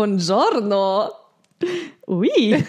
Buongiorno. 0.00 1.10
Ui. 2.08 2.64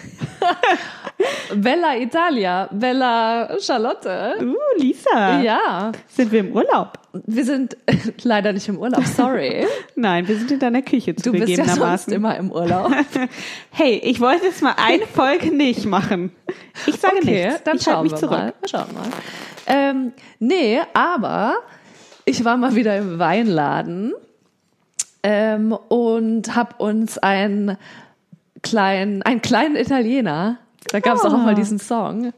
Bella 1.54 1.94
Italia. 1.96 2.68
Bella 2.70 3.56
Charlotte. 3.58 4.36
Uh, 4.38 4.54
Lisa. 4.78 5.40
Ja. 5.40 5.92
Sind 6.08 6.30
wir 6.30 6.40
im 6.40 6.52
Urlaub? 6.52 6.98
Wir 7.24 7.46
sind 7.46 7.74
leider 8.22 8.52
nicht 8.52 8.68
im 8.68 8.76
Urlaub, 8.76 9.06
sorry. 9.06 9.66
Nein, 9.96 10.28
wir 10.28 10.36
sind 10.36 10.50
in 10.50 10.58
deiner 10.58 10.82
Küche 10.82 11.14
Du 11.14 11.32
bist 11.32 11.48
ja 11.48 11.64
sonst 11.64 12.08
immer 12.08 12.36
im 12.36 12.52
Urlaub. 12.52 12.92
hey, 13.70 13.94
ich 14.04 14.20
wollte 14.20 14.44
jetzt 14.44 14.60
mal 14.60 14.74
eine 14.76 15.06
Folge 15.06 15.56
nicht 15.56 15.86
machen. 15.86 16.32
Ich 16.86 16.96
sage 16.96 17.16
Okay, 17.22 17.46
nichts. 17.46 17.62
dann 17.64 17.76
ich 17.78 17.82
schauen 17.82 18.02
mich 18.02 18.12
wir 18.12 18.18
zurück. 18.18 18.38
mal. 18.38 18.52
Schauen 18.70 18.88
wir 18.88 19.00
mal. 19.00 19.08
Ähm, 19.68 20.12
nee, 20.38 20.80
aber 20.92 21.54
ich 22.26 22.44
war 22.44 22.58
mal 22.58 22.74
wieder 22.74 22.98
im 22.98 23.18
Weinladen 23.18 24.12
ähm, 25.22 25.72
und 25.88 26.54
habe 26.54 26.76
uns 26.82 27.18
einen 27.18 27.76
kleinen, 28.62 29.22
einen 29.22 29.42
kleinen 29.42 29.76
Italiener, 29.76 30.58
da 30.90 31.00
gab 31.00 31.16
es 31.16 31.24
auch 31.24 31.32
Ah. 31.32 31.38
mal 31.38 31.54
diesen 31.54 31.78
Song. 31.78 32.32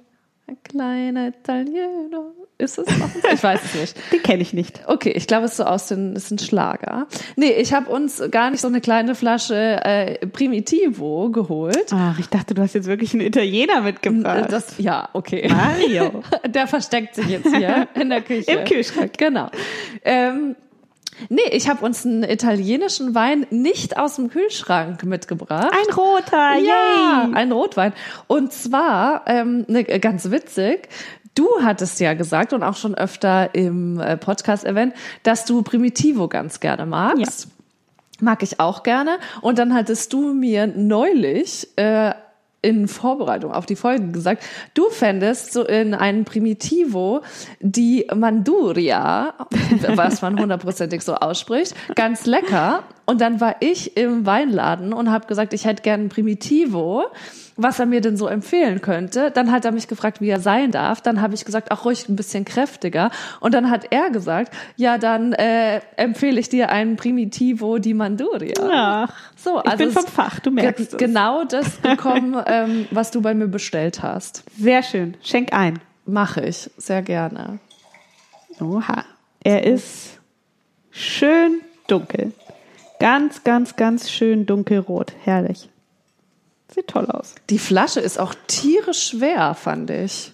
Ein 0.47 0.57
kleiner 0.63 1.29
Italiener. 1.29 2.33
Ist 2.59 2.79
es 2.79 2.87
noch? 2.99 3.09
Ich 3.33 3.43
weiß 3.43 3.61
es 3.65 3.75
nicht. 3.75 4.13
Den 4.13 4.23
kenne 4.23 4.43
ich 4.43 4.53
nicht. 4.53 4.81
Okay, 4.87 5.11
ich 5.11 5.27
glaube, 5.27 5.47
es 5.47 5.53
ist 5.53 5.57
so 5.57 5.65
aus 5.65 5.89
den, 5.89 6.15
ist 6.15 6.31
ein 6.31 6.39
Schlager. 6.39 7.07
Nee, 7.35 7.51
ich 7.53 7.73
habe 7.73 7.91
uns 7.91 8.23
gar 8.31 8.51
nicht 8.51 8.61
so 8.61 8.69
eine 8.69 8.81
kleine 8.83 9.15
Flasche 9.15 9.57
äh, 9.85 10.25
Primitivo 10.27 11.31
geholt. 11.31 11.87
Ach, 11.93 12.19
ich 12.19 12.29
dachte, 12.29 12.55
du 12.55 12.63
hast 12.63 12.75
jetzt 12.75 12.87
wirklich 12.87 13.13
einen 13.15 13.23
Italiener 13.23 13.81
mitgebracht. 13.81 14.53
Das, 14.53 14.79
ja, 14.79 15.09
okay. 15.15 15.49
Mario. 15.51 16.23
Der 16.47 16.67
versteckt 16.69 17.15
sich 17.17 17.27
jetzt 17.29 17.49
hier 17.55 17.89
in 17.95 18.11
der 18.11 18.21
Küche. 18.21 18.51
Im 18.53 18.65
Kühlschrank. 18.67 19.17
Genau. 19.19 19.49
Ähm, 20.05 20.55
nee, 21.29 21.49
ich 21.51 21.69
habe 21.69 21.85
uns 21.85 22.05
einen 22.05 22.23
italienischen 22.23 23.15
Wein 23.15 23.47
nicht 23.51 23.99
aus 23.99 24.17
dem 24.17 24.31
Kühlschrank 24.31 25.05
mitgebracht. 25.05 25.73
Ein 25.73 25.95
roter, 25.95 26.55
ja, 26.57 27.25
yay. 27.27 27.35
ein 27.35 27.53
Rotwein. 27.53 27.93
Und 28.27 28.53
zwar, 28.53 29.23
ähm, 29.27 29.65
ne, 29.69 29.85
ganz 29.85 30.31
witzig, 30.31 30.89
du 31.35 31.49
hattest 31.63 32.01
ja 32.01 32.15
gesagt 32.15 32.53
und 32.53 32.63
auch 32.63 32.77
schon 32.77 32.95
öfter 32.95 33.55
im 33.55 34.01
äh, 34.01 34.17
Podcast 34.17 34.65
erwähnt, 34.65 34.95
dass 35.23 35.45
du 35.45 35.63
Primitivo 35.63 36.29
ganz 36.29 36.61
gerne 36.61 36.87
magst. 36.87 37.49
Mag 38.21 38.43
ich 38.43 38.61
auch 38.61 38.85
gerne. 38.85 39.19
Und 39.41 39.59
dann 39.59 39.75
hattest 39.75 40.13
du 40.13 40.33
mir 40.33 40.67
neulich 40.67 41.69
äh, 41.77 42.13
in 42.65 42.89
Vorbereitung 42.89 43.53
auf 43.53 43.67
die 43.67 43.77
Folge 43.77 44.09
gesagt, 44.09 44.43
du 44.73 44.89
fändest 44.89 45.53
so 45.53 45.65
in 45.65 45.93
einem 45.93 46.25
Primitivo 46.25 47.21
die 47.61 48.07
Manduria, 48.15 49.35
was 49.95 50.23
man 50.23 50.41
hundertprozentig 50.41 51.03
so 51.03 51.15
ausspricht, 51.15 51.75
ganz 51.95 52.25
lecker. 52.25 52.85
Und 53.07 53.21
dann 53.21 53.39
war 53.39 53.57
ich 53.61 53.99
im 53.99 54.25
Weinladen 54.25 54.95
und 54.95 55.11
habe 55.11 55.27
gesagt, 55.27 55.53
ich 55.53 55.67
hätte 55.67 55.83
gern 55.83 56.05
ein 56.05 56.09
Primitivo, 56.09 57.05
was 57.57 57.79
er 57.79 57.85
mir 57.85 58.01
denn 58.01 58.17
so 58.17 58.27
empfehlen 58.27 58.81
könnte. 58.81 59.31
Dann 59.31 59.53
hat 59.53 59.67
er 59.67 59.73
mich 59.73 59.89
gefragt, 59.89 60.23
wie 60.23 60.31
er 60.31 60.41
sein 60.41 60.71
darf. 60.71 61.03
Dann 61.03 61.21
habe 61.21 61.35
ich 61.35 61.45
gesagt, 61.45 61.71
auch 61.71 61.85
ruhig 61.85 62.09
ein 62.09 62.17
bisschen 62.17 62.47
kräftiger. 62.47 63.11
Und 63.41 63.53
dann 63.53 63.71
hat 63.71 63.93
er 63.93 64.09
gesagt, 64.09 64.55
ja, 64.77 64.97
dann 64.97 65.35
äh, 65.35 65.81
empfehle 65.97 66.41
ich 66.41 66.49
dir 66.49 66.71
einen 66.71 66.97
Primitivo 66.97 67.79
di 67.79 67.93
Manduria. 67.93 68.55
Ach, 68.71 69.13
So, 69.45 69.61
ich 69.61 69.67
also 69.71 69.77
bin 69.77 69.89
es- 69.89 69.95
vom 69.95 70.07
Fach, 70.07 70.41
du 70.41 70.51
merkst 70.51 70.95
es. 70.95 70.99
genau 70.99 71.45
das 71.45 71.69
bekommen, 71.83 72.43
ähm, 72.47 72.89
was 72.91 73.11
du 73.11 73.21
bei 73.21 73.35
mir 73.35 73.47
bestellt 73.47 74.03
hast. 74.03 74.43
Sehr 74.59 74.83
schön. 74.83 75.17
Schenk 75.23 75.53
ein. 75.53 75.81
Mache 76.07 76.41
ich 76.47 76.71
sehr 76.79 77.03
gerne. 77.03 77.59
Oha. 78.61 79.05
Er 79.43 79.65
ist 79.65 80.19
schön 80.91 81.61
dunkel. 81.89 82.33
Ganz, 83.01 83.45
ganz, 83.45 83.77
ganz 83.77 84.11
schön 84.11 84.47
dunkelrot. 84.47 85.13
Herrlich. 85.25 85.69
Sieht 86.75 86.89
toll 86.89 87.07
aus. 87.11 87.35
Die 87.51 87.59
Flasche 87.59 88.01
ist 88.01 88.19
auch 88.19 88.35
tierisch 88.47 89.09
schwer, 89.11 89.55
fand 89.55 89.91
ich. 89.91 90.33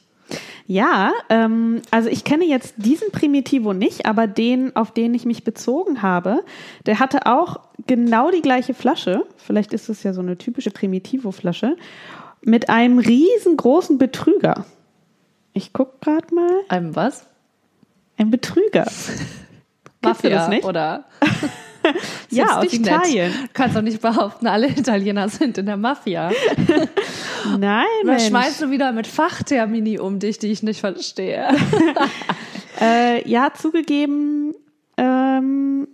Ja, 0.66 1.12
ähm, 1.28 1.82
also 1.91 2.08
ich 2.08 2.24
kenne 2.24 2.44
jetzt 2.44 2.74
diesen 2.76 3.10
Primitivo 3.10 3.72
nicht, 3.72 4.06
aber 4.06 4.26
den, 4.26 4.74
auf 4.76 4.92
den 4.92 5.14
ich 5.14 5.24
mich 5.24 5.44
bezogen 5.44 6.02
habe, 6.02 6.44
der 6.86 7.00
hatte 7.00 7.26
auch 7.26 7.60
genau 7.86 8.30
die 8.30 8.42
gleiche 8.42 8.74
Flasche. 8.74 9.24
Vielleicht 9.36 9.72
ist 9.72 9.88
es 9.88 10.02
ja 10.02 10.12
so 10.12 10.20
eine 10.20 10.38
typische 10.38 10.70
Primitivo-Flasche 10.70 11.76
mit 12.42 12.68
einem 12.68 12.98
riesengroßen 12.98 13.98
Betrüger. 13.98 14.64
Ich 15.52 15.72
guck 15.72 16.00
gerade 16.00 16.34
mal. 16.34 16.50
Einem 16.68 16.94
was? 16.94 17.26
Ein 18.16 18.30
Betrüger. 18.30 18.86
Du 20.02 20.30
das 20.30 20.48
nicht? 20.48 20.64
Oder? 20.64 21.04
Ja, 22.31 22.59
aus 22.59 22.65
nett. 22.65 22.75
Italien. 22.75 23.33
Du 23.33 23.49
kannst 23.53 23.77
doch 23.77 23.83
nicht 23.83 24.01
behaupten, 24.01 24.47
alle 24.47 24.69
Italiener 24.69 25.28
sind 25.28 25.59
in 25.59 25.67
der 25.67 25.77
Mafia. 25.77 26.31
Nein, 27.59 27.87
Was 28.05 28.27
schmeißt 28.27 28.62
du 28.62 28.71
wieder 28.71 28.93
mit 28.93 29.06
Fachtermini 29.06 29.99
um 29.99 30.19
dich, 30.19 30.39
die 30.39 30.49
ich 30.49 30.62
nicht 30.62 30.81
verstehe? 30.81 31.49
Äh, 32.81 33.28
ja, 33.28 33.53
zugegeben, 33.53 34.55
ähm, 34.97 35.87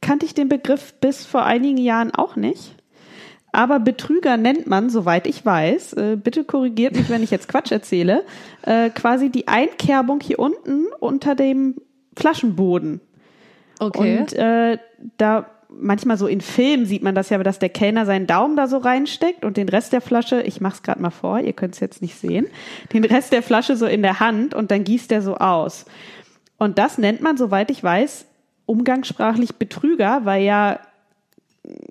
kannte 0.00 0.26
ich 0.26 0.34
den 0.34 0.48
Begriff 0.48 0.94
bis 0.94 1.24
vor 1.24 1.44
einigen 1.44 1.78
Jahren 1.78 2.12
auch 2.12 2.34
nicht. 2.34 2.74
Aber 3.52 3.78
Betrüger 3.78 4.38
nennt 4.38 4.66
man, 4.66 4.88
soweit 4.88 5.26
ich 5.26 5.44
weiß, 5.44 5.92
äh, 5.92 6.16
bitte 6.16 6.44
korrigiert 6.44 6.96
mich, 6.96 7.10
wenn 7.10 7.22
ich 7.22 7.30
jetzt 7.30 7.48
Quatsch 7.48 7.70
erzähle, 7.70 8.24
äh, 8.62 8.88
quasi 8.88 9.28
die 9.28 9.46
Einkerbung 9.46 10.20
hier 10.20 10.38
unten 10.38 10.86
unter 10.98 11.34
dem 11.34 11.76
Flaschenboden. 12.16 13.00
Okay. 13.78 14.18
Und 14.18 14.32
äh, 14.34 14.78
da 15.18 15.46
manchmal 15.68 16.18
so 16.18 16.26
in 16.26 16.40
Filmen 16.40 16.86
sieht 16.86 17.02
man 17.02 17.14
das 17.14 17.30
ja, 17.30 17.38
dass 17.42 17.58
der 17.58 17.68
Kellner 17.68 18.06
seinen 18.06 18.26
Daumen 18.26 18.56
da 18.56 18.66
so 18.68 18.78
reinsteckt 18.78 19.44
und 19.44 19.56
den 19.56 19.68
Rest 19.68 19.92
der 19.92 20.00
Flasche, 20.00 20.42
ich 20.42 20.60
mach's 20.60 20.82
gerade 20.82 21.00
mal 21.00 21.10
vor, 21.10 21.40
ihr 21.40 21.52
könnt 21.52 21.74
es 21.74 21.80
jetzt 21.80 22.02
nicht 22.02 22.16
sehen, 22.16 22.46
den 22.92 23.04
Rest 23.04 23.32
der 23.32 23.42
Flasche 23.42 23.76
so 23.76 23.86
in 23.86 24.02
der 24.02 24.20
Hand 24.20 24.54
und 24.54 24.70
dann 24.70 24.84
gießt 24.84 25.10
er 25.12 25.22
so 25.22 25.36
aus. 25.36 25.86
Und 26.58 26.78
das 26.78 26.98
nennt 26.98 27.22
man, 27.22 27.36
soweit 27.36 27.70
ich 27.70 27.82
weiß, 27.82 28.26
umgangssprachlich 28.66 29.56
Betrüger, 29.56 30.20
weil 30.24 30.42
ja 30.44 30.78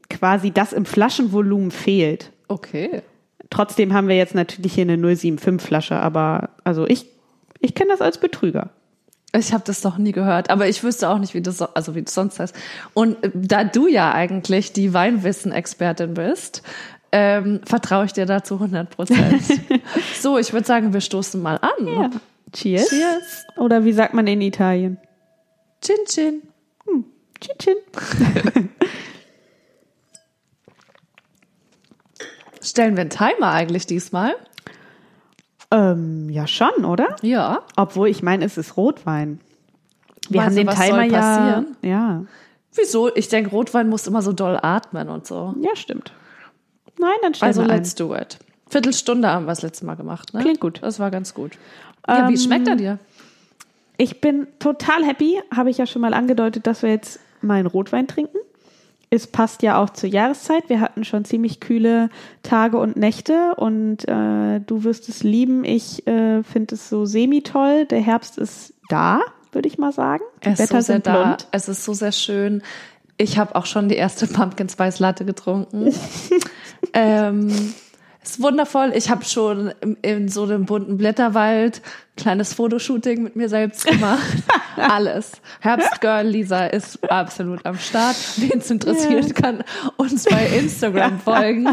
quasi 0.09 0.51
das 0.51 0.73
im 0.73 0.85
Flaschenvolumen 0.85 1.71
fehlt. 1.71 2.31
okay. 2.47 3.01
Trotzdem 3.49 3.91
haben 3.91 4.07
wir 4.07 4.15
jetzt 4.15 4.33
natürlich 4.33 4.75
hier 4.75 4.83
eine 4.83 4.95
075 4.97 5.59
Flasche, 5.59 5.97
aber 5.97 6.51
also 6.63 6.87
ich 6.87 7.07
ich 7.61 7.75
kenne 7.75 7.91
das 7.91 8.01
als 8.01 8.17
Betrüger. 8.17 8.69
Ich 9.33 9.53
habe 9.53 9.63
das 9.65 9.81
doch 9.81 9.97
nie 9.97 10.11
gehört, 10.11 10.49
aber 10.49 10.67
ich 10.67 10.83
wüsste 10.83 11.07
auch 11.09 11.17
nicht, 11.17 11.33
wie 11.33 11.41
das 11.41 11.59
so, 11.59 11.67
also 11.73 11.95
wie 11.95 12.01
das 12.01 12.13
sonst 12.13 12.39
heißt. 12.39 12.53
Und 12.93 13.23
äh, 13.23 13.31
da 13.33 13.63
du 13.63 13.87
ja 13.87 14.11
eigentlich 14.11 14.73
die 14.73 14.93
Weinwissen-Expertin 14.93 16.13
bist, 16.13 16.63
ähm, 17.13 17.61
vertraue 17.65 18.05
ich 18.05 18.13
dir 18.13 18.25
dazu 18.25 18.55
100 18.55 18.89
Prozent. 18.89 19.41
so, 20.21 20.37
ich 20.37 20.51
würde 20.53 20.67
sagen, 20.67 20.93
wir 20.93 21.01
stoßen 21.01 21.41
mal 21.41 21.57
an. 21.57 21.87
Ja. 21.87 22.09
Cheers. 22.53 22.89
Cheers. 22.89 23.45
Oder 23.57 23.85
wie 23.85 23.93
sagt 23.93 24.13
man 24.13 24.27
in 24.27 24.41
Italien? 24.41 24.97
Chin 25.81 25.95
Chin. 26.05 26.41
Chin 27.41 27.55
chin. 27.57 27.75
Stellen 32.61 32.95
wir 32.95 33.01
einen 33.01 33.09
Timer 33.09 33.51
eigentlich 33.51 33.87
diesmal? 33.87 34.35
Ähm, 35.71 36.29
ja, 36.29 36.47
schon, 36.47 36.85
oder? 36.85 37.15
Ja. 37.21 37.61
Obwohl, 37.77 38.09
ich 38.09 38.21
meine, 38.23 38.45
es 38.45 38.57
ist 38.57 38.75
Rotwein. 38.77 39.39
Wir 40.29 40.41
Meinst 40.41 40.57
haben 40.57 40.65
du, 40.67 40.71
den 40.73 40.79
was 40.79 40.85
Timer 40.85 40.97
soll 41.03 41.11
ja. 41.11 41.19
passieren? 41.19 41.77
Ja. 41.81 42.23
Wieso? 42.73 43.15
Ich 43.15 43.27
denke, 43.29 43.49
Rotwein 43.51 43.89
muss 43.89 44.07
immer 44.07 44.21
so 44.21 44.31
doll 44.33 44.57
atmen 44.61 45.09
und 45.09 45.25
so. 45.27 45.55
Ja, 45.61 45.75
stimmt. 45.75 46.13
Nein, 46.99 47.11
dann 47.21 47.33
stellen 47.33 47.47
Also 47.49 47.61
wir 47.61 47.69
ein. 47.69 47.77
let's 47.77 47.95
do 47.95 48.15
it. 48.15 48.37
Viertelstunde 48.69 49.29
haben 49.29 49.45
wir 49.45 49.49
das 49.51 49.61
letzte 49.61 49.85
Mal 49.85 49.95
gemacht, 49.95 50.33
ne? 50.33 50.41
Klingt 50.41 50.59
gut. 50.61 50.79
Das 50.81 50.99
war 50.99 51.11
ganz 51.11 51.33
gut. 51.33 51.53
Ja, 52.07 52.27
wie 52.29 52.33
Ähm, 52.33 52.39
schmeckt 52.39 52.67
er 52.67 52.75
dir? 52.75 52.99
Ich 53.97 54.21
bin 54.21 54.47
total 54.59 55.03
happy, 55.03 55.41
habe 55.53 55.69
ich 55.69 55.77
ja 55.77 55.85
schon 55.85 56.01
mal 56.01 56.13
angedeutet, 56.13 56.65
dass 56.67 56.81
wir 56.81 56.89
jetzt 56.89 57.19
mal 57.41 57.55
einen 57.55 57.67
Rotwein 57.67 58.07
trinken. 58.07 58.37
Es 59.13 59.27
passt 59.27 59.61
ja 59.61 59.77
auch 59.77 59.89
zur 59.89 60.07
Jahreszeit. 60.07 60.69
Wir 60.69 60.79
hatten 60.79 61.03
schon 61.03 61.25
ziemlich 61.25 61.59
kühle 61.59 62.09
Tage 62.43 62.77
und 62.77 62.95
Nächte 62.95 63.55
und 63.57 64.07
äh, 64.07 64.61
du 64.61 64.85
wirst 64.85 65.09
es 65.09 65.21
lieben. 65.21 65.65
Ich 65.65 66.07
äh, 66.07 66.43
finde 66.43 66.75
es 66.75 66.87
so 66.87 67.03
semi-toll. 67.05 67.85
Der 67.87 67.99
Herbst 67.99 68.37
ist 68.37 68.73
da, 68.87 69.19
würde 69.51 69.67
ich 69.67 69.77
mal 69.77 69.91
sagen. 69.91 70.23
Die 70.45 70.47
Es 70.47 70.59
ist 70.61 70.69
Blätter 70.69 70.81
so 70.81 70.85
sehr 70.85 70.95
sind 70.95 71.07
da. 71.07 71.23
blond. 71.23 71.47
Es 71.51 71.67
ist 71.67 71.83
so 71.83 71.93
sehr 71.93 72.13
schön. 72.13 72.63
Ich 73.17 73.37
habe 73.37 73.53
auch 73.55 73.65
schon 73.65 73.89
die 73.89 73.95
erste 73.95 74.27
Pumpkin 74.33 74.69
Spice 74.69 74.99
Latte 74.99 75.25
getrunken. 75.25 75.93
ähm, 76.93 77.73
ist 78.23 78.41
wundervoll. 78.41 78.91
Ich 78.95 79.09
habe 79.09 79.25
schon 79.25 79.73
in, 80.01 80.29
so 80.29 80.43
einem 80.43 80.65
bunten 80.65 80.97
Blätterwald 80.97 81.81
kleines 82.17 82.53
Fotoshooting 82.53 83.23
mit 83.23 83.35
mir 83.35 83.49
selbst 83.49 83.85
gemacht. 83.85 84.43
Alles. 84.77 85.31
Herbstgirl 85.59 86.27
Lisa 86.27 86.67
ist 86.67 87.09
absolut 87.09 87.65
am 87.65 87.77
Start. 87.77 88.15
Wen 88.37 88.59
es 88.59 88.69
interessiert, 88.69 89.25
yeah. 89.25 89.33
kann 89.33 89.63
uns 89.97 90.25
bei 90.25 90.45
Instagram 90.47 91.19
folgen. 91.23 91.67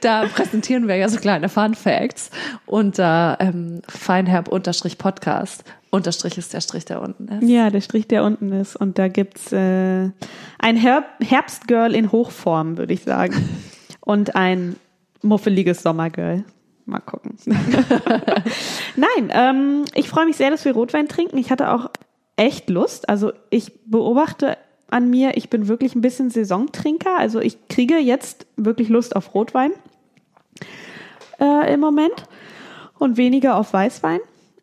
Da 0.00 0.26
präsentieren 0.26 0.86
wir 0.86 0.96
ja 0.96 1.08
so 1.08 1.18
kleine 1.18 1.48
Fun 1.48 1.74
Facts 1.74 2.30
unter 2.66 3.38
ähm, 3.40 3.80
feinherb-podcast. 3.88 5.64
Unterstrich 5.90 6.36
ist 6.36 6.52
der 6.52 6.60
Strich, 6.60 6.84
der 6.84 7.00
unten 7.00 7.28
ist. 7.28 7.48
Ja, 7.48 7.70
der 7.70 7.80
Strich, 7.80 8.06
der 8.06 8.22
unten 8.24 8.52
ist. 8.52 8.76
Und 8.76 8.98
da 8.98 9.08
gibt's 9.08 9.50
äh, 9.52 10.10
ein 10.58 10.76
Herb 10.76 11.06
Herbstgirl 11.20 11.94
in 11.94 12.12
Hochform, 12.12 12.76
würde 12.76 12.92
ich 12.92 13.02
sagen. 13.04 13.34
Und 14.00 14.36
ein 14.36 14.76
muffeliges 15.26 15.82
Sommergirl. 15.82 16.44
Mal 16.84 17.00
gucken. 17.00 17.36
Nein, 18.96 19.30
ähm, 19.30 19.84
ich 19.94 20.08
freue 20.08 20.26
mich 20.26 20.36
sehr, 20.36 20.50
dass 20.50 20.64
wir 20.64 20.72
Rotwein 20.72 21.08
trinken. 21.08 21.36
Ich 21.36 21.50
hatte 21.50 21.70
auch 21.72 21.90
echt 22.36 22.70
Lust. 22.70 23.08
Also 23.08 23.32
ich 23.50 23.72
beobachte 23.86 24.56
an 24.88 25.10
mir, 25.10 25.36
ich 25.36 25.50
bin 25.50 25.66
wirklich 25.66 25.94
ein 25.96 26.00
bisschen 26.00 26.30
Saisontrinker. 26.30 27.18
Also 27.18 27.40
ich 27.40 27.68
kriege 27.68 27.98
jetzt 27.98 28.46
wirklich 28.56 28.88
Lust 28.88 29.16
auf 29.16 29.34
Rotwein 29.34 29.72
äh, 31.40 31.74
im 31.74 31.80
Moment 31.80 32.24
und 32.98 33.16
weniger 33.16 33.56
auf 33.56 33.72
Weißwein. 33.72 34.20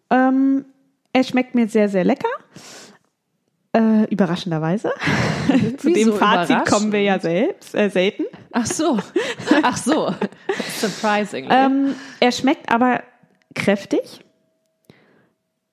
Ähm, 0.09 0.65
er 1.11 1.23
schmeckt 1.23 1.55
mir 1.55 1.67
sehr, 1.67 1.89
sehr 1.89 2.03
lecker. 2.03 2.29
Äh, 3.75 4.05
überraschenderweise. 4.05 4.91
Zu 5.77 5.91
dem 5.91 6.13
Fazit 6.13 6.65
kommen 6.65 6.91
wir 6.91 7.01
ja 7.01 7.19
selbst, 7.19 7.75
äh, 7.75 7.89
selten. 7.89 8.23
Ach 8.53 8.65
so. 8.65 8.99
Ach 9.63 9.77
so. 9.77 10.13
Surprising. 10.79 11.47
Ähm, 11.49 11.95
er 12.19 12.31
schmeckt 12.31 12.71
aber 12.71 13.03
kräftig, 13.55 14.23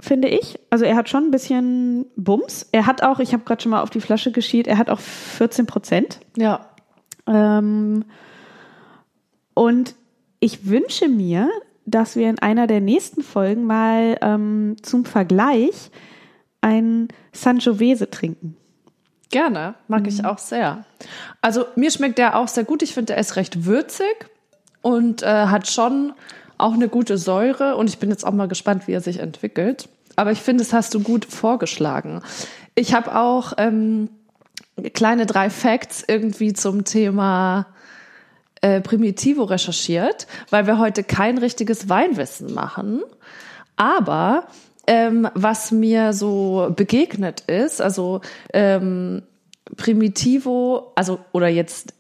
finde 0.00 0.29
ich. 0.29 0.59
Also 0.71 0.87
er 0.87 0.97
hat 0.97 1.09
schon 1.09 1.25
ein 1.25 1.31
bisschen 1.31 2.06
Bums. 2.17 2.69
Er 2.73 2.87
hat 2.87 3.03
auch, 3.03 3.21
ich 3.21 3.32
habe 3.32 3.44
gerade 3.44 3.62
schon 3.62 3.71
mal 3.71 3.82
auf 3.82 3.91
die 3.91 4.00
Flasche 4.00 4.32
geschielt, 4.32 4.67
er 4.67 4.79
hat 4.79 4.91
auch 4.91 4.99
14 4.99 5.67
Prozent. 5.67 6.21
Ja. 6.37 6.71
Ähm, 7.27 8.06
und 9.55 9.94
ich 10.41 10.67
wünsche 10.67 11.09
mir, 11.09 11.50
dass 11.85 12.17
wir 12.17 12.31
in 12.31 12.38
einer 12.38 12.67
der 12.67 12.81
nächsten 12.81 13.23
Folgen 13.23 13.65
mal 13.65 14.17
ähm, 14.23 14.77
zum 14.82 15.05
Vergleich 15.05 15.91
ein 16.62 17.09
Sangiovese 17.32 18.11
trinken. 18.11 18.56
Gerne, 19.31 19.75
mag 19.88 20.03
mhm. 20.03 20.09
ich 20.09 20.25
auch 20.25 20.38
sehr. 20.38 20.85
Also 21.41 21.65
mir 21.77 21.91
schmeckt 21.91 22.19
der 22.19 22.37
auch 22.37 22.49
sehr 22.49 22.65
gut. 22.65 22.82
Ich 22.82 22.94
finde, 22.94 23.15
er 23.15 23.21
ist 23.21 23.37
recht 23.37 23.65
würzig 23.65 24.27
und 24.82 25.23
äh, 25.23 25.47
hat 25.47 25.69
schon 25.69 26.12
auch 26.59 26.75
eine 26.75 26.88
gute 26.88 27.17
Säure. 27.17 27.77
Und 27.77 27.88
ich 27.88 27.99
bin 27.99 28.11
jetzt 28.11 28.27
auch 28.27 28.32
mal 28.32 28.49
gespannt, 28.49 28.87
wie 28.87 28.93
er 28.93 29.00
sich 29.00 29.21
entwickelt. 29.21 29.88
Aber 30.17 30.32
ich 30.32 30.41
finde, 30.41 30.65
das 30.65 30.73
hast 30.73 30.93
du 30.94 31.00
gut 31.00 31.25
vorgeschlagen. 31.25 32.23
Ich 32.75 32.93
habe 32.93 33.17
auch 33.17 33.55
ähm, 33.56 34.11
kleine 34.93 35.27
drei 35.27 35.49
Facts 35.49 36.05
irgendwie 36.06 36.53
zum 36.53 36.85
Thema 36.85 37.67
äh, 38.61 38.81
Primitivo 38.81 39.44
recherchiert, 39.44 40.27
weil 40.50 40.67
wir 40.67 40.79
heute 40.79 41.05
kein 41.05 41.38
richtiges 41.38 41.88
Weinwissen 41.88 42.53
machen. 42.53 43.03
Aber 43.77 44.44
ähm, 44.91 45.29
was 45.35 45.71
mir 45.71 46.13
so 46.13 46.73
begegnet 46.75 47.43
ist, 47.43 47.81
also 47.81 48.23
ähm, 48.53 49.23
Primitivo, 49.77 50.91
also 50.97 51.21
oder 51.31 51.47
jetzt 51.47 51.95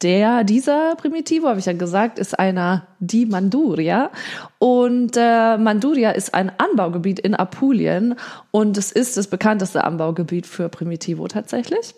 der, 0.00 0.42
dieser 0.42 0.96
Primitivo, 0.96 1.48
habe 1.48 1.58
ich 1.58 1.66
ja 1.66 1.74
gesagt, 1.74 2.18
ist 2.18 2.38
einer 2.38 2.86
die 3.00 3.26
Manduria. 3.26 4.10
Und 4.58 5.14
äh, 5.18 5.58
Manduria 5.58 6.12
ist 6.12 6.32
ein 6.32 6.50
Anbaugebiet 6.56 7.18
in 7.18 7.34
Apulien 7.34 8.14
und 8.50 8.78
es 8.78 8.92
ist 8.92 9.18
das 9.18 9.26
bekannteste 9.26 9.84
Anbaugebiet 9.84 10.46
für 10.46 10.70
Primitivo 10.70 11.28
tatsächlich. 11.28 11.94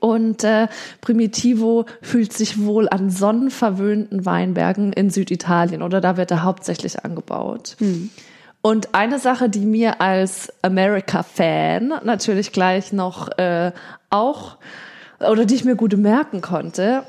Und 0.00 0.44
äh, 0.44 0.68
Primitivo 1.00 1.86
fühlt 2.02 2.34
sich 2.34 2.62
wohl 2.62 2.86
an 2.90 3.08
sonnenverwöhnten 3.08 4.26
Weinbergen 4.26 4.92
in 4.92 5.08
Süditalien 5.08 5.80
oder 5.80 6.02
da 6.02 6.18
wird 6.18 6.30
er 6.32 6.42
hauptsächlich 6.42 7.02
angebaut. 7.02 7.76
Hm. 7.78 8.10
Und 8.60 8.94
eine 8.94 9.18
Sache, 9.18 9.48
die 9.48 9.64
mir 9.64 10.00
als 10.00 10.52
America-Fan 10.62 12.00
natürlich 12.04 12.52
gleich 12.52 12.92
noch 12.92 13.28
äh, 13.38 13.72
auch 14.10 14.56
oder 15.20 15.44
die 15.44 15.54
ich 15.54 15.64
mir 15.64 15.74
gut 15.74 15.96
merken 15.96 16.40
konnte, 16.40 17.04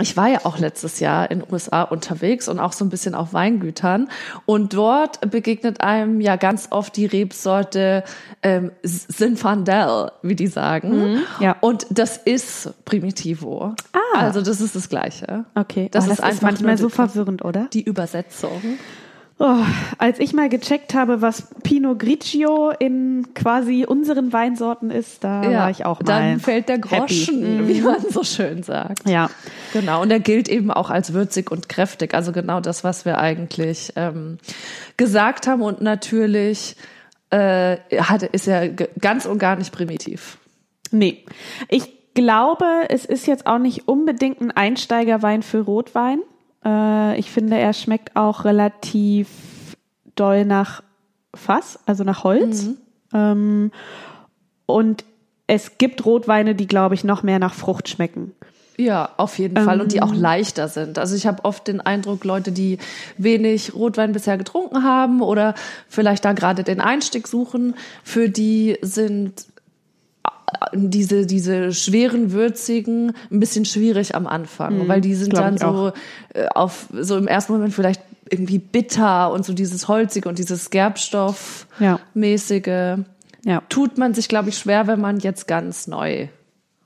ich 0.00 0.16
war 0.16 0.28
ja 0.28 0.40
auch 0.44 0.58
letztes 0.58 1.00
Jahr 1.00 1.30
in 1.30 1.40
den 1.40 1.52
USA 1.52 1.82
unterwegs 1.82 2.48
und 2.48 2.58
auch 2.58 2.72
so 2.72 2.84
ein 2.84 2.88
bisschen 2.88 3.14
auf 3.14 3.32
Weingütern. 3.32 4.08
Und 4.46 4.72
dort 4.74 5.30
begegnet 5.30 5.82
einem 5.82 6.20
ja 6.20 6.36
ganz 6.36 6.68
oft 6.70 6.96
die 6.96 7.06
Rebsorte 7.06 8.04
ähm, 8.42 8.72
Zinfandel, 8.82 10.12
wie 10.22 10.34
die 10.34 10.46
sagen. 10.46 11.14
Mhm, 11.14 11.22
ja. 11.40 11.56
Und 11.60 11.86
das 11.90 12.16
ist 12.16 12.72
Primitivo. 12.84 13.74
Ah. 13.92 14.18
Also 14.18 14.40
das 14.40 14.60
ist 14.60 14.74
das 14.74 14.88
Gleiche. 14.88 15.44
Okay. 15.54 15.88
Das, 15.90 16.06
oh, 16.06 16.08
das 16.08 16.18
ist, 16.20 16.28
ist 16.28 16.42
manchmal 16.42 16.78
so 16.78 16.88
verwirrend, 16.88 17.44
oder? 17.44 17.68
Die 17.72 17.82
Übersetzung. 17.82 18.78
Oh, 19.42 19.64
als 19.96 20.18
ich 20.18 20.34
mal 20.34 20.50
gecheckt 20.50 20.92
habe, 20.92 21.22
was 21.22 21.48
Pinot 21.62 21.98
Grigio 21.98 22.72
in 22.78 23.28
quasi 23.34 23.86
unseren 23.88 24.34
Weinsorten 24.34 24.90
ist, 24.90 25.24
da 25.24 25.42
ja, 25.42 25.58
war 25.60 25.70
ich 25.70 25.86
auch 25.86 26.00
mal. 26.00 26.04
Dann 26.04 26.40
fällt 26.40 26.68
der 26.68 26.78
Groschen, 26.78 27.42
happy. 27.42 27.68
wie 27.68 27.80
man 27.80 28.02
so 28.06 28.22
schön 28.22 28.62
sagt. 28.62 29.08
Ja. 29.08 29.30
Genau. 29.72 30.02
Und 30.02 30.10
er 30.10 30.20
gilt 30.20 30.50
eben 30.50 30.70
auch 30.70 30.90
als 30.90 31.14
würzig 31.14 31.50
und 31.50 31.70
kräftig. 31.70 32.12
Also 32.12 32.32
genau 32.32 32.60
das, 32.60 32.84
was 32.84 33.06
wir 33.06 33.16
eigentlich 33.16 33.94
ähm, 33.96 34.36
gesagt 34.98 35.46
haben. 35.46 35.62
Und 35.62 35.80
natürlich 35.80 36.76
äh, 37.30 37.78
hat, 37.98 38.22
ist 38.22 38.46
er 38.46 38.68
ganz 38.68 39.24
und 39.24 39.38
gar 39.38 39.56
nicht 39.56 39.72
primitiv. 39.72 40.36
Nee. 40.90 41.24
Ich 41.70 42.12
glaube, 42.12 42.66
es 42.90 43.06
ist 43.06 43.26
jetzt 43.26 43.46
auch 43.46 43.58
nicht 43.58 43.88
unbedingt 43.88 44.42
ein 44.42 44.50
Einsteigerwein 44.50 45.42
für 45.42 45.60
Rotwein. 45.60 46.20
Äh, 46.64 47.18
ich 47.18 47.30
finde, 47.30 47.58
er 47.58 47.72
schmeckt 47.72 48.16
auch 48.16 48.44
relativ 48.44 49.28
doll 50.14 50.44
nach 50.44 50.82
Fass, 51.34 51.78
also 51.86 52.04
nach 52.04 52.24
Holz. 52.24 52.64
Mhm. 52.64 52.76
Ähm, 53.14 53.72
und 54.66 55.04
es 55.46 55.78
gibt 55.78 56.04
Rotweine, 56.04 56.54
die, 56.54 56.66
glaube 56.66 56.94
ich, 56.94 57.04
noch 57.04 57.22
mehr 57.22 57.38
nach 57.38 57.54
Frucht 57.54 57.88
schmecken. 57.88 58.34
Ja, 58.80 59.10
auf 59.18 59.38
jeden 59.38 59.58
ähm, 59.58 59.64
Fall 59.64 59.80
und 59.80 59.92
die 59.92 60.00
auch 60.00 60.12
ähm. 60.12 60.20
leichter 60.20 60.68
sind. 60.68 60.98
Also 60.98 61.14
ich 61.14 61.26
habe 61.26 61.44
oft 61.44 61.68
den 61.68 61.80
Eindruck, 61.80 62.24
Leute, 62.24 62.50
die 62.50 62.78
wenig 63.18 63.74
Rotwein 63.74 64.12
bisher 64.12 64.38
getrunken 64.38 64.84
haben 64.84 65.20
oder 65.20 65.54
vielleicht 65.88 66.24
da 66.24 66.32
gerade 66.32 66.64
den 66.64 66.80
Einstieg 66.80 67.28
suchen, 67.28 67.74
für 68.02 68.30
die 68.30 68.78
sind 68.80 69.46
diese, 70.72 71.26
diese 71.26 71.72
schweren, 71.72 72.32
würzigen 72.32 73.12
ein 73.30 73.40
bisschen 73.40 73.64
schwierig 73.64 74.14
am 74.14 74.26
Anfang, 74.26 74.78
mhm, 74.78 74.88
weil 74.88 75.00
die 75.00 75.14
sind 75.14 75.36
dann 75.36 75.58
so 75.58 75.92
äh, 76.34 76.46
auf, 76.48 76.88
so 76.92 77.16
im 77.16 77.26
ersten 77.26 77.52
Moment 77.52 77.74
vielleicht 77.74 78.02
irgendwie 78.30 78.58
bitter 78.58 79.32
und 79.32 79.44
so 79.44 79.52
dieses 79.52 79.88
holzige 79.88 80.28
und 80.28 80.38
dieses 80.38 80.70
Gerbstoffmäßige. 80.70 82.66
Ja. 82.66 82.98
ja. 83.44 83.62
Tut 83.68 83.98
man 83.98 84.14
sich, 84.14 84.28
glaube 84.28 84.50
ich, 84.50 84.58
schwer, 84.58 84.86
wenn 84.86 85.00
man 85.00 85.18
jetzt 85.18 85.48
ganz 85.48 85.86
neu. 85.86 86.28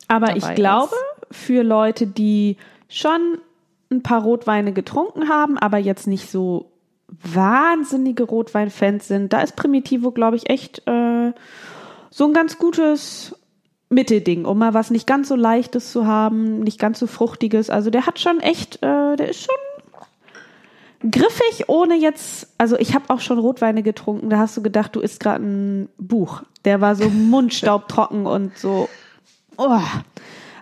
Aber 0.09 0.37
ich 0.37 0.55
glaube, 0.55 0.95
ist. 1.31 1.37
für 1.37 1.63
Leute, 1.63 2.07
die 2.07 2.57
schon 2.89 3.39
ein 3.91 4.03
paar 4.03 4.23
Rotweine 4.23 4.73
getrunken 4.73 5.29
haben, 5.29 5.59
aber 5.59 5.79
jetzt 5.79 6.07
nicht 6.07 6.31
so 6.31 6.71
wahnsinnige 7.09 8.25
Rotweinfans 8.25 9.09
sind, 9.09 9.33
da 9.33 9.41
ist 9.43 9.57
Primitivo, 9.57 10.11
glaube 10.11 10.37
ich, 10.37 10.49
echt 10.51 10.83
äh, 10.87 11.33
so 12.11 12.25
ein 12.25 12.33
ganz 12.33 12.59
gutes 12.59 13.37
Mittelding, 13.89 14.45
um 14.45 14.59
mal 14.59 14.75
was 14.75 14.91
nicht 14.91 15.07
ganz 15.07 15.29
so 15.29 15.37
leichtes 15.37 15.93
zu 15.93 16.07
haben, 16.07 16.61
nicht 16.61 16.79
ganz 16.79 16.99
so 16.99 17.07
fruchtiges. 17.07 17.71
Also 17.71 17.91
der 17.91 18.07
hat 18.07 18.19
schon 18.19 18.41
echt, 18.41 18.77
äh, 18.77 19.17
der 19.17 19.29
ist 19.29 19.45
schon 19.45 21.11
griffig, 21.11 21.69
ohne 21.69 21.95
jetzt, 21.97 22.49
also 22.59 22.79
ich 22.79 22.95
habe 22.95 23.11
auch 23.11 23.21
schon 23.21 23.39
Rotweine 23.39 23.83
getrunken, 23.83 24.31
da 24.31 24.39
hast 24.39 24.57
du 24.57 24.63
gedacht, 24.63 24.97
du 24.97 25.01
isst 25.01 25.21
gerade 25.21 25.45
ein 25.45 25.89
Buch. 25.99 26.43
Der 26.65 26.81
war 26.81 26.97
so 26.97 27.09
mundstaubtrocken 27.11 28.27
und 28.27 28.57
so. 28.57 28.89
Oh. 29.57 29.81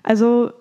Also 0.02 0.52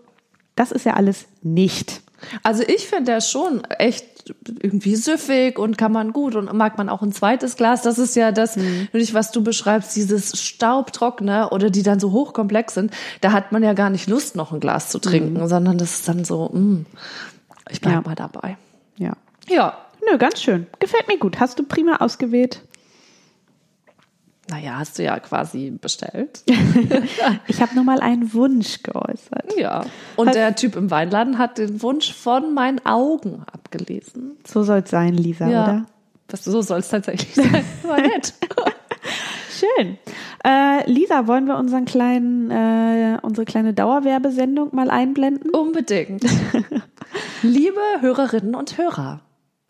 das 0.56 0.72
ist 0.72 0.86
ja 0.86 0.94
alles 0.94 1.26
nicht. 1.42 2.02
Also 2.44 2.64
ich 2.64 2.88
finde 2.88 3.06
der 3.06 3.22
schon 3.22 3.64
echt 3.66 4.34
irgendwie 4.62 4.96
süffig 4.96 5.58
und 5.58 5.78
kann 5.78 5.92
man 5.92 6.14
gut 6.14 6.36
und 6.36 6.52
mag 6.54 6.78
man 6.78 6.90
auch 6.90 7.02
ein 7.02 7.12
zweites 7.12 7.56
Glas. 7.56 7.82
Das 7.82 7.98
ist 7.98 8.16
ja 8.16 8.32
das, 8.32 8.56
mhm. 8.56 8.88
was 8.94 9.32
du 9.32 9.44
beschreibst, 9.44 9.96
dieses 9.96 10.40
Staubtrockene 10.42 11.50
oder 11.50 11.70
die 11.70 11.84
dann 11.84 12.00
so 12.00 12.12
hochkomplex 12.12 12.74
sind. 12.76 12.94
Da 13.22 13.32
hat 13.32 13.52
man 13.52 13.64
ja 13.64 13.74
gar 13.74 13.90
nicht 13.90 14.08
Lust, 14.08 14.36
noch 14.36 14.52
ein 14.52 14.60
Glas 14.60 14.90
zu 14.90 15.00
trinken, 15.00 15.42
mhm. 15.42 15.48
sondern 15.48 15.78
das 15.78 16.00
ist 16.00 16.08
dann 16.08 16.24
so, 16.24 16.50
mh, 16.54 16.60
mm, 16.60 16.86
ich 17.70 17.82
bleib 17.82 17.94
ja. 17.94 18.02
mal 18.02 18.16
dabei. 18.16 18.58
Ja. 18.98 19.14
Ja. 19.48 19.78
Nö, 20.10 20.18
ganz 20.18 20.42
schön. 20.42 20.66
Gefällt 20.80 21.08
mir 21.08 21.18
gut. 21.18 21.40
Hast 21.40 21.60
du 21.60 21.64
prima 21.64 21.98
ausgewählt. 21.98 22.62
Naja, 24.52 24.80
hast 24.80 25.00
du 25.00 25.04
ja 25.04 25.18
quasi 25.20 25.72
bestellt. 25.72 26.44
ich 27.48 27.62
habe 27.62 27.74
nur 27.74 27.86
mal 27.86 28.02
einen 28.02 28.34
Wunsch 28.34 28.84
geäußert. 28.84 29.58
Ja. 29.58 29.86
Und 30.18 30.28
Was? 30.28 30.34
der 30.34 30.56
Typ 30.58 30.76
im 30.76 30.92
Weinladen 30.92 31.38
hat 31.38 31.58
den 31.58 31.82
Wunsch 31.82 32.14
von 32.14 32.54
meinen 32.54 32.86
Augen 32.86 33.44
abgelesen. 33.50 34.38
So 34.46 34.64
soll 34.64 34.80
es 34.80 34.90
sein, 34.90 35.14
Lisa, 35.14 35.48
ja. 35.48 35.64
oder? 35.64 35.86
Das, 36.28 36.44
so 36.44 36.62
soll 36.62 36.80
es 36.80 36.90
tatsächlich 36.90 37.34
sein. 37.34 37.64
War 37.84 38.02
nett. 38.02 38.34
Schön. 39.58 39.98
Äh, 40.44 40.92
Lisa, 40.92 41.28
wollen 41.28 41.46
wir 41.46 41.56
unseren 41.58 41.86
kleinen, 41.86 42.52
äh, 42.52 43.20
unsere 43.22 43.46
kleine 43.46 43.74
Dauerwerbesendung 43.74 44.76
mal 44.76 44.90
einblenden? 44.90 45.52
Unbedingt. 45.52 46.26
Liebe 47.42 47.80
Hörerinnen 48.02 48.56
und 48.56 48.78
Hörer. 48.78 49.22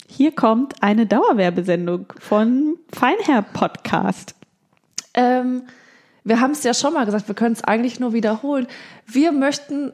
Hier 0.07 0.31
kommt 0.31 0.81
eine 0.81 1.05
Dauerwerbesendung 1.05 2.13
von 2.17 2.77
Feinherr 2.91 3.43
Podcast. 3.43 4.33
Ähm, 5.13 5.63
wir 6.23 6.39
haben 6.39 6.51
es 6.51 6.63
ja 6.63 6.73
schon 6.73 6.93
mal 6.93 7.05
gesagt, 7.05 7.27
wir 7.27 7.35
können 7.35 7.53
es 7.53 7.63
eigentlich 7.63 7.99
nur 7.99 8.13
wiederholen. 8.13 8.67
Wir 9.07 9.31
möchten 9.31 9.91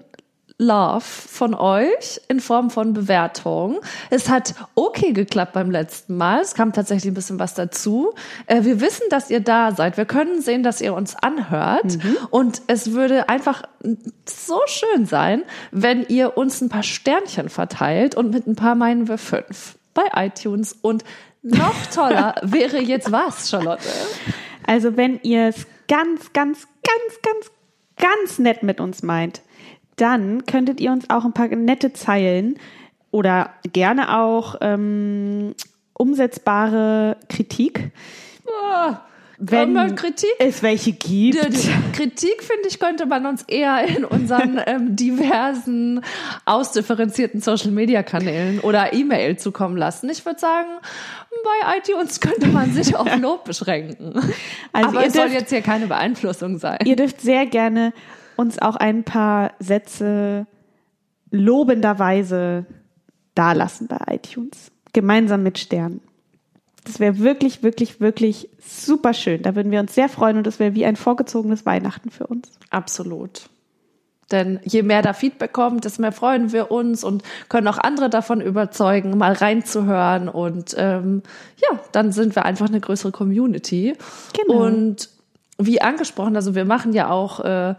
Love 0.60 1.02
von 1.02 1.54
euch 1.54 2.20
in 2.30 2.40
Form 2.40 2.72
von 2.72 2.94
Bewertung. 2.94 3.80
Es 4.10 4.28
hat 4.28 4.56
okay 4.74 5.14
geklappt 5.14 5.54
beim 5.54 5.70
letzten 5.70 6.18
Mal. 6.18 6.42
Es 6.42 6.56
kam 6.56 6.74
tatsächlich 6.74 7.12
ein 7.12 7.14
bisschen 7.14 7.38
was 7.38 7.54
dazu. 7.54 8.14
Äh, 8.48 8.64
wir 8.64 8.82
wissen, 8.82 9.04
dass 9.12 9.30
ihr 9.30 9.40
da 9.40 9.72
seid. 9.72 9.98
Wir 9.98 10.06
können 10.06 10.42
sehen, 10.42 10.64
dass 10.64 10.82
ihr 10.82 10.96
uns 10.96 11.16
anhört. 11.16 12.04
Mhm. 12.04 12.18
Und 12.32 12.62
es 12.66 12.94
würde 12.94 13.30
einfach 13.30 13.62
so 14.28 14.60
schön 14.66 15.06
sein, 15.06 15.44
wenn 15.72 16.04
ihr 16.08 16.38
uns 16.38 16.60
ein 16.62 16.70
paar 16.70 16.84
Sternchen 16.84 17.50
verteilt 17.50 18.16
und 18.16 18.32
mit 18.32 18.48
ein 18.48 18.56
paar 18.56 18.74
meinen 18.74 19.08
wir 19.08 19.20
fünf 19.20 19.78
bei 19.94 20.26
iTunes. 20.26 20.74
Und 20.74 21.04
noch 21.44 21.86
toller 21.94 22.34
wäre 22.42 22.80
jetzt 22.80 23.12
was, 23.12 23.52
Charlotte? 23.52 23.88
Also 24.68 24.96
wenn 24.96 25.20
ihr 25.24 25.48
es 25.48 25.66
ganz, 25.88 26.32
ganz, 26.34 26.68
ganz, 26.84 27.22
ganz, 27.24 27.52
ganz 27.98 28.40
nett 28.40 28.62
mit 28.62 28.80
uns 28.80 29.02
meint, 29.02 29.42
dann 29.96 30.46
könntet 30.46 30.80
ihr 30.80 30.92
uns 30.92 31.10
auch 31.10 31.26
ein 31.26 31.34
paar 31.34 31.48
nette 31.48 31.94
Zeilen 31.94 32.60
oder 33.10 33.50
gerne 33.74 34.20
auch 34.20 34.56
ähm, 34.62 35.56
umsetzbare 35.94 37.18
Kritik. 37.30 37.92
Oh, 38.46 38.94
wenn 39.40 39.96
Kritik? 39.96 40.30
es 40.40 40.64
welche 40.64 40.94
gibt. 40.94 41.38
Kritik, 41.94 42.42
finde 42.42 42.68
ich, 42.68 42.80
könnte 42.80 43.06
man 43.06 43.26
uns 43.28 43.44
eher 43.44 43.84
in 43.88 44.04
unseren 44.04 44.60
ähm, 44.66 44.96
diversen, 44.96 46.02
ausdifferenzierten 46.46 47.42
Social-Media-Kanälen 47.42 48.60
oder 48.60 48.94
E-Mail 48.94 49.38
zukommen 49.38 49.78
lassen. 49.78 50.10
Ich 50.10 50.26
würde 50.26 50.40
sagen, 50.40 50.68
bei 51.44 51.78
iTunes 51.78 52.20
könnte 52.20 52.48
man 52.48 52.72
sich 52.74 52.96
auf 52.96 53.16
Lob 53.22 53.46
beschränken. 53.46 54.16
Also 54.74 54.90
Aber 54.90 55.06
es 55.06 55.14
dürft, 55.14 55.28
soll 55.28 55.38
jetzt 55.38 55.50
hier 55.50 55.62
keine 55.62 55.88
Beeinflussung 55.88 56.58
sein. 56.58 56.80
Ihr 56.86 56.96
dürft 56.96 57.22
sehr 57.22 57.46
gerne 57.46 57.94
uns 58.38 58.60
auch 58.60 58.76
ein 58.76 59.04
paar 59.04 59.54
Sätze 59.60 60.48
lobenderweise 61.30 62.66
dalassen 63.36 63.88
bei 63.88 63.98
iTunes. 64.16 64.72
Gemeinsam 64.94 65.44
mit 65.44 65.60
Sternen. 65.60 66.02
Das 66.88 67.02
wäre 67.02 67.20
wirklich, 67.20 67.64
wirklich, 67.64 68.00
wirklich 68.00 68.50
super 68.66 69.14
schön. 69.14 69.42
Da 69.42 69.56
würden 69.56 69.74
wir 69.74 69.82
uns 69.82 69.94
sehr 69.94 70.08
freuen 70.08 70.38
und 70.38 70.48
das 70.48 70.58
wäre 70.58 70.74
wie 70.74 70.86
ein 70.86 70.96
vorgezogenes 70.96 71.66
Weihnachten 71.66 72.12
für 72.12 72.28
uns. 72.28 72.50
Absolut. 72.70 73.50
Denn 74.32 74.60
je 74.64 74.84
mehr 74.84 75.02
da 75.02 75.12
Feedback 75.12 75.52
kommt, 75.52 75.84
desto 75.84 76.02
mehr 76.02 76.14
freuen 76.14 76.54
wir 76.54 76.72
uns 76.72 77.04
und 77.04 77.24
können 77.50 77.68
auch 77.68 77.78
andere 77.78 78.10
davon 78.10 78.40
überzeugen, 78.40 79.18
mal 79.18 79.34
reinzuhören. 79.34 80.30
Und 80.30 80.76
ähm, 80.78 81.24
ja, 81.58 81.80
dann 81.92 82.14
sind 82.14 82.36
wir 82.36 82.46
einfach 82.46 82.68
eine 82.68 82.80
größere 82.80 83.12
Community. 83.12 83.94
Genau. 84.34 84.66
Und 84.66 85.10
wie 85.58 85.82
angesprochen, 85.82 86.38
also 86.38 86.56
wir 86.56 86.66
machen 86.66 86.94
ja 86.94 87.10
auch 87.10 87.42
äh, 87.42 87.76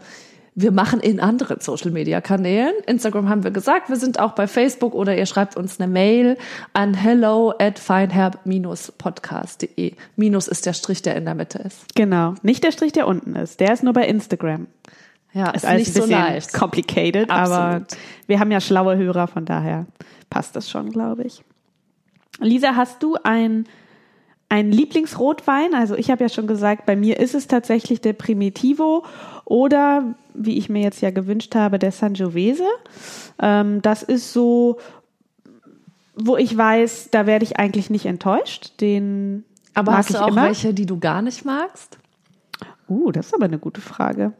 wir 0.61 0.71
machen 0.71 0.99
in 0.99 1.21
anderen 1.21 1.61
Social 1.61 1.91
Media 1.91 2.19
Kanälen. 2.19 2.73
Instagram 2.85 3.29
haben 3.29 3.45
wir 3.45 3.51
gesagt, 3.51 3.87
wir 3.87 3.95
sind 3.95 4.19
auch 4.19 4.33
bei 4.33 4.45
Facebook 4.45 4.93
oder 4.93 5.17
ihr 5.17 5.25
schreibt 5.25 5.55
uns 5.55 5.79
eine 5.79 5.89
Mail 5.89 6.37
an 6.73 6.93
hello 6.93 7.53
at 7.57 7.79
feinherb-podcast.de. 7.79 9.93
Minus 10.17 10.49
ist 10.49 10.65
der 10.65 10.73
Strich, 10.73 11.01
der 11.01 11.15
in 11.15 11.23
der 11.23 11.35
Mitte 11.35 11.59
ist. 11.59 11.95
Genau. 11.95 12.35
Nicht 12.41 12.65
der 12.65 12.73
Strich, 12.73 12.91
der 12.91 13.07
unten 13.07 13.35
ist. 13.35 13.61
Der 13.61 13.71
ist 13.71 13.83
nur 13.83 13.93
bei 13.93 14.05
Instagram. 14.05 14.67
Ja, 15.31 15.51
ist, 15.51 15.63
ist 15.63 15.71
nicht 15.71 15.93
so 15.93 16.03
leicht. 16.05 16.53
Complicated, 16.53 17.29
Absolut. 17.29 17.57
aber 17.57 17.85
wir 18.27 18.41
haben 18.41 18.51
ja 18.51 18.59
schlaue 18.59 18.97
Hörer, 18.97 19.27
von 19.27 19.45
daher 19.45 19.85
passt 20.29 20.57
das 20.57 20.69
schon, 20.69 20.91
glaube 20.91 21.23
ich. 21.23 21.41
Lisa, 22.41 22.75
hast 22.75 23.01
du 23.01 23.15
ein 23.23 23.65
ein 24.49 24.71
Lieblingsrotwein? 24.71 25.75
Also 25.75 25.95
ich 25.95 26.09
habe 26.09 26.23
ja 26.23 26.29
schon 26.29 26.47
gesagt, 26.47 26.85
bei 26.85 26.95
mir 26.95 27.19
ist 27.19 27.35
es 27.35 27.47
tatsächlich 27.47 28.01
der 28.01 28.13
Primitivo 28.13 29.05
oder, 29.45 30.15
wie 30.33 30.57
ich 30.57 30.69
mir 30.69 30.81
jetzt 30.81 31.01
ja 31.01 31.11
gewünscht 31.11 31.55
habe, 31.55 31.79
der 31.79 31.91
Sangiovese. 31.91 32.65
Ähm, 33.39 33.81
das 33.81 34.03
ist 34.03 34.33
so, 34.33 34.77
wo 36.15 36.35
ich 36.35 36.55
weiß, 36.55 37.09
da 37.11 37.25
werde 37.25 37.45
ich 37.45 37.57
eigentlich 37.57 37.89
nicht 37.89 38.05
enttäuscht. 38.05 38.73
Den 38.81 39.45
aber 39.75 39.91
mag 39.91 39.99
hast 39.99 40.13
du 40.13 40.21
auch 40.21 40.27
immer. 40.27 40.43
welche, 40.43 40.73
die 40.73 40.85
du 40.85 40.99
gar 40.99 41.21
nicht 41.21 41.45
magst? 41.45 41.97
Uh, 42.89 43.11
das 43.11 43.27
ist 43.27 43.33
aber 43.35 43.45
eine 43.45 43.59
gute 43.59 43.81
Frage. 43.81 44.33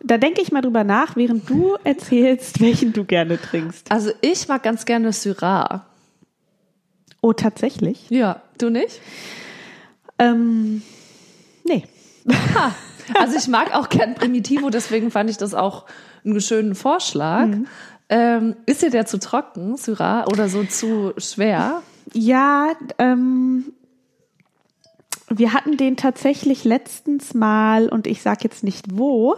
Da 0.00 0.18
denke 0.18 0.40
ich 0.40 0.52
mal 0.52 0.62
drüber 0.62 0.84
nach, 0.84 1.16
während 1.16 1.48
du 1.48 1.76
erzählst, 1.84 2.60
welchen 2.60 2.92
du 2.92 3.04
gerne 3.04 3.40
trinkst. 3.40 3.90
Also 3.90 4.10
ich 4.20 4.48
mag 4.48 4.62
ganz 4.62 4.84
gerne 4.84 5.12
Syrah. 5.12 5.86
Oh, 7.20 7.32
tatsächlich? 7.32 8.08
Ja, 8.10 8.42
du 8.58 8.70
nicht? 8.70 9.00
Ähm, 10.18 10.82
nee. 11.64 11.84
Ha. 12.54 12.74
Also 13.18 13.36
ich 13.36 13.48
mag 13.48 13.74
auch 13.74 13.88
gern 13.88 14.14
Primitivo, 14.14 14.70
deswegen 14.70 15.10
fand 15.10 15.30
ich 15.30 15.38
das 15.38 15.54
auch 15.54 15.86
einen 16.24 16.40
schönen 16.40 16.74
Vorschlag. 16.74 17.46
Mhm. 17.46 17.66
Ähm, 18.10 18.56
ist 18.66 18.82
dir 18.82 18.90
der 18.90 19.06
zu 19.06 19.18
trocken, 19.18 19.76
Syrah, 19.76 20.26
oder 20.26 20.48
so 20.48 20.64
zu 20.64 21.12
schwer? 21.18 21.82
Ja, 22.12 22.72
ähm, 22.98 23.72
wir 25.28 25.52
hatten 25.52 25.76
den 25.76 25.96
tatsächlich 25.96 26.64
letztens 26.64 27.34
mal 27.34 27.88
und 27.88 28.06
ich 28.06 28.22
sag 28.22 28.44
jetzt 28.44 28.64
nicht 28.64 28.86
wo. 28.92 29.36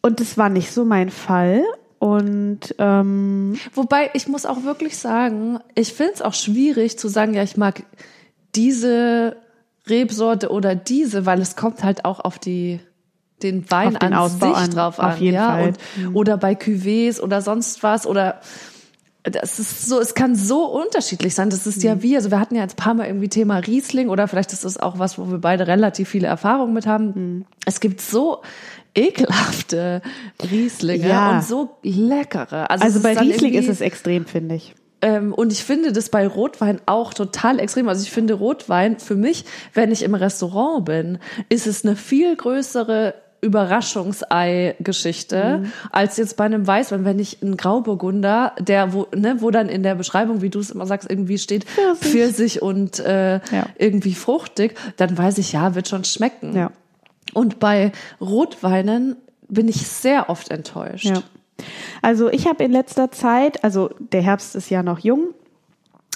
Und 0.00 0.20
es 0.20 0.38
war 0.38 0.48
nicht 0.48 0.72
so 0.72 0.84
mein 0.84 1.10
Fall. 1.10 1.62
Und 1.98 2.74
ähm, 2.78 3.58
wobei 3.74 4.10
ich 4.14 4.28
muss 4.28 4.46
auch 4.46 4.62
wirklich 4.62 4.98
sagen, 4.98 5.58
ich 5.74 5.92
finde 5.92 6.14
es 6.14 6.22
auch 6.22 6.34
schwierig 6.34 6.98
zu 6.98 7.08
sagen, 7.08 7.34
ja, 7.34 7.42
ich 7.42 7.56
mag 7.56 7.82
diese 8.54 9.36
Rebsorte 9.88 10.50
oder 10.50 10.74
diese, 10.74 11.26
weil 11.26 11.40
es 11.40 11.56
kommt 11.56 11.82
halt 11.82 12.04
auch 12.04 12.20
auf 12.20 12.38
die 12.38 12.80
den 13.42 13.70
Wein 13.70 13.90
den 13.90 13.98
an 13.98 14.14
Ausbau 14.14 14.48
sich 14.48 14.64
an, 14.64 14.70
drauf 14.70 14.98
an, 14.98 15.22
ja, 15.22 15.50
Fall. 15.50 15.68
Und, 15.68 15.78
mhm. 15.96 16.16
oder 16.16 16.36
bei 16.36 16.54
Cuvées 16.54 17.20
oder 17.20 17.40
sonst 17.40 17.82
was 17.82 18.06
oder 18.06 18.40
das 19.22 19.58
ist 19.58 19.86
so, 19.86 20.00
es 20.00 20.14
kann 20.14 20.36
so 20.36 20.64
unterschiedlich 20.64 21.34
sein. 21.34 21.50
Das 21.50 21.66
ist 21.66 21.82
ja 21.82 21.96
mhm. 21.96 22.02
wie, 22.02 22.16
also 22.16 22.30
wir 22.30 22.40
hatten 22.40 22.54
ja 22.54 22.62
jetzt 22.62 22.74
ein 22.74 22.82
paar 22.82 22.94
Mal 22.94 23.06
irgendwie 23.06 23.28
Thema 23.28 23.58
Riesling 23.58 24.08
oder 24.08 24.28
vielleicht 24.28 24.52
ist 24.52 24.64
das 24.64 24.78
auch 24.78 24.98
was, 24.98 25.18
wo 25.18 25.30
wir 25.30 25.38
beide 25.38 25.66
relativ 25.66 26.08
viele 26.08 26.26
Erfahrungen 26.28 26.72
mit 26.72 26.86
haben. 26.86 27.12
Mhm. 27.14 27.44
Es 27.64 27.80
gibt 27.80 28.00
so 28.00 28.42
ekelhafte 28.98 30.02
Rieslinge 30.50 31.08
ja. 31.08 31.36
und 31.36 31.44
so 31.44 31.76
leckere. 31.82 32.70
Also, 32.70 32.84
also 32.84 33.00
bei 33.00 33.16
Riesling 33.16 33.54
ist 33.54 33.68
es 33.68 33.80
extrem, 33.80 34.26
finde 34.26 34.56
ich. 34.56 34.74
Ähm, 35.00 35.32
und 35.32 35.52
ich 35.52 35.62
finde 35.62 35.92
das 35.92 36.08
bei 36.08 36.26
Rotwein 36.26 36.80
auch 36.86 37.14
total 37.14 37.60
extrem. 37.60 37.88
Also 37.88 38.02
ich 38.02 38.10
finde 38.10 38.34
Rotwein 38.34 38.98
für 38.98 39.14
mich, 39.14 39.44
wenn 39.72 39.92
ich 39.92 40.02
im 40.02 40.14
Restaurant 40.14 40.84
bin, 40.84 41.18
ist 41.48 41.68
es 41.68 41.84
eine 41.84 41.94
viel 41.94 42.34
größere 42.34 43.14
Überraschungsei-Geschichte 43.40 45.58
mhm. 45.58 45.70
als 45.92 46.16
jetzt 46.16 46.36
bei 46.36 46.44
einem 46.44 46.66
Weißwein, 46.66 47.04
wenn 47.04 47.20
ich 47.20 47.40
einen 47.40 47.56
Grauburgunder, 47.56 48.56
der 48.58 48.92
wo 48.92 49.06
ne, 49.14 49.36
wo 49.38 49.52
dann 49.52 49.68
in 49.68 49.84
der 49.84 49.94
Beschreibung, 49.94 50.42
wie 50.42 50.50
du 50.50 50.58
es 50.58 50.70
immer 50.70 50.86
sagst, 50.86 51.08
irgendwie 51.08 51.38
steht 51.38 51.64
Pfirsich, 51.64 52.00
Pfirsich 52.00 52.60
und 52.62 52.98
äh, 52.98 53.34
ja. 53.34 53.66
irgendwie 53.78 54.14
fruchtig, 54.14 54.74
dann 54.96 55.16
weiß 55.16 55.38
ich 55.38 55.52
ja, 55.52 55.76
wird 55.76 55.86
schon 55.86 56.02
schmecken. 56.02 56.56
Ja. 56.56 56.72
Und 57.34 57.58
bei 57.58 57.92
Rotweinen 58.20 59.16
bin 59.48 59.68
ich 59.68 59.86
sehr 59.86 60.30
oft 60.30 60.50
enttäuscht. 60.50 61.06
Ja. 61.06 61.22
Also 62.02 62.28
ich 62.30 62.46
habe 62.46 62.64
in 62.64 62.72
letzter 62.72 63.10
Zeit, 63.10 63.64
also 63.64 63.90
der 63.98 64.22
Herbst 64.22 64.54
ist 64.54 64.70
ja 64.70 64.82
noch 64.82 65.00
jung, 65.00 65.34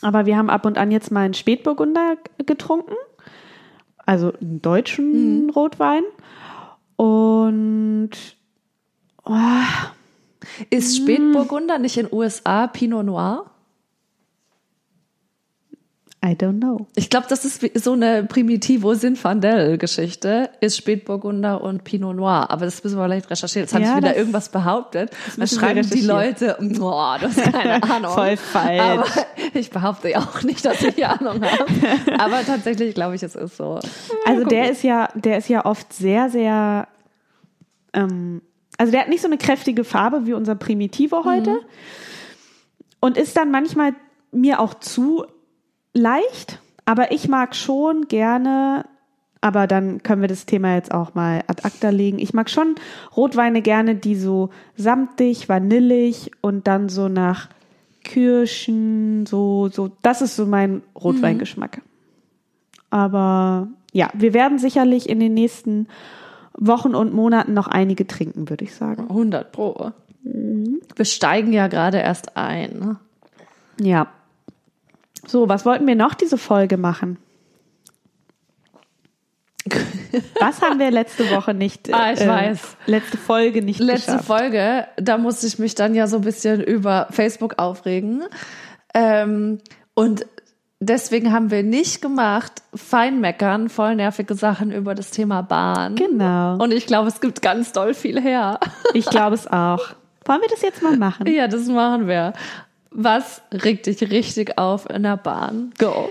aber 0.03 0.27
wir 0.27 0.37
haben 0.37 0.51
ab 0.51 0.67
und 0.67 0.79
an 0.79 0.91
jetzt 0.91 1.11
mal 1.11 1.25
einen 1.25 1.35
Spätburgunder 1.35 2.17
getrunken, 2.47 2.95
also 4.05 4.33
einen 4.41 4.63
deutschen 4.63 5.45
mhm. 5.45 5.51
Rotwein. 5.51 6.03
Und 6.97 8.11
oh, 9.25 9.33
ist 10.71 10.97
Spätburgunder 10.97 11.79
nicht 11.79 11.97
in 11.97 12.13
USA 12.13 12.67
Pinot 12.67 13.07
Noir? 13.07 13.52
I 16.25 16.35
don't 16.37 16.61
know. 16.61 16.87
Ich 16.95 17.11
glaube, 17.11 17.27
das 17.29 17.45
ist 17.45 17.83
so 17.83 17.95
eine 17.95 18.23
Primitivo-Sinfandel-Geschichte, 19.23 20.51
ist 20.61 20.77
Spätburgunder 20.77 21.61
und 21.61 21.83
Pinot 21.85 22.15
Noir. 22.17 22.47
Aber 22.51 22.65
das 22.65 22.83
müssen 22.85 22.97
wir 22.99 23.05
vielleicht 23.05 23.29
recherchieren. 23.31 23.65
Jetzt 23.65 23.75
habe 23.75 23.85
Ja, 23.85 23.91
ich 23.91 23.97
wieder 23.97 24.09
das- 24.11 24.19
irgendwas 24.19 24.49
behauptet. 24.51 25.11
Dann 25.37 25.49
schreiben 25.49 25.89
die. 25.91 26.01
Leute, 26.03 26.57
boah, 26.61 27.19
du 27.21 27.27
hast 27.27 27.43
keine 27.53 27.83
Ahnung. 27.91 28.13
Voll 28.13 28.37
falsch. 28.37 28.81
Aber 28.81 29.05
ich 29.55 29.71
behaupte 29.71 30.11
ja 30.11 30.19
auch 30.21 30.43
nicht, 30.43 30.65
dass 30.65 30.81
ich 30.83 31.05
Ahnung 31.05 31.43
habe. 31.43 31.67
Aber 32.19 32.45
tatsächlich 32.45 32.95
glaube 32.95 33.15
ich, 33.17 33.23
es 33.23 33.35
ist 33.35 33.57
so. 33.57 33.81
Also 34.27 34.45
der 34.45 34.71
ist 34.71 34.83
ja, 34.83 35.09
der 35.15 35.39
ist 35.39 35.49
ja 35.49 35.65
oft 35.65 35.93
sehr, 35.93 36.31
sehr, 36.31 36.87
ähm, 37.95 38.43
also 38.79 38.93
der 38.93 39.01
hat 39.03 39.09
nicht 39.09 39.23
so 39.23 39.29
eine 39.29 39.39
kräftige 39.39 39.85
Farbe 39.85 40.27
wie 40.27 40.33
unser 40.35 40.55
Primitivo 40.55 41.25
heute 41.25 41.59
und 43.01 43.17
ist 43.17 43.37
dann 43.37 43.51
manchmal 43.51 43.95
mir 44.31 44.61
auch 44.61 44.75
zu 44.75 45.25
leicht, 45.95 46.61
aber 46.85 47.13
ich 47.13 47.29
mag 47.29 47.55
schon 47.55 48.09
gerne, 48.09 48.85
aber 49.41 49.67
dann 49.67 50.03
können 50.03 50.21
wir 50.21 50.29
das 50.29 50.47
Thema 50.47 50.75
jetzt 50.75 50.93
auch 50.93 51.15
mal 51.15 51.43
ad 51.47 51.65
acta 51.65 51.91
legen. 51.91 52.19
Ich 52.19 52.33
mag 52.33 52.49
schon 52.49 52.77
Rotweine 53.17 53.63
gerne, 53.63 53.95
die 53.95 54.17
so 54.17 54.51
samtig, 54.77 55.49
vanillig 55.49 56.31
und 56.41 56.67
dann 56.67 56.89
so 56.89 57.09
nach 57.09 57.49
Kirschen, 58.05 59.27
so, 59.27 59.69
so, 59.69 59.91
das 60.03 60.23
ist 60.23 60.37
so 60.37 60.47
mein 60.47 60.83
Rotweingeschmack. 60.95 61.83
Aber 62.91 63.69
ja, 63.93 64.11
wir 64.15 64.35
werden 64.35 64.59
sicherlich 64.59 65.09
in 65.09 65.21
den 65.21 65.35
nächsten 65.35 65.89
Wochen 66.55 66.95
und 66.95 67.15
Monaten 67.15 67.55
noch 67.55 67.69
einige 67.69 68.07
trinken, 68.07 68.49
würde 68.51 68.65
ich 68.65 68.75
sagen. 68.75 69.05
100 69.09 69.53
Pro. 69.53 69.93
Wir 70.23 71.05
steigen 71.05 71.53
ja 71.53 71.69
gerade 71.69 71.99
erst 71.99 72.37
ein. 72.37 72.79
ne? 72.79 72.97
Ja. 73.81 74.09
So, 75.27 75.49
was 75.49 75.65
wollten 75.65 75.87
wir 75.87 75.95
noch 75.97 76.15
diese 76.15 76.39
Folge 76.39 76.77
machen? 76.77 77.19
Was 80.41 80.61
haben 80.61 80.79
wir 80.81 80.91
letzte 80.91 81.31
Woche 81.31 81.55
nicht? 81.55 81.89
äh, 81.89 81.93
Ah, 81.93 82.13
ich 82.13 82.21
weiß. 82.27 82.77
Letzte 82.87 83.17
Folge 83.17 83.63
nicht 83.63 83.79
Letzte 83.81 84.13
geschafft. 84.13 84.27
Folge, 84.27 84.87
da 84.97 85.17
musste 85.19 85.47
ich 85.47 85.59
mich 85.59 85.75
dann 85.75 85.95
ja 85.95 86.07
so 86.09 86.17
ein 86.17 86.23
bisschen 86.23 86.61
über 86.61 87.07
Facebook 87.11 87.59
aufregen. 87.59 88.25
Ähm, 88.93 89.59
und 89.95 90.27
deswegen 90.81 91.33
haben 91.33 91.51
wir 91.53 91.63
nicht 91.63 92.03
gemacht, 92.03 92.53
Feinmeckern, 92.75 93.69
voll 93.69 93.95
nervige 93.95 94.35
Sachen 94.35 94.73
über 94.73 94.95
das 94.97 95.11
Thema 95.13 95.43
Bahn. 95.43 95.95
Genau. 95.95 96.57
Und 96.57 96.73
ich 96.73 96.87
glaube, 96.87 97.09
es 97.09 97.21
gibt 97.21 97.41
ganz 97.41 97.73
doll 97.73 97.95
viel 97.95 98.21
her. 98.21 98.59
Ich 98.95 99.07
glaube 99.07 99.37
es 99.37 99.47
auch. 99.47 99.95
Wollen 100.25 100.41
wir 100.41 100.49
das 100.51 100.63
jetzt 100.63 100.83
mal 100.83 100.97
machen? 100.97 101.27
ja, 101.33 101.47
das 101.49 101.67
machen 101.69 102.09
wir. 102.09 102.33
Was 102.95 103.43
regt 103.53 103.87
dich 103.87 104.01
richtig 104.11 104.59
auf 104.59 104.89
in 104.89 105.03
der 105.03 105.17
Bahn? 105.17 105.73
Go. 105.79 106.11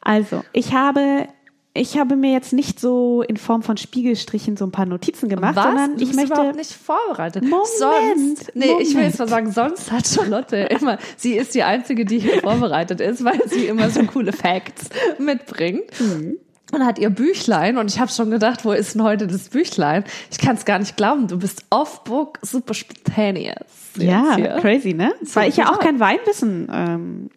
Also, 0.00 0.42
ich 0.52 0.72
habe, 0.72 1.26
ich 1.74 1.98
habe 1.98 2.16
mir 2.16 2.32
jetzt 2.32 2.52
nicht 2.52 2.80
so 2.80 3.22
in 3.22 3.36
Form 3.36 3.62
von 3.62 3.76
Spiegelstrichen 3.76 4.56
so 4.56 4.64
ein 4.64 4.72
paar 4.72 4.86
Notizen 4.86 5.28
gemacht, 5.28 5.56
Was? 5.56 5.64
sondern 5.64 5.98
ich 5.98 6.14
möchte. 6.14 6.32
überhaupt 6.32 6.56
nicht 6.56 6.72
vorbereitet. 6.72 7.42
Moment, 7.44 7.66
sonst, 7.78 8.52
nee, 8.54 8.66
ich 8.80 8.88
will 8.88 8.94
Moment. 8.94 9.06
jetzt 9.08 9.18
mal 9.18 9.28
sagen, 9.28 9.52
sonst 9.52 9.90
hat 9.92 10.06
Charlotte 10.06 10.56
immer, 10.56 10.98
sie 11.16 11.34
ist 11.36 11.54
die 11.54 11.62
Einzige, 11.62 12.04
die 12.04 12.18
hier 12.18 12.40
vorbereitet 12.42 13.00
ist, 13.00 13.24
weil 13.24 13.40
sie 13.48 13.66
immer 13.66 13.90
so 13.90 14.02
coole 14.04 14.32
Facts 14.32 14.88
mitbringt. 15.18 15.84
Mhm. 16.00 16.38
Und 16.72 16.84
hat 16.84 16.98
ihr 16.98 17.10
Büchlein 17.10 17.78
und 17.78 17.90
ich 17.90 17.98
habe 17.98 18.10
schon 18.10 18.30
gedacht, 18.30 18.64
wo 18.64 18.72
ist 18.72 18.94
denn 18.94 19.02
heute 19.02 19.26
das 19.26 19.48
Büchlein? 19.48 20.04
Ich 20.30 20.38
kann 20.38 20.56
es 20.56 20.64
gar 20.64 20.78
nicht 20.78 20.96
glauben, 20.96 21.26
du 21.26 21.38
bist 21.38 21.64
off-book 21.70 22.38
super 22.42 22.74
spontaneous. 22.74 23.90
Ja, 23.96 24.36
hier. 24.36 24.58
crazy, 24.60 24.94
ne? 24.94 25.12
Weil 25.34 25.48
ich 25.48 25.56
ja 25.56 25.66
auch 25.66 25.78
total. 25.78 25.86
kein 25.86 26.00
Weinwissen 26.00 26.68
ähm, 26.72 27.30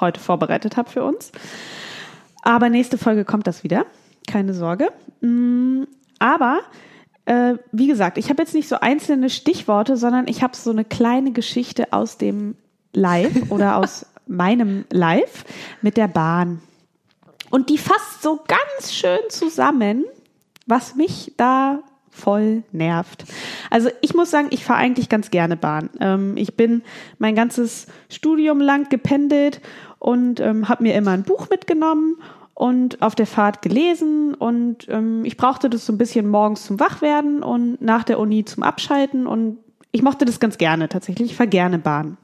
heute 0.00 0.20
vorbereitet 0.20 0.76
habe 0.76 0.90
für 0.90 1.04
uns. 1.04 1.30
Aber 2.42 2.68
nächste 2.68 2.98
Folge 2.98 3.24
kommt 3.24 3.46
das 3.46 3.62
wieder. 3.62 3.86
Keine 4.26 4.52
Sorge. 4.54 4.88
Mm, 5.20 5.84
Aber 6.18 6.60
äh, 7.24 7.54
wie 7.70 7.86
gesagt, 7.86 8.18
ich 8.18 8.30
habe 8.30 8.42
jetzt 8.42 8.54
nicht 8.54 8.68
so 8.68 8.76
einzelne 8.80 9.30
Stichworte, 9.30 9.96
sondern 9.96 10.26
ich 10.26 10.42
habe 10.42 10.56
so 10.56 10.70
eine 10.70 10.84
kleine 10.84 11.32
Geschichte 11.32 11.92
aus 11.92 12.18
dem 12.18 12.56
Live 12.92 13.50
oder 13.50 13.76
aus 13.78 14.06
meinem 14.26 14.84
Live 14.90 15.44
mit 15.82 15.96
der 15.96 16.08
Bahn. 16.08 16.60
Und 17.52 17.68
die 17.68 17.76
fasst 17.76 18.22
so 18.22 18.40
ganz 18.48 18.94
schön 18.94 19.18
zusammen, 19.28 20.06
was 20.66 20.94
mich 20.94 21.34
da 21.36 21.80
voll 22.08 22.62
nervt. 22.72 23.26
Also 23.68 23.90
ich 24.00 24.14
muss 24.14 24.30
sagen, 24.30 24.48
ich 24.52 24.64
fahre 24.64 24.78
eigentlich 24.78 25.10
ganz 25.10 25.30
gerne 25.30 25.58
Bahn. 25.58 25.90
Ähm, 26.00 26.38
ich 26.38 26.56
bin 26.56 26.80
mein 27.18 27.34
ganzes 27.34 27.88
Studium 28.08 28.58
lang 28.58 28.88
gependelt 28.88 29.60
und 29.98 30.40
ähm, 30.40 30.70
habe 30.70 30.82
mir 30.82 30.94
immer 30.94 31.10
ein 31.10 31.24
Buch 31.24 31.50
mitgenommen 31.50 32.16
und 32.54 33.02
auf 33.02 33.14
der 33.14 33.26
Fahrt 33.26 33.60
gelesen 33.60 34.32
und 34.32 34.88
ähm, 34.88 35.26
ich 35.26 35.36
brauchte 35.36 35.68
das 35.68 35.84
so 35.84 35.92
ein 35.92 35.98
bisschen 35.98 36.28
morgens 36.28 36.64
zum 36.64 36.80
Wachwerden 36.80 37.42
und 37.42 37.82
nach 37.82 38.04
der 38.04 38.18
Uni 38.18 38.46
zum 38.46 38.62
Abschalten 38.62 39.26
und 39.26 39.58
ich 39.90 40.02
mochte 40.02 40.24
das 40.24 40.40
ganz 40.40 40.56
gerne 40.56 40.88
tatsächlich. 40.88 41.32
Ich 41.32 41.36
fahre 41.36 41.50
gerne 41.50 41.78
Bahn. 41.78 42.16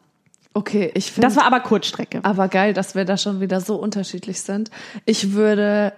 Okay, 0.59 0.91
ich 0.95 1.13
finde 1.13 1.29
Das 1.29 1.37
war 1.37 1.45
aber 1.45 1.61
Kurzstrecke. 1.61 2.19
aber 2.25 2.49
geil, 2.49 2.75
dass 2.75 2.97
wir 2.97 3.05
da 3.05 3.17
schon 3.17 3.41
wieder 3.41 3.61
so 3.61 3.77
unterschiedlich 3.77 4.41
sind. 4.41 4.73
Ich 5.05 5.35
würde 5.35 5.93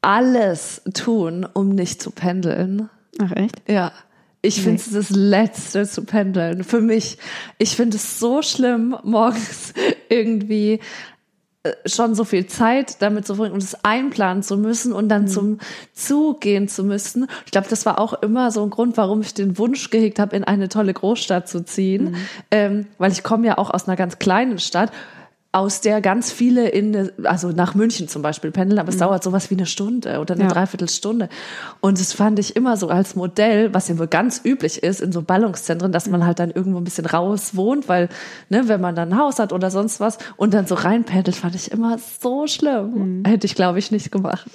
alles 0.00 0.82
tun, 0.92 1.46
um 1.52 1.68
nicht 1.68 2.02
zu 2.02 2.10
pendeln. 2.10 2.90
Ach 3.22 3.30
echt? 3.30 3.62
Ja. 3.68 3.92
Ich 4.42 4.60
finde 4.60 4.80
es 4.80 4.90
das 4.90 5.10
Letzte 5.10 5.86
zu 5.86 6.04
pendeln. 6.04 6.64
Für 6.64 6.80
mich. 6.80 7.18
Ich 7.58 7.76
finde 7.76 7.96
es 7.98 8.18
so 8.18 8.42
schlimm, 8.42 8.96
morgens 9.04 9.72
irgendwie 10.08 10.80
schon 11.84 12.14
so 12.14 12.24
viel 12.24 12.46
Zeit 12.46 13.02
damit 13.02 13.26
zu 13.26 13.34
verbringen 13.34 13.54
und 13.54 13.62
es 13.62 13.84
einplanen 13.84 14.42
zu 14.42 14.56
müssen 14.56 14.94
und 14.94 15.10
dann 15.10 15.28
zum 15.28 15.58
Zug 15.92 16.40
gehen 16.40 16.68
zu 16.68 16.84
müssen. 16.84 17.26
Ich 17.44 17.52
glaube, 17.52 17.68
das 17.68 17.84
war 17.84 17.98
auch 17.98 18.14
immer 18.22 18.50
so 18.50 18.62
ein 18.62 18.70
Grund, 18.70 18.96
warum 18.96 19.20
ich 19.20 19.34
den 19.34 19.58
Wunsch 19.58 19.90
gehegt 19.90 20.18
habe, 20.18 20.34
in 20.36 20.44
eine 20.44 20.70
tolle 20.70 20.94
Großstadt 20.94 21.48
zu 21.48 21.62
ziehen. 21.62 22.16
Ähm, 22.50 22.86
weil 22.96 23.12
ich 23.12 23.22
komme 23.22 23.46
ja 23.46 23.58
auch 23.58 23.68
aus 23.70 23.86
einer 23.86 23.96
ganz 23.96 24.18
kleinen 24.18 24.58
Stadt 24.58 24.90
aus 25.52 25.80
der 25.80 26.00
ganz 26.00 26.30
viele 26.30 26.68
in, 26.68 26.94
eine- 26.94 27.12
also 27.24 27.48
nach 27.50 27.74
München 27.74 28.06
zum 28.06 28.22
Beispiel 28.22 28.52
pendeln, 28.52 28.78
aber 28.78 28.90
es 28.90 28.98
dauert 28.98 29.24
sowas 29.24 29.50
wie 29.50 29.56
eine 29.56 29.66
Stunde 29.66 30.20
oder 30.20 30.34
eine 30.34 30.44
Ja. 30.44 30.48
Dreiviertelstunde. 30.50 31.28
Und 31.80 31.98
das 31.98 32.12
fand 32.12 32.38
ich 32.38 32.54
immer 32.54 32.76
so 32.76 32.86
als 32.88 33.16
Modell, 33.16 33.74
was 33.74 33.88
ja 33.88 33.98
wohl 33.98 34.06
ganz 34.06 34.40
üblich 34.44 34.80
ist 34.84 35.00
in 35.00 35.10
so 35.10 35.22
Ballungszentren, 35.22 35.90
dass 35.90 36.08
man 36.08 36.24
halt 36.24 36.38
dann 36.38 36.52
irgendwo 36.52 36.78
ein 36.78 36.84
bisschen 36.84 37.04
raus 37.04 37.56
wohnt, 37.56 37.88
weil, 37.88 38.08
ne, 38.48 38.68
wenn 38.68 38.80
man 38.80 38.94
dann 38.94 39.12
ein 39.12 39.18
Haus 39.18 39.40
hat 39.40 39.52
oder 39.52 39.72
sonst 39.72 39.98
was 39.98 40.18
und 40.36 40.54
dann 40.54 40.66
so 40.66 40.76
reinpendelt, 40.76 41.34
fand 41.36 41.56
ich 41.56 41.72
immer 41.72 41.98
so 41.98 42.46
schlimm. 42.46 43.24
Hätte 43.26 43.46
ich, 43.48 43.56
glaube 43.56 43.80
ich, 43.80 43.90
nicht 43.90 44.12
gemacht. 44.12 44.46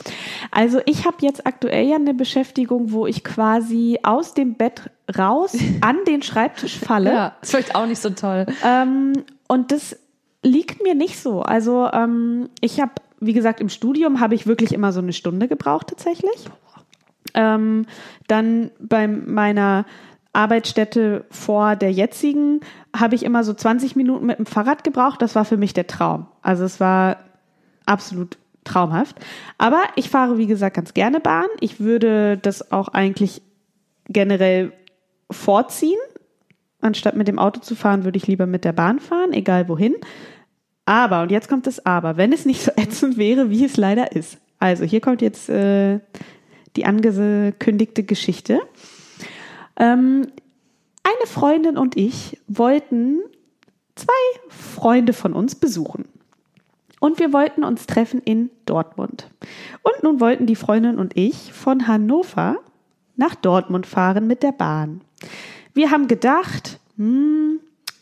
Also 0.51 0.79
ich 0.85 1.05
habe 1.05 1.17
jetzt 1.19 1.45
aktuell 1.45 1.87
ja 1.89 1.97
eine 1.97 2.13
Beschäftigung, 2.13 2.93
wo 2.93 3.05
ich 3.05 3.25
quasi 3.25 3.99
aus 4.03 4.33
dem 4.33 4.53
Bett 4.53 4.89
raus 5.17 5.51
an 5.81 5.97
den 6.07 6.21
Schreibtisch 6.21 6.79
falle. 6.79 7.11
Ja, 7.11 7.35
ist 7.41 7.51
vielleicht 7.51 7.75
auch 7.75 7.85
nicht 7.85 8.01
so 8.01 8.11
toll. 8.11 8.45
Ähm, 8.65 9.11
und 9.49 9.73
das 9.73 9.97
liegt 10.45 10.81
mir 10.83 10.93
nicht 10.93 11.19
so. 11.19 11.41
Also 11.41 11.89
ähm, 11.91 12.49
ich 12.61 12.79
habe, 12.79 12.93
wie 13.19 13.33
gesagt, 13.33 13.59
im 13.59 13.69
Studium 13.69 14.19
habe 14.19 14.35
ich 14.35 14.45
wirklich 14.47 14.73
immer 14.73 14.91
so 14.91 14.99
eine 14.99 15.11
Stunde 15.11 15.47
gebraucht 15.47 15.87
tatsächlich. 15.87 16.45
Ähm, 17.33 17.85
dann 18.27 18.71
bei 18.79 19.07
meiner 19.07 19.85
Arbeitsstätte 20.33 21.25
vor 21.31 21.75
der 21.75 21.91
jetzigen 21.91 22.59
habe 22.95 23.15
ich 23.15 23.23
immer 23.23 23.43
so 23.43 23.53
20 23.53 23.95
Minuten 23.95 24.25
mit 24.27 24.37
dem 24.37 24.45
Fahrrad 24.45 24.83
gebraucht. 24.83 25.21
Das 25.21 25.33
war 25.33 25.45
für 25.45 25.57
mich 25.57 25.73
der 25.73 25.87
Traum. 25.87 26.27
Also 26.41 26.63
es 26.63 26.79
war 26.79 27.17
absolut 27.85 28.37
traumhaft. 28.63 29.17
Aber 29.57 29.81
ich 29.95 30.09
fahre, 30.09 30.37
wie 30.37 30.47
gesagt, 30.47 30.75
ganz 30.75 30.93
gerne 30.93 31.19
Bahn. 31.19 31.47
Ich 31.59 31.79
würde 31.79 32.37
das 32.37 32.71
auch 32.71 32.89
eigentlich 32.89 33.41
generell 34.07 34.73
vorziehen. 35.31 35.99
Anstatt 36.81 37.15
mit 37.15 37.27
dem 37.27 37.39
Auto 37.39 37.61
zu 37.61 37.75
fahren, 37.75 38.03
würde 38.03 38.17
ich 38.17 38.27
lieber 38.27 38.45
mit 38.45 38.63
der 38.63 38.73
Bahn 38.73 38.99
fahren, 38.99 39.33
egal 39.33 39.67
wohin. 39.69 39.95
Aber, 40.85 41.23
und 41.23 41.31
jetzt 41.31 41.49
kommt 41.49 41.67
das 41.67 41.85
Aber, 41.85 42.17
wenn 42.17 42.31
es 42.31 42.45
nicht 42.45 42.61
so 42.61 42.71
ätzend 42.75 43.17
wäre, 43.17 43.49
wie 43.49 43.65
es 43.65 43.77
leider 43.77 44.11
ist. 44.11 44.37
Also, 44.59 44.83
hier 44.83 45.01
kommt 45.01 45.21
jetzt 45.21 45.49
äh, 45.49 45.99
die 46.75 46.85
angekündigte 46.85 48.03
Geschichte. 48.03 48.59
Ähm, 49.77 50.27
eine 51.03 51.27
Freundin 51.27 51.77
und 51.77 51.97
ich 51.97 52.39
wollten 52.47 53.19
zwei 53.95 54.13
Freunde 54.49 55.13
von 55.13 55.33
uns 55.33 55.55
besuchen. 55.55 56.05
Und 56.99 57.19
wir 57.19 57.33
wollten 57.33 57.63
uns 57.63 57.85
treffen 57.85 58.21
in 58.21 58.49
Dortmund. 58.65 59.29
Und 59.83 60.03
nun 60.03 60.19
wollten 60.19 60.47
die 60.47 60.55
Freundin 60.55 60.97
und 60.97 61.15
ich 61.15 61.53
von 61.53 61.87
Hannover 61.87 62.57
nach 63.15 63.35
Dortmund 63.35 63.85
fahren 63.85 64.27
mit 64.27 64.43
der 64.43 64.51
Bahn. 64.51 65.01
Wir 65.73 65.91
haben 65.91 66.07
gedacht, 66.07 66.79
hm, 66.97 67.59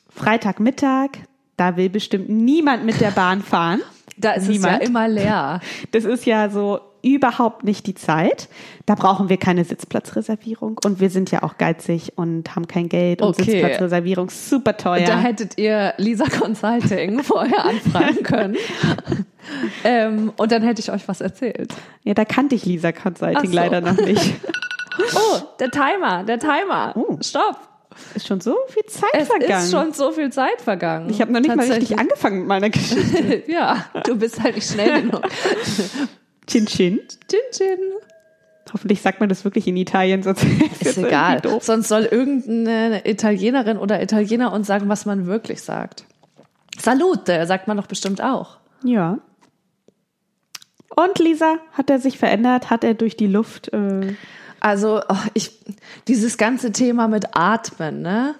Freitagmittag, 0.10 1.10
da 1.58 1.78
will 1.78 1.90
bestimmt 1.90 2.30
niemand 2.30 2.86
mit 2.86 3.00
der 3.02 3.12
Bahn 3.12 3.42
fahren. 3.42 3.82
Da 4.16 4.34
ist 4.34 4.48
Niemand. 4.48 4.76
es 4.76 4.80
ja 4.82 4.86
immer 4.88 5.08
leer. 5.08 5.60
Das 5.92 6.06
ist 6.06 6.28
ja 6.28 6.48
so 6.52 6.80
überhaupt 7.02 7.64
nicht 7.64 7.88
die 7.88 7.96
Zeit. 7.96 8.48
Da 8.86 8.94
brauchen 8.94 9.28
wir 9.28 9.38
keine 9.38 9.66
Sitzplatzreservierung. 9.66 10.80
Und 10.86 11.00
wir 11.00 11.10
sind 11.10 11.32
ja 11.32 11.42
auch 11.42 11.58
geizig 11.58 12.14
und 12.16 12.56
haben 12.56 12.68
kein 12.68 12.90
Geld. 12.90 13.24
Und 13.24 13.30
Okay. 13.30 13.44
Sitzplatzreservierung 13.44 14.30
super 14.30 14.78
teuer. 14.78 15.08
Da 15.08 15.18
hättet 15.18 15.58
ihr 15.58 15.96
Lisa 15.98 16.26
Consulting 16.26 17.24
vorher 17.24 17.66
anfragen 17.66 18.22
können. 18.22 18.56
ähm, 19.84 20.32
und 20.38 20.52
dann 20.52 20.62
hätte 20.62 20.80
ich 20.82 20.92
euch 20.92 21.08
was 21.08 21.20
erzählt. 21.22 21.74
ja, 22.04 22.14
da 22.14 22.24
kannte 22.24 22.54
ich 22.54 22.66
Lisa 22.66 22.92
Consulting 22.92 23.50
so. 23.50 23.56
leider 23.56 23.82
noch 23.82 23.98
nicht. 23.98 24.36
Oh, 25.16 25.40
der 25.60 25.72
Timer, 25.72 26.24
der 26.24 26.38
Timer. 26.38 26.94
Oh. 26.96 27.18
Stopp. 27.22 27.58
Ist 28.16 28.28
schon 28.28 28.42
so 28.42 28.56
viel 28.68 28.86
Zeit 28.86 29.10
Es 29.14 29.28
vergangen. 29.28 29.64
ist 29.64 29.72
schon 29.72 29.94
so 29.94 30.12
viel 30.12 30.32
Zeit 30.32 30.62
vergangen. 30.62 31.10
ich 31.10 31.22
habe 31.22 31.32
noch 31.32 31.40
nicht 31.40 31.56
mal 31.56 31.66
richtig 31.72 31.98
angefangen 32.00 32.40
mit 32.40 32.48
meiner 32.48 32.70
Geschichte. 32.70 33.44
ja, 33.52 33.86
du 34.06 34.16
bist 34.18 34.42
halt 34.42 34.56
nicht 34.56 34.70
schnell 34.70 35.02
genug. 35.04 35.22
Chin 36.48 36.66
Chin. 36.66 37.00
Chin 37.30 37.40
Chin. 37.52 37.80
Hoffentlich 38.72 39.02
sagt 39.02 39.20
man 39.20 39.30
das 39.30 39.44
wirklich 39.44 39.68
in 39.68 39.78
Italien, 39.78 40.24
sonst 40.24 40.44
Ist 40.80 40.98
egal. 40.98 41.42
Sonst 41.62 41.88
soll 41.90 42.04
irgendeine 42.04 43.08
Italienerin 43.08 43.78
oder 43.78 44.02
Italiener 44.02 44.52
uns 44.52 44.68
sagen, 44.68 44.90
was 44.90 45.06
man 45.06 45.26
wirklich 45.28 45.62
sagt. 45.62 46.06
Salute, 46.80 47.46
sagt 47.46 47.68
man 47.68 47.78
doch 47.78 47.88
bestimmt 47.88 48.22
auch. 48.22 48.58
Ja. 48.84 49.20
Und 50.96 51.20
Lisa, 51.20 51.58
hat 51.72 51.90
er 51.90 52.00
sich 52.00 52.18
verändert? 52.18 52.70
Hat 52.70 52.84
er 52.84 52.94
durch 52.94 53.16
die 53.16 53.28
Luft? 53.28 53.72
Äh, 53.74 54.16
Also 54.64 55.02
oh, 55.10 55.18
ich, 55.34 55.52
dieses 56.08 56.38
ganze 56.38 56.72
Thema 56.72 57.10
mit 57.10 57.36
Atmen, 57.36 58.02
ne, 58.02 58.36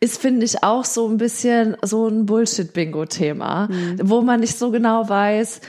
ist 0.00 0.20
finde 0.20 0.44
ich 0.44 0.64
auch 0.64 0.84
so 0.84 1.06
ein 1.08 1.16
bisschen 1.16 1.76
so 1.80 2.08
ein 2.08 2.26
Bullshit-Bingo-Thema, 2.26 3.68
wo 4.02 4.20
man 4.20 4.40
nicht 4.40 4.58
so 4.58 4.72
genau 4.72 5.08
weiß. 5.08 5.60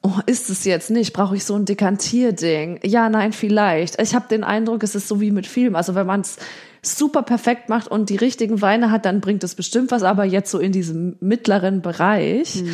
Oh, 0.00 0.14
ist 0.24 0.48
es 0.48 0.64
jetzt 0.64 0.90
nicht? 0.90 1.12
Brauche 1.12 1.36
ich 1.36 1.44
so 1.44 1.56
ein 1.56 1.66
Dekantierding? 1.66 2.80
Ja, 2.84 3.10
nein, 3.10 3.34
vielleicht. 3.34 4.00
Ich 4.00 4.14
habe 4.14 4.28
den 4.30 4.44
Eindruck, 4.44 4.82
es 4.82 4.94
ist 4.94 5.08
so 5.08 5.20
wie 5.20 5.30
mit 5.30 5.46
Film. 5.46 5.76
Also 5.76 5.94
wenn 5.94 6.06
man 6.06 6.22
es 6.22 6.38
super 6.80 7.20
perfekt 7.20 7.68
macht 7.68 7.88
und 7.88 8.08
die 8.08 8.16
richtigen 8.16 8.62
Weine 8.62 8.90
hat, 8.90 9.04
dann 9.04 9.20
bringt 9.20 9.44
es 9.44 9.54
bestimmt 9.54 9.90
was. 9.90 10.04
Aber 10.04 10.24
jetzt 10.24 10.50
so 10.50 10.58
in 10.58 10.72
diesem 10.72 11.16
mittleren 11.20 11.82
Bereich, 11.82 12.64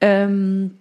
ähm, 0.00 0.78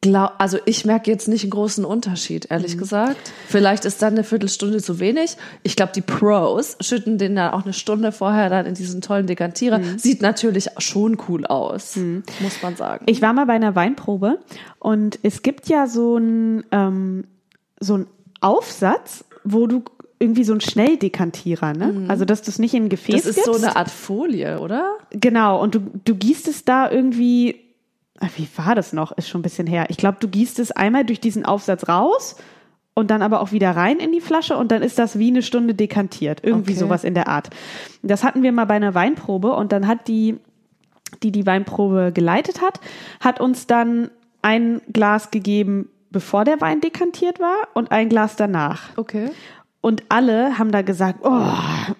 glaub, 0.00 0.32
also 0.38 0.58
ich 0.64 0.84
merke 0.84 1.10
jetzt 1.10 1.26
nicht 1.28 1.42
einen 1.44 1.50
großen 1.50 1.84
Unterschied, 1.84 2.50
ehrlich 2.50 2.74
Mhm. 2.76 2.78
gesagt. 2.80 3.32
Vielleicht 3.48 3.84
ist 3.84 4.00
dann 4.02 4.14
eine 4.14 4.24
Viertelstunde 4.24 4.80
zu 4.82 5.00
wenig. 5.00 5.36
Ich 5.62 5.74
glaube, 5.76 5.92
die 5.94 6.00
Pros 6.02 6.76
schütten 6.80 7.18
den 7.18 7.34
dann 7.36 7.52
auch 7.52 7.64
eine 7.64 7.72
Stunde 7.72 8.12
vorher 8.12 8.48
dann 8.48 8.66
in 8.66 8.74
diesen 8.74 9.00
tollen 9.00 9.26
Dekantierer. 9.26 9.78
Mhm. 9.78 9.98
Sieht 9.98 10.22
natürlich 10.22 10.68
schon 10.78 11.18
cool 11.28 11.46
aus, 11.46 11.96
muss 11.96 12.62
man 12.62 12.76
sagen. 12.76 13.04
ich 13.08 13.20
war 13.22 13.32
mal 13.32 13.46
bei 13.46 13.54
einer 13.54 13.74
Weinprobe 13.74 14.38
und 14.78 15.18
es 15.22 15.42
gibt 15.42 15.68
ja 15.68 15.86
so 15.86 16.16
einen 16.16 16.64
ähm, 16.70 17.24
so 17.80 17.94
einen 17.94 18.06
Aufsatz, 18.40 19.24
wo 19.44 19.66
du 19.66 19.82
irgendwie 20.20 20.42
so 20.44 20.52
ein 20.52 20.60
Schnelldekantierer, 20.60 21.74
ne? 21.74 22.06
Also 22.08 22.24
dass 22.24 22.42
du 22.42 22.50
es 22.50 22.58
nicht 22.58 22.74
in 22.74 22.84
ein 22.84 22.88
Gefäß 22.88 23.14
Mhm. 23.24 23.28
das 23.28 23.36
ist 23.36 23.44
so 23.44 23.52
gibst. 23.52 23.64
eine 23.66 23.76
Art 23.76 23.90
Folie, 23.90 24.58
oder? 24.60 24.96
Genau, 25.10 25.60
und 25.62 25.74
du, 25.76 25.80
du 26.04 26.14
gießt 26.16 26.48
es 26.48 26.64
da 26.64 26.90
irgendwie, 26.90 27.60
wie 28.36 28.48
war 28.56 28.74
das 28.74 28.92
noch? 28.92 29.12
Ist 29.12 29.28
schon 29.28 29.40
ein 29.40 29.42
bisschen 29.42 29.66
her. 29.66 29.86
Ich 29.88 29.96
glaube, 29.96 30.18
du 30.20 30.28
gießt 30.28 30.58
es 30.58 30.72
einmal 30.72 31.04
durch 31.04 31.20
diesen 31.20 31.44
Aufsatz 31.44 31.88
raus 31.88 32.36
und 32.94 33.10
dann 33.10 33.22
aber 33.22 33.40
auch 33.40 33.52
wieder 33.52 33.70
rein 33.76 33.98
in 33.98 34.10
die 34.12 34.20
Flasche 34.20 34.56
und 34.56 34.72
dann 34.72 34.82
ist 34.82 34.98
das 34.98 35.18
wie 35.18 35.28
eine 35.28 35.42
Stunde 35.42 35.74
dekantiert. 35.74 36.40
Irgendwie 36.42 36.72
Okay. 36.72 36.80
sowas 36.80 37.04
in 37.04 37.14
der 37.14 37.28
Art. 37.28 37.50
Das 38.02 38.24
hatten 38.24 38.42
wir 38.42 38.50
mal 38.52 38.64
bei 38.64 38.74
einer 38.74 38.94
Weinprobe 38.94 39.52
und 39.52 39.70
dann 39.72 39.86
hat 39.86 40.08
die, 40.08 40.38
die 41.22 41.30
die 41.30 41.46
Weinprobe 41.46 42.10
geleitet 42.12 42.60
hat, 42.60 42.80
hat 43.20 43.40
uns 43.40 43.66
dann 43.68 44.10
ein 44.42 44.80
Glas 44.92 45.30
gegeben, 45.30 45.88
bevor 46.10 46.44
der 46.44 46.60
Wein 46.60 46.80
dekantiert 46.80 47.38
war 47.38 47.68
und 47.74 47.92
ein 47.92 48.08
Glas 48.08 48.34
danach. 48.36 48.96
Okay. 48.96 49.30
Und 49.80 50.02
alle 50.08 50.58
haben 50.58 50.72
da 50.72 50.82
gesagt, 50.82 51.20
oh, 51.22 51.46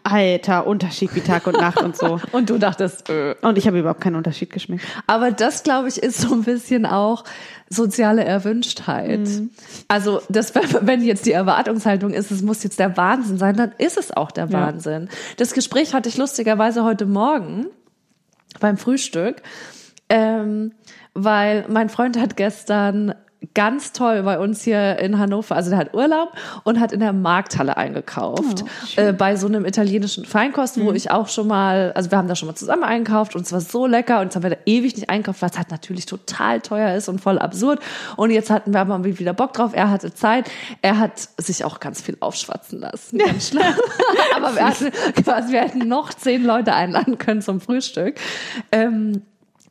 alter, 0.02 0.66
Unterschied 0.66 1.14
wie 1.14 1.20
Tag 1.20 1.46
und 1.46 1.60
Nacht 1.60 1.80
und 1.80 1.96
so. 1.96 2.20
Und 2.32 2.50
du 2.50 2.58
dachtest, 2.58 3.08
äh. 3.08 3.36
Und 3.40 3.56
ich 3.56 3.68
habe 3.68 3.78
überhaupt 3.78 4.00
keinen 4.00 4.16
Unterschied 4.16 4.50
geschmeckt. 4.50 4.84
Aber 5.06 5.30
das, 5.30 5.62
glaube 5.62 5.86
ich, 5.88 6.02
ist 6.02 6.20
so 6.20 6.34
ein 6.34 6.42
bisschen 6.42 6.86
auch 6.86 7.22
soziale 7.70 8.24
Erwünschtheit. 8.24 9.20
Mhm. 9.20 9.50
Also, 9.86 10.20
das, 10.28 10.54
wenn 10.80 11.04
jetzt 11.04 11.24
die 11.24 11.32
Erwartungshaltung 11.32 12.10
ist, 12.10 12.32
es 12.32 12.42
muss 12.42 12.64
jetzt 12.64 12.80
der 12.80 12.96
Wahnsinn 12.96 13.38
sein, 13.38 13.56
dann 13.56 13.72
ist 13.78 13.96
es 13.96 14.10
auch 14.10 14.32
der 14.32 14.46
Ja. 14.46 14.52
Wahnsinn. 14.52 15.08
Das 15.36 15.54
Gespräch 15.54 15.94
hatte 15.94 16.08
ich 16.08 16.16
lustigerweise 16.16 16.82
heute 16.82 17.06
Morgen 17.06 17.66
beim 18.58 18.76
Frühstück, 18.76 19.42
ähm, 20.08 20.72
weil 21.14 21.64
mein 21.68 21.90
Freund 21.90 22.18
hat 22.18 22.36
gestern 22.36 23.14
ganz 23.55 23.92
toll 23.92 24.22
bei 24.22 24.38
uns 24.38 24.62
hier 24.62 24.98
in 24.98 25.18
Hannover, 25.18 25.55
also 25.55 25.70
der 25.70 25.79
hat 25.79 25.94
Urlaub 25.94 26.33
und 26.64 26.81
hat 26.81 26.92
in 26.92 27.01
der 27.01 27.12
Markthalle 27.12 27.77
eingekauft, 27.77 28.64
Oh, 28.64 29.01
äh, 29.01 29.12
bei 29.12 29.37
so 29.37 29.46
einem 29.46 29.64
italienischen 29.64 30.24
Feinkost, 30.24 30.81
wo 30.81 30.92
ich 30.92 31.11
auch 31.11 31.29
schon 31.29 31.46
mal, 31.46 31.92
also 31.94 32.11
wir 32.11 32.18
haben 32.18 32.29
da 32.29 32.35
schon 32.35 32.48
mal 32.48 32.55
zusammen 32.55 32.85
eingekauft 32.85 33.37
und 33.37 33.42
es 33.42 33.53
war 33.53 33.61
so 33.61 33.87
lecker 33.87 34.20
und 34.20 34.27
jetzt 34.27 34.37
haben 34.37 34.42
wir 34.42 34.51
da 34.51 34.57
ewig 34.66 34.96
nicht 34.96 35.09
eingekauft, 35.09 35.42
weil 35.42 35.51
es 35.51 35.59
halt 35.59 35.70
natürlich 35.70 36.07
total 36.07 36.61
teuer 36.61 36.94
ist 36.96 37.09
und 37.09 37.20
voll 37.20 37.38
absurd. 37.38 37.81
Und 38.16 38.31
jetzt 38.31 38.51
hatten 38.51 38.72
wir 38.72 38.81
aber 38.81 39.05
wieder 39.05 39.35
Bock 39.35 39.53
drauf, 39.53 39.72
er 39.74 39.90
hatte 39.90 40.12
Zeit, 40.12 40.51
er 40.83 40.98
hat 40.98 41.18
sich 41.37 41.64
auch 41.64 41.81
ganz 41.81 42.01
viel 42.01 42.16
aufschwatzen 42.20 42.81
lassen, 42.81 43.18
ganz 43.24 43.48
schlimm, 43.48 43.62
aber 44.37 44.55
wir 44.55 44.66
hatten 44.66 44.90
quasi, 45.22 45.53
wir 45.53 45.61
hätten 45.61 45.87
noch 45.87 46.12
zehn 46.12 46.44
Leute 46.44 46.74
einladen 46.74 47.18
können 47.18 47.42
zum 47.42 47.61
Frühstück. 47.61 48.16
Ähm, 48.72 49.22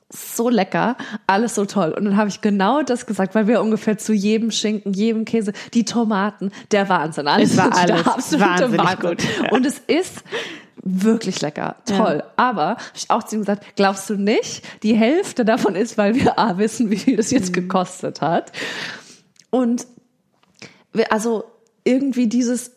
so 0.09 0.49
lecker, 0.49 0.95
alles 1.27 1.55
so 1.55 1.65
toll. 1.65 1.91
Und 1.91 2.05
dann 2.05 2.15
habe 2.17 2.29
ich 2.29 2.39
genau 2.41 2.81
das 2.81 3.05
gesagt, 3.05 3.35
weil 3.35 3.47
wir 3.47 3.61
ungefähr 3.61 3.97
zu 3.97 4.13
jedem 4.13 4.51
Schinken, 4.51 4.93
jedem 4.93 5.25
Käse, 5.25 5.51
die 5.73 5.83
Tomaten, 5.85 6.51
der 6.71 6.87
Wahnsinn. 6.89 7.27
Alles 7.27 7.51
Es 7.51 7.57
war 7.57 7.73
alles 7.75 8.07
absolute 8.07 8.49
wahnsinnig 8.49 8.79
Wahnsinn. 8.85 9.09
gut, 9.09 9.23
ja. 9.43 9.51
Und 9.51 9.65
es 9.65 9.79
ist 9.87 10.23
wirklich 10.81 11.41
lecker, 11.41 11.75
toll. 11.85 12.23
Aber 12.37 12.69
hab 12.77 12.81
ich 12.95 13.09
auch 13.09 13.23
zu 13.23 13.35
ihm 13.35 13.41
gesagt, 13.41 13.65
glaubst 13.75 14.09
du 14.09 14.15
nicht, 14.15 14.63
die 14.83 14.95
Hälfte 14.95 15.43
davon 15.43 15.75
ist, 15.75 15.97
weil 15.97 16.15
wir 16.15 16.39
A 16.39 16.57
wissen, 16.57 16.89
wie 16.89 16.97
viel 16.97 17.17
das 17.17 17.31
Mhm. 17.31 17.37
jetzt 17.37 17.51
gekostet 17.53 18.21
hat. 18.21 18.53
Und 19.49 19.85
wir- 20.93 21.11
also 21.11 21.43
irgendwie 21.83 22.27
dieses 22.27 22.71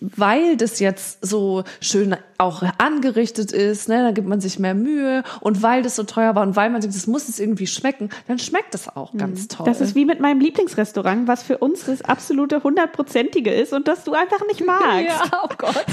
weil 0.00 0.58
das 0.58 0.80
jetzt 0.80 1.24
so 1.24 1.64
schön 1.80 2.14
auch 2.42 2.62
angerichtet 2.78 3.52
ist, 3.52 3.88
ne, 3.88 4.02
da 4.02 4.10
gibt 4.10 4.28
man 4.28 4.40
sich 4.40 4.58
mehr 4.58 4.74
Mühe 4.74 5.22
und 5.40 5.62
weil 5.62 5.82
das 5.82 5.96
so 5.96 6.02
teuer 6.02 6.34
war 6.34 6.42
und 6.42 6.56
weil 6.56 6.70
man 6.70 6.80
denkt, 6.80 6.96
das 6.96 7.06
muss 7.06 7.28
es 7.28 7.40
irgendwie 7.40 7.66
schmecken, 7.66 8.10
dann 8.28 8.38
schmeckt 8.38 8.74
es 8.74 8.94
auch 8.94 9.12
ganz 9.16 9.48
toll. 9.48 9.66
Mhm. 9.66 9.70
Das 9.70 9.80
ist 9.80 9.94
wie 9.94 10.04
mit 10.04 10.20
meinem 10.20 10.40
Lieblingsrestaurant, 10.40 11.28
was 11.28 11.42
für 11.42 11.58
uns 11.58 11.86
das 11.86 12.02
absolute 12.02 12.62
hundertprozentige 12.62 13.52
ist 13.52 13.72
und 13.72 13.88
das 13.88 14.04
du 14.04 14.12
einfach 14.12 14.46
nicht 14.46 14.64
magst. 14.64 15.06
ja, 15.06 15.42
oh 15.42 15.48
Gott. 15.56 15.86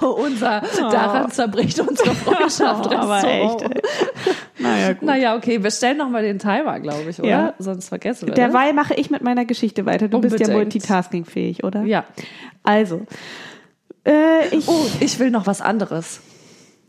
Unser, 0.18 0.62
daran 0.78 1.30
zerbricht 1.30 1.80
unsere 1.80 2.14
Freundschaft. 2.14 2.86
Oh, 2.90 2.94
aber 2.96 3.24
echt, 3.24 3.62
ey. 3.62 3.82
Naja, 4.58 4.92
gut. 4.92 5.02
Naja, 5.02 5.36
okay, 5.36 5.62
wir 5.62 5.70
stellen 5.70 5.98
noch 5.98 6.08
mal 6.08 6.22
den 6.22 6.38
Timer, 6.38 6.80
glaube 6.80 7.10
ich, 7.10 7.18
oder? 7.18 7.28
Ja. 7.28 7.54
Sonst 7.58 7.88
vergessen 7.88 8.28
wir 8.28 8.34
das. 8.34 8.36
Derweil 8.36 8.72
mache 8.72 8.94
ich 8.94 9.10
mit 9.10 9.22
meiner 9.22 9.44
Geschichte 9.44 9.86
weiter. 9.86 10.08
Du 10.08 10.20
bist 10.20 10.38
ja 10.38 10.46
Unbedingt. 10.46 10.74
multitaskingfähig, 10.74 11.64
oder? 11.64 11.82
Ja. 11.82 12.04
Also, 12.62 13.06
äh, 14.08 14.48
ich, 14.56 14.66
Oh, 14.68 14.86
ich 15.00 15.18
will 15.18 15.30
noch 15.30 15.46
was 15.46 15.60
anderes. 15.60 16.20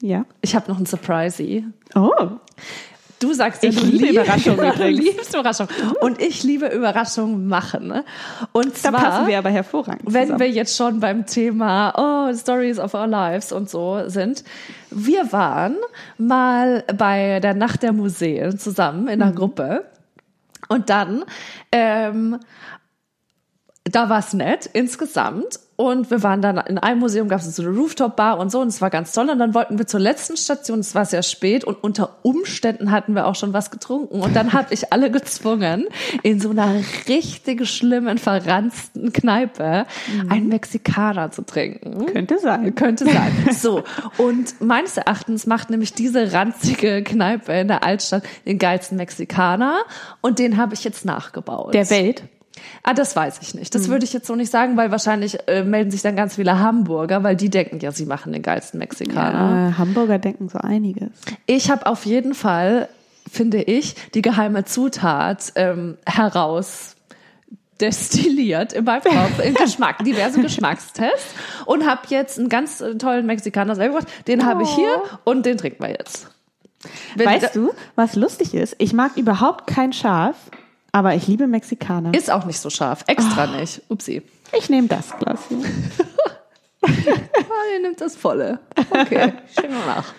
ja. 0.01 0.25
Ich 0.41 0.55
habe 0.55 0.71
noch 0.71 0.79
ein 0.79 0.85
Surprise. 0.85 1.63
Oh, 1.95 2.11
Du 3.21 3.33
sagst 3.33 3.63
ja, 3.63 3.69
Ich 3.69 3.75
du 3.75 3.85
liebe 3.85 4.05
lieb- 4.05 4.11
Überraschungen 4.13 4.71
du 4.77 4.87
liebst 4.87 5.33
Überraschungen. 5.33 5.69
Und 5.99 6.21
ich 6.21 6.41
liebe 6.43 6.67
Überraschungen 6.67 7.47
machen. 7.49 7.87
ne? 7.87 8.05
Und 8.53 8.67
da 8.67 8.91
zwar, 8.91 8.93
passen 8.93 9.27
wir 9.27 9.37
aber 9.37 9.49
hervorragend 9.49 10.03
wenn 10.05 10.23
zusammen. 10.27 10.39
wir 10.39 10.49
jetzt 10.49 10.77
schon 10.77 11.01
beim 11.01 11.25
Thema 11.25 11.93
oh, 12.29 12.33
Stories 12.33 12.79
of 12.79 12.93
Our 12.93 13.07
Lives 13.07 13.51
und 13.51 13.69
so 13.69 14.07
sind. 14.07 14.45
Wir 14.89 15.33
waren 15.33 15.75
mal 16.17 16.85
bei 16.95 17.41
der 17.41 17.55
Nacht 17.55 17.83
der 17.83 17.91
Museen 17.91 18.57
zusammen 18.57 19.09
in 19.09 19.21
einer 19.21 19.33
Gruppe. 19.33 19.83
Und 20.69 20.89
dann, 20.89 21.25
ähm, 21.73 22.39
da 23.83 24.09
war 24.09 24.19
es 24.19 24.31
nett 24.31 24.65
insgesamt. 24.71 25.59
Und 25.79 26.11
wir 26.11 26.21
waren 26.23 26.41
dann 26.41 26.57
in 26.57 26.77
einem 26.77 26.99
Museum, 26.99 27.29
gab 27.29 27.39
es 27.39 27.55
so 27.55 27.63
eine 27.63 27.71
Rooftop-Bar 27.71 28.37
und 28.37 28.51
so, 28.51 28.59
und 28.59 28.67
es 28.67 28.81
war 28.81 28.89
ganz 28.89 29.13
toll. 29.13 29.29
Und 29.29 29.39
dann 29.39 29.53
wollten 29.53 29.77
wir 29.77 29.87
zur 29.87 30.01
letzten 30.01 30.35
Station, 30.35 30.79
es 30.79 30.93
war 30.93 31.05
sehr 31.05 31.23
spät, 31.23 31.63
und 31.63 31.81
unter 31.81 32.17
Umständen 32.21 32.91
hatten 32.91 33.15
wir 33.15 33.25
auch 33.25 33.35
schon 33.35 33.53
was 33.53 33.71
getrunken. 33.71 34.19
Und 34.19 34.35
dann 34.35 34.51
habe 34.51 34.73
ich 34.73 34.91
alle 34.91 35.09
gezwungen, 35.09 35.87
in 36.21 36.41
so 36.41 36.49
einer 36.49 36.81
richtig 37.07 37.65
schlimmen, 37.69 38.17
verranzten 38.17 39.13
Kneipe 39.13 39.85
einen 40.27 40.49
Mexikaner 40.49 41.31
zu 41.31 41.43
trinken. 41.43 42.07
Könnte 42.07 42.39
sein. 42.39 42.75
Könnte 42.75 43.05
sein. 43.05 43.31
So. 43.53 43.85
Und 44.17 44.59
meines 44.59 44.97
Erachtens 44.97 45.47
macht 45.47 45.69
nämlich 45.69 45.93
diese 45.93 46.33
ranzige 46.33 47.03
Kneipe 47.03 47.53
in 47.53 47.69
der 47.69 47.85
Altstadt 47.85 48.23
den 48.45 48.57
geilsten 48.57 48.97
Mexikaner. 48.97 49.77
Und 50.19 50.39
den 50.39 50.57
habe 50.57 50.73
ich 50.73 50.83
jetzt 50.83 51.05
nachgebaut. 51.05 51.73
Der 51.73 51.89
Welt. 51.89 52.23
Ah, 52.83 52.93
das 52.93 53.15
weiß 53.15 53.39
ich 53.41 53.53
nicht. 53.53 53.73
Das 53.75 53.89
würde 53.89 54.05
ich 54.05 54.13
jetzt 54.13 54.27
so 54.27 54.35
nicht 54.35 54.51
sagen, 54.51 54.77
weil 54.77 54.91
wahrscheinlich 54.91 55.37
äh, 55.47 55.63
melden 55.63 55.91
sich 55.91 56.01
dann 56.01 56.15
ganz 56.15 56.35
viele 56.35 56.59
Hamburger, 56.59 57.23
weil 57.23 57.35
die 57.35 57.49
denken 57.49 57.79
ja, 57.79 57.91
sie 57.91 58.05
machen 58.05 58.33
den 58.33 58.41
geilsten 58.41 58.79
Mexikaner. 58.79 59.69
Äh, 59.69 59.77
Hamburger 59.77 60.19
denken 60.19 60.49
so 60.49 60.59
einiges. 60.59 61.09
Ich 61.45 61.69
habe 61.69 61.85
auf 61.85 62.05
jeden 62.05 62.33
Fall, 62.33 62.89
finde 63.29 63.61
ich, 63.61 63.95
die 64.13 64.21
geheime 64.21 64.65
Zutat 64.65 65.53
ähm, 65.55 65.97
heraus 66.05 66.95
destilliert 67.79 68.73
in 68.73 68.83
meinem 68.83 69.03
Kopf, 69.03 69.39
in 69.43 69.53
Geschmack, 69.53 69.99
diverse 70.03 70.41
Geschmackstests 70.41 71.33
und 71.65 71.85
habe 71.85 72.01
jetzt 72.09 72.37
einen 72.37 72.49
ganz 72.49 72.81
äh, 72.81 72.95
tollen 72.95 73.25
Mexikaner 73.25 73.75
selber 73.75 73.99
gemacht. 73.99 74.27
Den 74.27 74.45
habe 74.45 74.63
ich 74.63 74.69
hier 74.69 75.03
und 75.23 75.45
den 75.45 75.57
trinken 75.57 75.83
wir 75.83 75.91
jetzt. 75.91 76.27
Wenn 77.15 77.27
Weißt 77.27 77.55
du, 77.55 77.71
was 77.95 78.15
lustig 78.15 78.53
ist? 78.53 78.75
Ich 78.77 78.93
mag 78.93 79.17
überhaupt 79.17 79.67
kein 79.67 79.91
Scharf, 79.91 80.35
aber 80.91 81.15
ich 81.15 81.27
liebe 81.27 81.47
Mexikaner. 81.47 82.13
Ist 82.13 82.29
auch 82.31 82.45
nicht 82.45 82.59
so 82.59 82.69
scharf, 82.69 83.03
extra 83.07 83.47
nicht. 83.47 83.81
Upsi. 83.89 84.21
Ich 84.57 84.69
nehme 84.69 84.87
das 84.87 85.17
Glas 85.17 85.39
hier. 85.49 85.59
Ah, 86.81 87.73
ihr 87.75 87.81
nimmt 87.81 87.99
das 87.99 88.15
volle. 88.15 88.59
Okay, 88.89 89.33
schicken 89.53 89.73
wir 89.73 89.85
nach. 89.85 90.13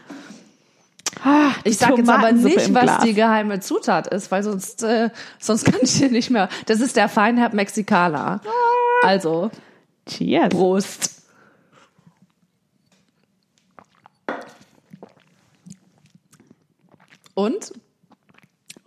Ah, 1.25 1.53
Ich 1.65 1.79
sag 1.79 1.97
jetzt 1.97 2.09
aber 2.09 2.33
nicht, 2.33 2.75
was 2.75 2.83
Glas. 2.85 3.03
die 3.05 3.15
geheime 3.15 3.61
Zutat 3.61 4.09
ist, 4.09 4.31
weil 4.31 4.43
sonst, 4.43 4.83
äh, 4.83 5.09
sonst 5.39 5.65
kann 5.65 5.77
ich 5.81 5.93
hier 5.93 6.11
nicht 6.11 6.29
mehr. 6.31 6.49
Das 6.67 6.81
ist 6.81 6.97
der 6.97 7.09
Feinherb 7.09 7.55
Mexikaner. 7.55 8.43
Also, 9.03 9.51
Cheers. 10.07 10.51
Prost. 10.51 11.23
Und? 17.35 17.73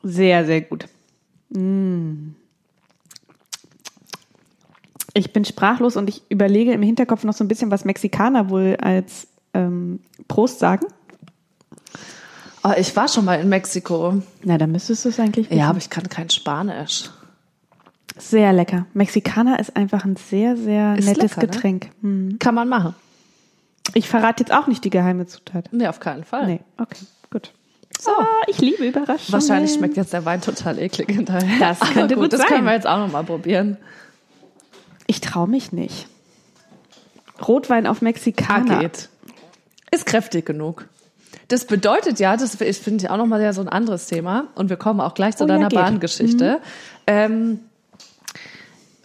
Sehr, 0.03 0.45
sehr 0.45 0.61
gut. 0.61 0.85
Mm. 1.53 2.35
Ich 5.13 5.31
bin 5.31 5.45
sprachlos 5.45 5.95
und 5.95 6.09
ich 6.09 6.23
überlege 6.29 6.73
im 6.73 6.81
Hinterkopf 6.81 7.23
noch 7.23 7.33
so 7.33 7.43
ein 7.43 7.47
bisschen, 7.47 7.69
was 7.69 7.85
Mexikaner 7.85 8.49
wohl 8.49 8.77
als 8.81 9.27
ähm, 9.53 9.99
Prost 10.27 10.59
sagen. 10.59 10.87
Oh, 12.63 12.71
ich 12.77 12.95
war 12.95 13.07
schon 13.07 13.25
mal 13.25 13.35
in 13.35 13.49
Mexiko. 13.49 14.21
Na, 14.43 14.57
dann 14.57 14.71
müsstest 14.71 15.05
du 15.05 15.09
es 15.09 15.19
eigentlich 15.19 15.49
wissen. 15.49 15.59
Ja, 15.59 15.69
aber 15.69 15.77
ich 15.77 15.89
kann 15.89 16.09
kein 16.09 16.29
Spanisch. 16.29 17.11
Sehr 18.17 18.53
lecker. 18.53 18.85
Mexikaner 18.93 19.59
ist 19.59 19.75
einfach 19.75 20.05
ein 20.05 20.15
sehr, 20.15 20.55
sehr 20.55 20.97
Ist 20.97 21.05
nettes 21.05 21.35
lecker, 21.35 21.41
ne? 21.41 21.47
Getränk. 21.47 21.89
Hm. 22.01 22.37
Kann 22.39 22.55
man 22.55 22.69
machen. 22.69 22.95
Ich 23.93 24.07
verrate 24.07 24.43
jetzt 24.43 24.53
auch 24.53 24.67
nicht 24.67 24.83
die 24.83 24.89
geheime 24.89 25.27
Zutat. 25.27 25.69
Nee, 25.71 25.87
auf 25.87 25.99
keinen 25.99 26.23
Fall. 26.23 26.47
Nee, 26.47 26.59
okay. 26.77 27.05
So. 27.99 28.11
Ah, 28.11 28.27
ich 28.47 28.59
liebe 28.59 28.85
Überraschungen. 28.85 29.31
Wahrscheinlich 29.31 29.73
schmeckt 29.73 29.95
jetzt 29.97 30.13
der 30.13 30.25
Wein 30.25 30.41
total 30.41 30.77
eklig 30.79 31.09
hinterher. 31.09 31.59
Das 31.59 31.79
könnte 31.79 32.15
gut 32.15 32.33
Das 32.33 32.41
sein. 32.41 32.49
können 32.49 32.65
wir 32.65 32.73
jetzt 32.73 32.87
auch 32.87 32.97
noch 32.97 33.11
mal 33.11 33.23
probieren. 33.23 33.77
Ich 35.07 35.21
traue 35.21 35.47
mich 35.47 35.71
nicht. 35.71 36.07
Rotwein 37.47 37.87
auf 37.87 38.01
Mexikaner. 38.01 38.79
Geht. 38.79 39.09
Ist 39.91 40.05
kräftig 40.05 40.45
genug. 40.45 40.87
Das 41.49 41.65
bedeutet 41.65 42.19
ja, 42.19 42.35
das 42.37 42.55
finde 42.55 43.03
ich 43.03 43.09
auch 43.09 43.17
nochmal 43.17 43.53
so 43.53 43.61
ein 43.61 43.69
anderes 43.69 44.07
Thema, 44.07 44.47
und 44.55 44.69
wir 44.69 44.77
kommen 44.77 45.01
auch 45.01 45.13
gleich 45.13 45.35
zu 45.37 45.43
Oh 45.43 45.47
ja, 45.47 45.55
deiner 45.55 45.67
geht. 45.69 45.77
Bahngeschichte. 45.79 46.59
Ähm, 47.05 47.59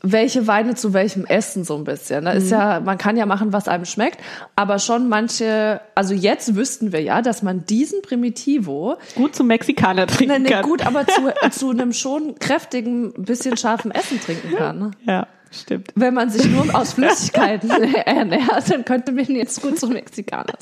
welche 0.03 0.47
Weine 0.47 0.75
zu 0.77 0.93
welchem 0.93 1.25
Essen 1.27 1.65
so 1.65 1.77
ein 1.77 1.85
bisschen. 1.85 2.25
Da 2.25 2.33
Mhm. 2.33 2.39
ist 2.39 2.51
ja, 2.51 2.81
man 2.81 2.99
kann 2.99 3.17
ja 3.17 3.27
machen, 3.27 3.53
was 3.53 3.67
einem 3.67 3.85
schmeckt, 3.85 4.19
aber 4.55 4.79
schon 4.79 5.09
manche, 5.09 5.81
also 5.95 6.15
jetzt 6.15 6.55
wüssten 6.55 6.93
wir 6.93 7.03
ja, 7.03 7.21
dass 7.21 7.43
man 7.43 7.65
diesen 7.67 8.01
Primitivo, 8.03 8.97
Gut 9.17 9.35
zum 9.35 9.49
Mexikaner 9.49 10.07
trinken 10.07 10.35
ne, 10.35 10.41
ne, 10.41 10.51
kann. 10.51 10.63
gut, 10.63 10.87
aber 10.87 11.07
zu, 11.07 11.23
zu 11.51 11.71
einem 11.71 11.93
schon 11.93 12.39
kräftigen, 12.39 13.13
bisschen 13.15 13.57
scharfen 13.57 13.91
Essen 13.91 14.21
trinken 14.21 14.55
kann. 14.57 14.79
Ne? 14.79 14.91
Ja, 15.05 15.27
stimmt. 15.51 15.89
Wenn 15.97 16.15
man 16.15 16.31
sich 16.31 16.47
nur 16.47 16.73
aus 16.75 16.93
Flüssigkeiten 16.95 17.71
ernährt, 17.71 18.71
dann 18.71 18.85
könnte 18.85 19.11
man 19.11 19.25
jetzt 19.27 19.61
gut 19.63 19.81
zum 19.81 19.95
Mexikaner. 19.95 20.55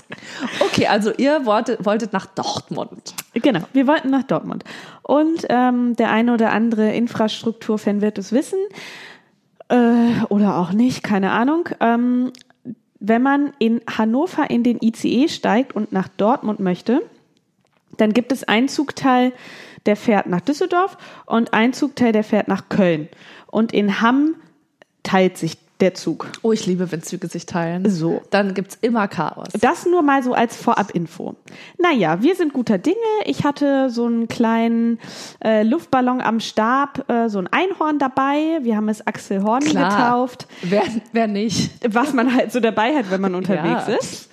Okay, 0.60 0.86
also 0.86 1.12
ihr 1.12 1.44
wolltet, 1.44 1.84
wolltet 1.84 2.14
nach 2.14 2.24
Dortmund. 2.24 3.14
Genau, 3.34 3.60
wir 3.74 3.86
wollten 3.86 4.08
nach 4.08 4.22
Dortmund. 4.22 4.64
Und 5.02 5.44
ähm, 5.50 5.94
der 5.96 6.10
eine 6.10 6.32
oder 6.32 6.52
andere 6.52 6.94
Infrastrukturfan 6.94 8.00
wird 8.00 8.16
es 8.16 8.32
wissen. 8.32 8.58
Äh, 9.68 10.22
oder 10.28 10.56
auch 10.56 10.72
nicht, 10.72 11.02
keine 11.02 11.32
Ahnung. 11.32 11.68
Ähm, 11.80 12.32
wenn 13.00 13.22
man 13.22 13.52
in 13.58 13.80
Hannover 13.88 14.50
in 14.50 14.62
den 14.62 14.78
ICE 14.80 15.28
steigt 15.28 15.74
und 15.74 15.92
nach 15.92 16.08
Dortmund 16.08 16.60
möchte, 16.60 17.02
dann 17.96 18.12
gibt 18.12 18.32
es 18.32 18.44
einen 18.44 18.68
Zugteil, 18.68 19.32
der 19.86 19.96
fährt 19.96 20.26
nach 20.26 20.40
Düsseldorf 20.40 20.96
und 21.26 21.52
einen 21.52 21.72
Zugteil, 21.72 22.12
der 22.12 22.24
fährt 22.24 22.48
nach 22.48 22.68
Köln. 22.68 23.08
Und 23.46 23.72
in 23.72 24.00
Hamm 24.00 24.34
teilt 25.02 25.38
sich 25.38 25.56
der 25.80 25.94
Zug. 25.94 26.28
Oh, 26.42 26.52
ich 26.52 26.64
liebe, 26.66 26.90
wenn 26.90 27.02
Züge 27.02 27.28
sich 27.28 27.44
teilen. 27.46 27.88
So. 27.90 28.22
Dann 28.30 28.54
gibt's 28.54 28.78
immer 28.80 29.08
Chaos. 29.08 29.48
Das 29.60 29.84
nur 29.86 30.02
mal 30.02 30.22
so 30.22 30.32
als 30.32 30.56
Vorab-Info. 30.56 31.36
Naja, 31.78 32.22
wir 32.22 32.34
sind 32.34 32.52
guter 32.54 32.78
Dinge. 32.78 32.96
Ich 33.26 33.44
hatte 33.44 33.90
so 33.90 34.06
einen 34.06 34.26
kleinen 34.28 34.98
äh, 35.44 35.62
Luftballon 35.62 36.20
am 36.22 36.40
Stab, 36.40 37.08
äh, 37.10 37.28
so 37.28 37.38
ein 37.40 37.48
Einhorn 37.52 37.98
dabei. 37.98 38.58
Wir 38.62 38.76
haben 38.76 38.88
es 38.88 39.06
Axel 39.06 39.42
Horn 39.42 39.60
Klar. 39.64 39.90
getauft. 39.90 40.46
Wer, 40.62 40.82
wer 41.12 41.26
nicht? 41.26 41.70
Was 41.94 42.12
man 42.14 42.34
halt 42.34 42.52
so 42.52 42.60
dabei 42.60 42.96
hat, 42.96 43.10
wenn 43.10 43.20
man 43.20 43.34
unterwegs 43.34 43.88
Ja. 43.88 43.94
ist. 43.96 44.30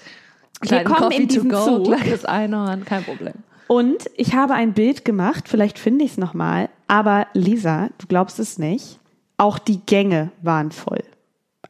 Kleinen 0.62 0.86
kommen 0.86 1.00
Coffee 1.10 1.24
in 1.24 1.28
diesen 1.28 1.50
to 1.50 1.58
go, 1.58 1.84
Zug. 1.84 1.86
kleines 1.98 2.24
Einhorn, 2.24 2.86
kein 2.86 3.04
Problem. 3.04 3.34
Und 3.68 4.10
ich 4.16 4.34
habe 4.34 4.54
ein 4.54 4.72
Bild 4.74 5.04
gemacht, 5.04 5.50
vielleicht 5.50 5.78
finde 5.78 6.06
ich 6.06 6.12
es 6.12 6.18
nochmal. 6.18 6.70
Aber 6.88 7.28
Lisa, 7.34 7.90
du 7.98 8.08
glaubst 8.08 8.40
es 8.40 8.58
nicht, 8.60 9.00
auch 9.38 9.58
die 9.60 9.80
Gänge 9.86 10.30
waren 10.42 10.72
voll. 10.72 11.04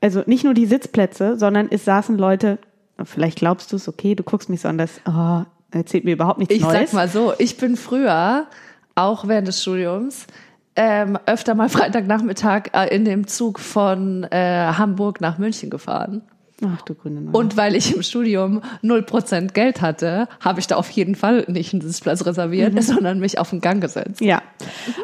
Also 0.04 0.22
nicht 0.26 0.44
nur 0.44 0.54
die 0.54 0.66
Sitzplätze, 0.66 1.39
sondern 1.39 1.70
es 1.72 1.86
saßen 1.86 2.18
Leute, 2.18 2.60
vielleicht 3.06 3.38
glaubst 3.38 3.72
du 3.72 3.78
es, 3.78 3.88
okay, 3.88 4.16
du 4.16 4.24
guckst 4.24 4.50
mich 4.50 4.60
so 4.60 4.68
an, 4.68 4.78
das 4.78 5.00
oh, 5.08 5.44
erzählt 5.72 6.04
mir 6.04 6.12
überhaupt 6.12 6.39
nichts 6.39 6.54
Ich 6.54 6.62
Neues. 6.62 6.92
sag 6.92 6.94
mal 6.94 7.08
so, 7.08 7.32
ich 7.38 7.56
bin 7.56 7.78
früher, 7.78 8.48
auch 8.96 9.30
während 9.30 9.48
des 9.48 9.62
Studiums, 9.62 10.28
ähm, 10.76 11.18
öfter 11.26 11.56
mal 11.56 11.70
Freitagnachmittag 11.70 12.74
äh, 12.74 12.94
in 12.94 13.06
dem 13.06 13.28
Zug 13.28 13.60
von 13.60 14.26
äh, 14.26 14.74
Hamburg 14.78 15.22
nach 15.22 15.38
München 15.38 15.70
gefahren. 15.70 16.22
Ach 16.66 16.82
du 16.82 16.96
grüne 16.96 17.22
Neune. 17.22 17.38
Und 17.38 17.56
weil 17.56 17.74
ich 17.74 17.96
im 17.96 18.04
Studium 18.04 18.62
0% 18.84 19.54
Geld 19.54 19.82
hatte, 19.82 20.28
habe 20.42 20.60
ich 20.60 20.68
da 20.68 20.76
auf 20.76 20.89
jeden 20.89 21.16
Fall 21.16 21.46
nicht 21.48 21.72
einen 21.74 21.82
Sitzplatz 21.82 22.26
reserviert, 22.26 22.82
sondern 22.84 23.20
mich 23.20 23.39
auf 23.39 23.52
den 23.52 23.62
Gang 23.62 23.80
gesetzt. 23.80 24.20
Ja. 24.20 24.42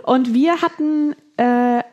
Und 0.04 0.34
wir 0.34 0.62
hatten 0.62 1.16
äh, 1.38 1.84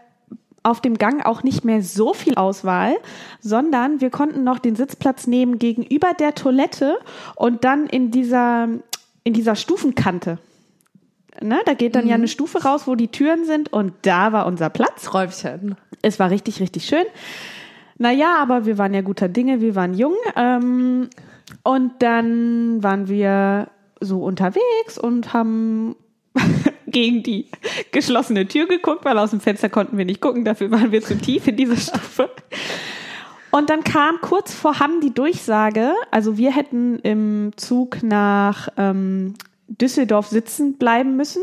auf 0.66 0.80
dem 0.80 0.98
Gang 0.98 1.24
auch 1.24 1.44
nicht 1.44 1.64
mehr 1.64 1.80
so 1.80 2.12
viel 2.12 2.34
Auswahl, 2.34 2.96
sondern 3.40 4.00
wir 4.00 4.10
konnten 4.10 4.42
noch 4.42 4.58
den 4.58 4.74
Sitzplatz 4.74 5.28
nehmen 5.28 5.60
gegenüber 5.60 6.12
der 6.18 6.34
Toilette 6.34 6.98
und 7.36 7.64
dann 7.64 7.86
in 7.86 8.10
dieser, 8.10 8.68
in 9.22 9.32
dieser 9.32 9.54
Stufenkante. 9.54 10.38
Ne, 11.40 11.60
da 11.66 11.74
geht 11.74 11.94
dann 11.94 12.08
ja 12.08 12.14
eine 12.14 12.28
Stufe 12.28 12.64
raus, 12.64 12.86
wo 12.86 12.94
die 12.94 13.08
Türen 13.08 13.44
sind 13.44 13.72
und 13.72 13.92
da 14.02 14.32
war 14.32 14.46
unser 14.46 14.70
Platz. 14.70 15.04
Träumchen. 15.04 15.76
Es 16.02 16.18
war 16.18 16.30
richtig, 16.30 16.60
richtig 16.60 16.86
schön. 16.86 17.04
Naja, 17.98 18.36
aber 18.40 18.66
wir 18.66 18.78
waren 18.78 18.92
ja 18.92 19.02
guter 19.02 19.28
Dinge, 19.28 19.60
wir 19.60 19.74
waren 19.74 19.94
jung. 19.94 20.14
Ähm, 20.34 21.10
und 21.62 21.92
dann 22.00 22.82
waren 22.82 23.08
wir 23.08 23.68
so 24.00 24.24
unterwegs 24.24 24.98
und 24.98 25.32
haben 25.32 25.94
gegen 26.86 27.22
die 27.22 27.46
geschlossene 27.92 28.46
Tür 28.46 28.66
geguckt, 28.66 29.04
weil 29.04 29.18
aus 29.18 29.30
dem 29.30 29.40
Fenster 29.40 29.68
konnten 29.68 29.98
wir 29.98 30.04
nicht 30.04 30.20
gucken, 30.20 30.44
dafür 30.44 30.70
waren 30.70 30.92
wir 30.92 31.02
zu 31.02 31.16
tief 31.18 31.46
in 31.48 31.56
dieser 31.56 31.76
Stufe. 31.76 32.30
Und 33.50 33.70
dann 33.70 33.84
kam 33.84 34.20
kurz 34.20 34.52
vor 34.52 34.80
Hamm 34.80 35.00
die 35.00 35.14
Durchsage, 35.14 35.92
also 36.10 36.36
wir 36.36 36.52
hätten 36.52 36.98
im 36.98 37.52
Zug 37.56 38.02
nach 38.02 38.68
ähm, 38.76 39.34
Düsseldorf 39.68 40.26
sitzen 40.28 40.74
bleiben 40.78 41.16
müssen, 41.16 41.42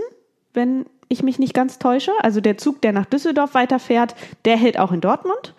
wenn 0.53 0.85
ich 1.09 1.23
mich 1.23 1.39
nicht 1.39 1.53
ganz 1.53 1.79
täusche. 1.79 2.11
Also 2.19 2.41
der 2.41 2.57
Zug, 2.57 2.81
der 2.81 2.91
nach 2.91 3.05
Düsseldorf 3.05 3.53
weiterfährt, 3.53 4.15
der 4.45 4.57
hält 4.57 4.77
auch 4.77 4.91
in 4.91 5.01
Dortmund. 5.01 5.53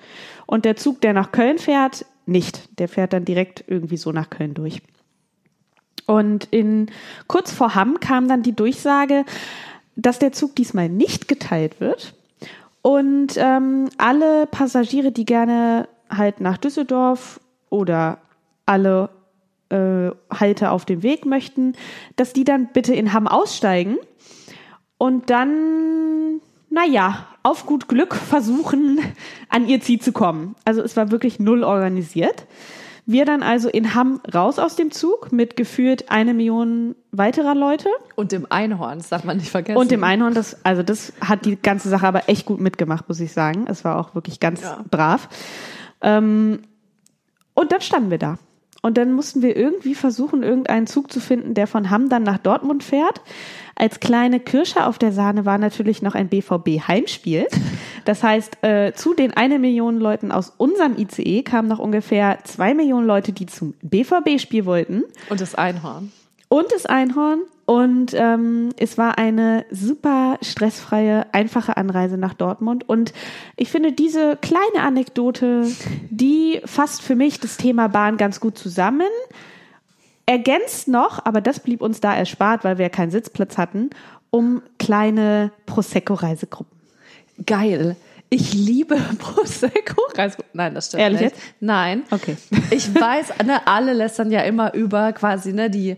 Und 0.46 0.64
der 0.64 0.76
Zug, 0.76 1.00
der 1.00 1.12
nach 1.12 1.32
Köln 1.32 1.58
fährt, 1.58 2.06
nicht. 2.26 2.78
Der 2.78 2.88
fährt 2.88 3.12
dann 3.12 3.24
direkt 3.24 3.64
irgendwie 3.66 3.96
so 3.96 4.12
nach 4.12 4.30
Köln 4.30 4.54
durch. 4.54 4.80
Und 6.06 6.48
in 6.50 6.90
kurz 7.26 7.50
vor 7.50 7.74
Hamm 7.74 8.00
kam 8.00 8.28
dann 8.28 8.42
die 8.42 8.54
Durchsage, 8.54 9.24
dass 9.96 10.18
der 10.18 10.32
Zug 10.32 10.56
diesmal 10.56 10.88
nicht 10.88 11.28
geteilt 11.28 11.80
wird 11.80 12.14
und 12.82 13.36
ähm, 13.36 13.88
alle 13.96 14.46
Passagiere, 14.46 15.12
die 15.12 15.24
gerne 15.24 15.88
halt 16.10 16.40
nach 16.40 16.58
Düsseldorf 16.58 17.40
oder 17.70 18.18
alle 18.66 19.10
äh, 19.70 20.10
Halte 20.30 20.70
auf 20.70 20.84
dem 20.84 21.02
Weg 21.02 21.24
möchten, 21.24 21.74
dass 22.16 22.32
die 22.32 22.44
dann 22.44 22.68
bitte 22.72 22.94
in 22.94 23.12
Hamm 23.12 23.26
aussteigen 23.26 23.96
und 24.98 25.30
dann, 25.30 26.40
naja, 26.70 27.26
auf 27.42 27.66
gut 27.66 27.88
Glück 27.88 28.14
versuchen, 28.14 28.98
an 29.48 29.66
ihr 29.66 29.80
Ziel 29.80 30.00
zu 30.00 30.12
kommen. 30.12 30.54
Also 30.64 30.82
es 30.82 30.96
war 30.96 31.10
wirklich 31.10 31.40
null 31.40 31.64
organisiert. 31.64 32.46
Wir 33.06 33.26
dann 33.26 33.42
also 33.42 33.68
in 33.68 33.94
Hamm 33.94 34.20
raus 34.34 34.58
aus 34.58 34.76
dem 34.76 34.90
Zug 34.90 35.30
mit 35.30 35.56
gefühlt 35.56 36.10
eine 36.10 36.32
Million 36.32 36.96
weiterer 37.12 37.54
Leute. 37.54 37.88
Und 38.14 38.32
dem 38.32 38.46
Einhorn, 38.50 38.98
das 38.98 39.10
darf 39.10 39.24
man 39.24 39.36
nicht 39.36 39.50
vergessen. 39.50 39.76
Und 39.76 39.90
dem 39.90 40.02
Einhorn, 40.04 40.32
das, 40.32 40.64
also 40.64 40.82
das 40.82 41.12
hat 41.20 41.44
die 41.44 41.56
ganze 41.56 41.90
Sache 41.90 42.06
aber 42.06 42.28
echt 42.30 42.46
gut 42.46 42.60
mitgemacht, 42.60 43.06
muss 43.08 43.20
ich 43.20 43.32
sagen. 43.32 43.66
Es 43.68 43.84
war 43.84 43.98
auch 43.98 44.14
wirklich 44.14 44.40
ganz 44.40 44.62
Ja. 44.62 44.82
brav. 44.90 45.28
Ähm, 46.00 46.60
und 47.52 47.72
dann 47.72 47.82
standen 47.82 48.10
wir 48.10 48.18
da. 48.18 48.38
Und 48.84 48.98
dann 48.98 49.14
mussten 49.14 49.40
wir 49.40 49.56
irgendwie 49.56 49.94
versuchen, 49.94 50.42
irgendeinen 50.42 50.86
Zug 50.86 51.10
zu 51.10 51.18
finden, 51.18 51.54
der 51.54 51.66
von 51.66 51.88
Hamm 51.88 52.10
dann 52.10 52.22
nach 52.22 52.36
Dortmund 52.36 52.84
fährt. 52.84 53.22
Als 53.76 53.98
kleine 53.98 54.40
Kirsche 54.40 54.84
auf 54.84 54.98
der 54.98 55.10
Sahne 55.10 55.46
war 55.46 55.56
natürlich 55.56 56.02
noch 56.02 56.14
ein 56.14 56.28
BVB-Heimspiel. 56.28 57.46
Das 58.04 58.22
heißt, 58.22 58.58
äh, 58.62 58.92
zu 58.92 59.14
den 59.14 59.34
eine 59.34 59.58
Million 59.58 59.98
Leuten 59.98 60.30
aus 60.30 60.52
unserem 60.58 60.98
ICE 60.98 61.42
kamen 61.44 61.66
noch 61.66 61.78
ungefähr 61.78 62.40
zwei 62.44 62.74
Millionen 62.74 63.06
Leute, 63.06 63.32
die 63.32 63.46
zum 63.46 63.72
BVB-Spiel 63.80 64.66
wollten. 64.66 65.04
Und 65.30 65.40
das 65.40 65.54
Einhorn. 65.54 66.12
Und 66.50 66.70
das 66.70 66.84
Einhorn. 66.84 67.40
Und 67.66 68.12
ähm, 68.14 68.70
es 68.76 68.98
war 68.98 69.16
eine 69.16 69.64
super 69.70 70.38
stressfreie, 70.42 71.26
einfache 71.32 71.76
Anreise 71.76 72.18
nach 72.18 72.34
Dortmund. 72.34 72.86
Und 72.88 73.14
ich 73.56 73.70
finde, 73.70 73.92
diese 73.92 74.36
kleine 74.36 74.82
Anekdote, 74.86 75.66
die 76.10 76.60
fasst 76.66 77.00
für 77.02 77.16
mich 77.16 77.40
das 77.40 77.56
Thema 77.56 77.88
Bahn 77.88 78.18
ganz 78.18 78.38
gut 78.40 78.58
zusammen. 78.58 79.08
Ergänzt 80.26 80.88
noch, 80.88 81.24
aber 81.24 81.40
das 81.40 81.60
blieb 81.60 81.80
uns 81.80 82.00
da 82.00 82.14
erspart, 82.14 82.64
weil 82.64 82.78
wir 82.78 82.90
keinen 82.90 83.10
Sitzplatz 83.10 83.56
hatten, 83.56 83.90
um 84.30 84.62
kleine 84.78 85.50
Prosecco-Reisegruppen. 85.66 86.78
Geil. 87.46 87.96
Ich 88.28 88.52
liebe 88.52 88.96
Prosecco. 89.18 90.02
Nein, 90.52 90.74
das 90.74 90.88
stimmt 90.88 91.02
Ehrlich 91.02 91.20
nicht. 91.20 91.32
jetzt? 91.36 91.42
Nein. 91.60 92.02
Okay. 92.10 92.36
Ich 92.70 92.94
weiß, 92.94 93.44
ne, 93.46 93.66
alle 93.66 93.92
lästern 93.92 94.30
ja 94.30 94.40
immer 94.42 94.74
über 94.74 95.12
quasi 95.12 95.52
ne 95.52 95.70
die 95.70 95.96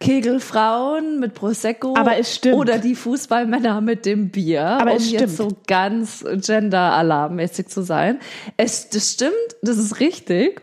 Kegelfrauen 0.00 1.20
mit 1.20 1.34
Prosecco. 1.34 1.94
Aber 1.96 2.16
es 2.16 2.34
stimmt. 2.34 2.56
Oder 2.56 2.78
die 2.78 2.94
Fußballmänner 2.94 3.80
mit 3.80 4.06
dem 4.06 4.30
Bier. 4.30 4.64
Aber 4.64 4.92
um 4.92 4.96
es 4.96 5.10
jetzt 5.10 5.34
stimmt. 5.34 5.50
so 5.50 5.56
ganz 5.66 6.24
gender-alarmmäßig 6.34 7.68
zu 7.68 7.82
sein. 7.82 8.18
Es, 8.56 8.88
das 8.90 9.12
stimmt, 9.12 9.32
das 9.62 9.78
ist 9.78 10.00
richtig. 10.00 10.60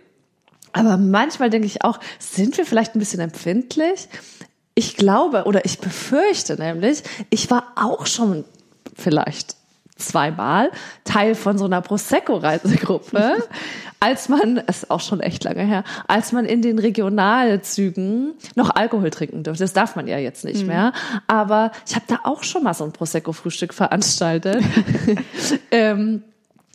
Aber 0.74 0.98
manchmal 0.98 1.50
denke 1.50 1.68
ich 1.68 1.84
auch, 1.84 2.00
sind 2.20 2.58
wir 2.58 2.66
vielleicht 2.66 2.96
ein 2.96 3.00
bisschen 3.00 3.20
empfindlich? 3.20 4.08
Ich 4.74 4.96
glaube 4.96 5.44
oder 5.44 5.66
ich 5.66 5.80
befürchte 5.80 6.56
nämlich, 6.56 7.04
ich 7.30 7.52
war 7.52 7.74
auch 7.76 8.06
schon 8.06 8.46
vielleicht 8.96 9.58
zweimal 10.02 10.72
Teil 11.04 11.36
von 11.36 11.58
so 11.58 11.66
einer 11.66 11.82
Prosecco-Reisegruppe, 11.82 13.44
als 14.00 14.30
man, 14.30 14.62
es 14.68 14.84
ist 14.84 14.92
auch 14.92 15.00
schon 15.00 15.20
echt 15.20 15.44
lange 15.44 15.64
her, 15.64 15.84
als 16.08 16.32
man 16.32 16.46
in 16.46 16.62
den 16.62 16.80
Regionalzügen 16.80 18.34
noch 18.56 18.70
Alkohol 18.76 19.10
trinken 19.12 19.44
durfte. 19.44 19.64
Das 19.64 19.74
darf 19.74 19.96
man 19.96 20.08
ja 20.08 20.18
jetzt 20.18 20.44
nicht 20.44 20.66
mehr. 20.66 20.94
Aber 21.28 21.72
ich 21.88 21.96
habe 21.96 22.06
da 22.08 22.20
auch 22.24 22.44
schon 22.44 22.64
mal 22.64 22.74
so 22.74 22.84
ein 22.84 22.92
Prosecco-Frühstück 22.92 23.74
veranstaltet. 23.74 24.64
ähm, 25.72 26.24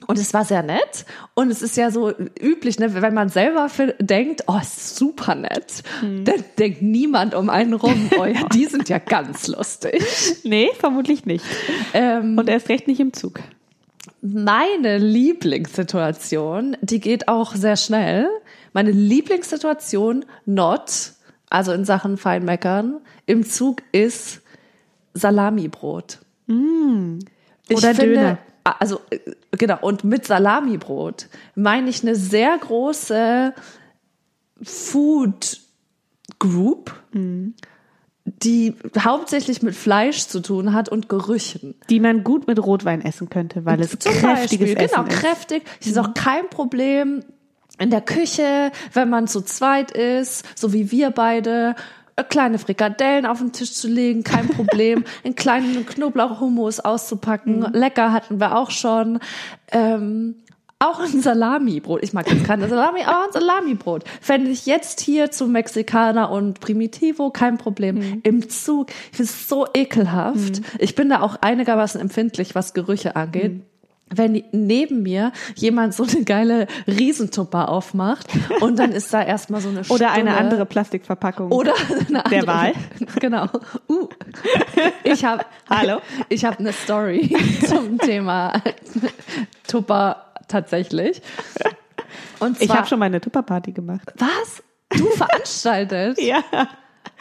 und 0.07 0.19
es 0.19 0.33
war 0.35 0.45
sehr 0.45 0.63
nett. 0.63 1.05
Und 1.35 1.51
es 1.51 1.63
ist 1.63 1.77
ja 1.77 1.91
so 1.91 2.13
üblich, 2.41 2.79
ne, 2.79 2.95
wenn 3.01 3.15
man 3.15 3.29
selber 3.29 3.69
denkt, 3.99 4.45
oh, 4.47 4.59
ist 4.61 4.97
super 4.97 5.35
nett, 5.35 5.83
dann 6.01 6.45
denkt 6.59 6.83
niemand 6.83 7.35
um 7.35 7.51
einen 7.51 7.75
rum, 7.75 8.11
oh 8.19 8.25
ja, 8.25 8.49
die 8.53 8.67
sind 8.67 8.89
ja 8.89 8.99
ganz 8.99 9.47
lustig. 9.49 10.03
Nee, 10.45 10.71
vermutlich 10.79 11.27
nicht. 11.27 11.45
Ähm, 11.95 12.39
Und 12.39 12.49
erst 12.49 12.69
recht 12.69 12.87
nicht 12.89 13.01
im 13.01 13.13
Zug. 13.13 13.41
meine 14.21 14.99
Lieblingssituation, 14.99 16.77
die 16.81 17.01
geht 17.01 17.29
auch 17.29 17.55
sehr 17.55 17.77
schnell. 17.77 18.29
Meine 18.73 18.91
Lieblingssituation, 18.91 20.25
not, 20.45 21.13
also 21.49 21.73
in 21.73 21.85
Sachen 21.85 22.17
Feinmeckern, 22.17 23.01
im 23.27 23.45
Zug 23.45 23.83
ist 23.93 24.43
Salamibrot. 25.15 26.19
Ich 27.69 27.77
Oder 27.79 27.95
Döner. 27.95 28.39
Also, 28.73 29.01
äh, 29.11 29.19
genau, 29.53 29.79
und 29.81 30.05
mit 30.05 30.27
Salamibrot 30.27 31.29
meine 31.55 31.89
ich 31.91 32.03
eine 32.03 32.15
sehr 32.15 32.57
große 32.59 33.55
Food 34.63 35.61
Group, 36.39 36.95
die 38.25 38.75
hauptsächlich 38.99 39.63
mit 39.63 39.75
Fleisch 39.75 40.27
zu 40.27 40.41
tun 40.41 40.73
hat 40.73 40.89
und 40.89 41.09
Gerüchen. 41.09 41.75
Die 41.89 42.01
man 42.01 42.25
gut 42.25 42.47
mit 42.47 42.59
Rotwein 42.65 43.03
essen 43.03 43.31
könnte, 43.31 43.65
weil 43.65 43.81
es 43.81 43.91
Zum 43.99 44.13
kräftiges 44.13 44.75
Beispiel, 44.75 44.75
genau, 44.75 45.03
Essen 45.03 45.07
ist. 45.07 45.21
kräftig. 45.21 45.63
Es 45.81 45.87
ist 45.87 45.99
auch 45.99 46.15
kein 46.15 46.49
Problem 46.51 47.23
in 47.79 47.91
der 47.91 48.01
Küche, 48.01 48.73
wenn 48.93 49.09
man 49.09 49.29
zu 49.29 49.43
zweit 49.43 49.93
ist, 49.93 50.45
so 50.59 50.73
wie 50.73 50.91
wir 50.91 51.11
beide, 51.11 51.77
kleine 52.25 52.59
Frikadellen 52.59 53.27
auf 53.27 53.39
den 53.39 53.53
Tisch 53.53 53.73
zu 53.75 53.89
legen, 53.89 54.25
kein 54.25 54.49
Problem. 54.49 55.05
einen 55.25 55.35
kleinen 55.35 55.85
Knoblauchhummus 55.87 56.81
auszupacken, 56.81 57.61
Mhm. 57.61 57.67
lecker 57.73 58.13
hatten 58.13 58.41
wir 58.41 58.57
auch 58.57 58.71
schon. 58.71 59.19
Ähm, 59.71 60.37
auch 60.79 61.01
ein 61.01 61.23
Salamibrot. 61.23 62.03
Ich 62.03 62.13
mag 62.13 62.31
jetzt 62.31 62.45
keine 62.45 62.69
Salami, 62.69 63.01
aber 63.03 63.25
ein 63.25 63.33
Salamibrot. 63.33 64.05
Fände 64.21 64.51
ich 64.51 64.67
jetzt 64.67 65.01
hier 65.01 65.31
zum 65.31 65.53
Mexikaner 65.53 66.31
und 66.31 66.61
Primitivo 66.61 67.31
kein 67.31 67.57
Problem. 67.57 67.95
Mhm. 67.97 68.21
Im 68.25 68.49
Zug, 68.51 68.91
ich 68.91 69.17
finde 69.17 69.31
es 69.33 69.49
so 69.49 69.67
ekelhaft. 69.73 70.61
Ich 70.79 70.95
bin 70.95 71.09
da 71.09 71.23
auch 71.23 71.37
einigermaßen 71.41 71.99
empfindlich, 71.99 72.55
was 72.55 72.75
Gerüche 72.75 73.17
angeht. 73.17 73.55
Mhm. 73.55 73.63
Wenn 74.09 74.45
neben 74.53 75.03
mir 75.03 75.33
jemand 75.57 75.93
so 75.95 76.05
eine 76.05 76.23
geile 76.23 76.69
Riesentupper 76.87 77.69
aufmacht 77.69 78.29
und 78.61 78.79
dann 78.79 78.93
ist 78.93 79.13
da 79.13 79.21
erstmal 79.23 79.61
so 79.61 79.69
eine 79.69 79.83
Oder 79.89 80.13
eine 80.13 80.37
andere 80.37 80.65
Plastikverpackung. 80.65 81.51
oder 81.51 81.75
eine 82.09 82.25
andere, 82.25 82.29
Der 82.29 82.47
Wahl. 82.47 82.73
Genau. 83.21 83.47
Uh. 83.89 84.09
Ich 85.03 85.25
habe 85.25 85.45
Hallo? 85.69 86.01
Ich 86.29 86.45
habe 86.45 86.59
eine 86.61 86.73
Story 86.73 87.37
zum 87.67 87.99
Thema 87.99 88.63
Tupper 89.67 90.27
tatsächlich. 90.49 91.21
Und 92.39 92.57
zwar, 92.59 92.65
ich 92.65 92.71
habe 92.71 92.87
schon 92.87 92.99
mal 93.01 93.07
eine 93.07 93.21
Tupperparty 93.21 93.73
gemacht. 93.73 94.13
was? 94.19 94.63
Du 94.97 95.07
veranstaltet? 95.11 96.21
Ja. 96.21 96.43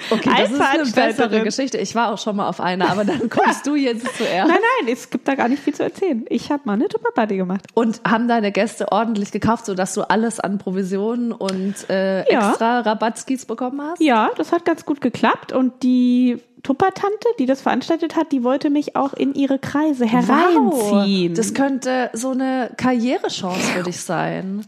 Okay, 0.10 0.30
das 0.38 0.52
ist 0.52 0.62
eine 0.62 0.84
bessere 0.84 1.44
Geschichte. 1.44 1.78
Ich 1.78 1.96
war 1.96 2.12
auch 2.14 2.18
schon 2.18 2.36
mal 2.36 2.48
auf 2.50 2.60
einer, 2.60 2.90
aber 2.90 3.06
dann 3.06 3.30
kommst 3.30 3.66
du 3.66 3.76
jetzt 3.76 4.18
zuerst. 4.18 4.48
Nein, 4.50 4.60
nein, 4.82 4.94
es 4.94 5.10
gibt 5.10 5.28
da 5.28 5.36
gar 5.36 5.48
nicht 5.48 5.64
viel 5.64 5.74
zu 5.74 5.84
erzählen. 5.84 6.26
Ich 6.30 6.52
habe 6.52 6.64
mal 6.66 6.74
eine 6.74 6.88
Tupperparty 6.90 7.38
gemacht. 7.38 7.66
Und 7.74 8.02
haben 8.08 8.28
deine 8.28 8.52
Gäste 8.52 8.92
ordentlich 8.92 9.32
gekauft, 9.32 9.66
sodass 9.66 9.94
du 9.94 10.02
alles 10.10 10.40
an 10.40 10.58
Provisionen 10.58 11.32
und 11.32 11.90
äh, 11.90 12.30
Ja. 12.32 12.50
extra 12.50 12.80
Rabattskis 12.82 13.46
bekommen 13.46 13.82
hast? 13.82 14.02
Ja, 14.02 14.30
das 14.38 14.52
hat 14.52 14.66
ganz 14.66 14.86
gut 14.86 15.00
geklappt 15.02 15.52
und 15.54 15.82
die 15.84 16.38
Tuppertante, 16.64 17.28
die 17.40 17.46
das 17.46 17.62
veranstaltet 17.62 18.16
hat, 18.16 18.32
die 18.32 18.44
wollte 18.44 18.70
mich 18.72 18.96
auch 18.96 19.14
in 19.14 19.34
ihre 19.36 19.60
Kreise 19.60 20.06
hereinziehen. 20.06 21.30
Wow, 21.32 21.38
das 21.38 21.54
könnte 21.54 22.10
so 22.14 22.32
eine 22.32 22.72
Karrierechance 22.76 23.60
für 23.72 23.84
dich 23.84 24.02
sein. 24.02 24.66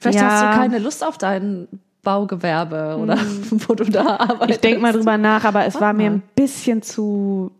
Vielleicht 0.00 0.20
Ja. 0.20 0.30
hast 0.30 0.42
du 0.42 0.46
keine 0.60 0.78
Lust 0.78 1.02
auf 1.04 1.16
dein 1.18 1.66
Baugewerbe 2.02 2.96
oder 3.00 3.18
wo 3.50 3.74
du 3.74 3.84
da 3.84 4.16
arbeitest. 4.16 4.50
Ich 4.50 4.60
denke 4.60 4.80
mal 4.80 4.92
drüber 4.92 5.18
nach, 5.18 5.44
aber 5.44 5.66
es 5.66 5.80
war 5.80 5.92
mir 5.92 6.10
mal. 6.10 6.16
ein 6.16 6.22
bisschen 6.34 6.82
zu, 6.82 7.50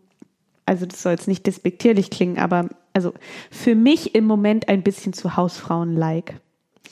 also 0.65 0.85
das 0.85 1.01
soll 1.01 1.13
jetzt 1.13 1.27
nicht 1.27 1.45
despektierlich 1.45 2.09
klingen, 2.09 2.37
aber 2.37 2.69
also 2.93 3.13
für 3.51 3.75
mich 3.75 4.15
im 4.15 4.25
Moment 4.25 4.69
ein 4.69 4.83
bisschen 4.83 5.13
zu 5.13 5.35
Hausfrauen-like. 5.35 6.35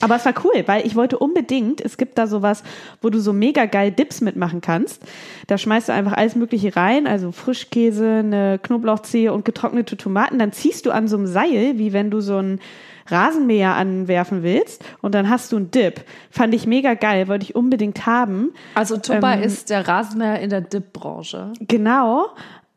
Aber 0.00 0.16
es 0.16 0.24
war 0.24 0.34
cool, 0.44 0.62
weil 0.66 0.86
ich 0.86 0.94
wollte 0.94 1.18
unbedingt, 1.18 1.80
es 1.80 1.96
gibt 1.96 2.18
da 2.18 2.28
sowas, 2.28 2.62
wo 3.02 3.10
du 3.10 3.18
so 3.18 3.32
mega 3.32 3.66
geil 3.66 3.90
Dips 3.90 4.20
mitmachen 4.20 4.60
kannst. 4.60 5.02
Da 5.48 5.58
schmeißt 5.58 5.88
du 5.88 5.92
einfach 5.92 6.12
alles 6.12 6.36
Mögliche 6.36 6.76
rein, 6.76 7.08
also 7.08 7.32
Frischkäse, 7.32 8.18
eine 8.20 8.60
Knoblauchzehe 8.62 9.32
und 9.32 9.44
getrocknete 9.44 9.96
Tomaten. 9.96 10.38
Dann 10.38 10.52
ziehst 10.52 10.86
du 10.86 10.92
an 10.92 11.08
so 11.08 11.16
einem 11.16 11.26
Seil, 11.26 11.78
wie 11.78 11.92
wenn 11.92 12.10
du 12.10 12.20
so 12.20 12.36
ein 12.36 12.60
Rasenmäher 13.10 13.74
anwerfen 13.74 14.42
willst 14.42 14.84
und 15.00 15.14
dann 15.14 15.28
hast 15.30 15.52
du 15.52 15.56
einen 15.56 15.70
Dip. 15.70 16.04
Fand 16.30 16.54
ich 16.54 16.66
mega 16.66 16.94
geil, 16.94 17.28
wollte 17.28 17.44
ich 17.44 17.54
unbedingt 17.54 18.06
haben. 18.06 18.52
Also 18.74 18.96
Tupper 18.96 19.34
Ähm, 19.34 19.42
ist 19.42 19.70
der 19.70 19.86
Rasenmäher 19.86 20.40
in 20.40 20.50
der 20.50 20.60
Dip-Branche. 20.60 21.52
Genau, 21.60 22.26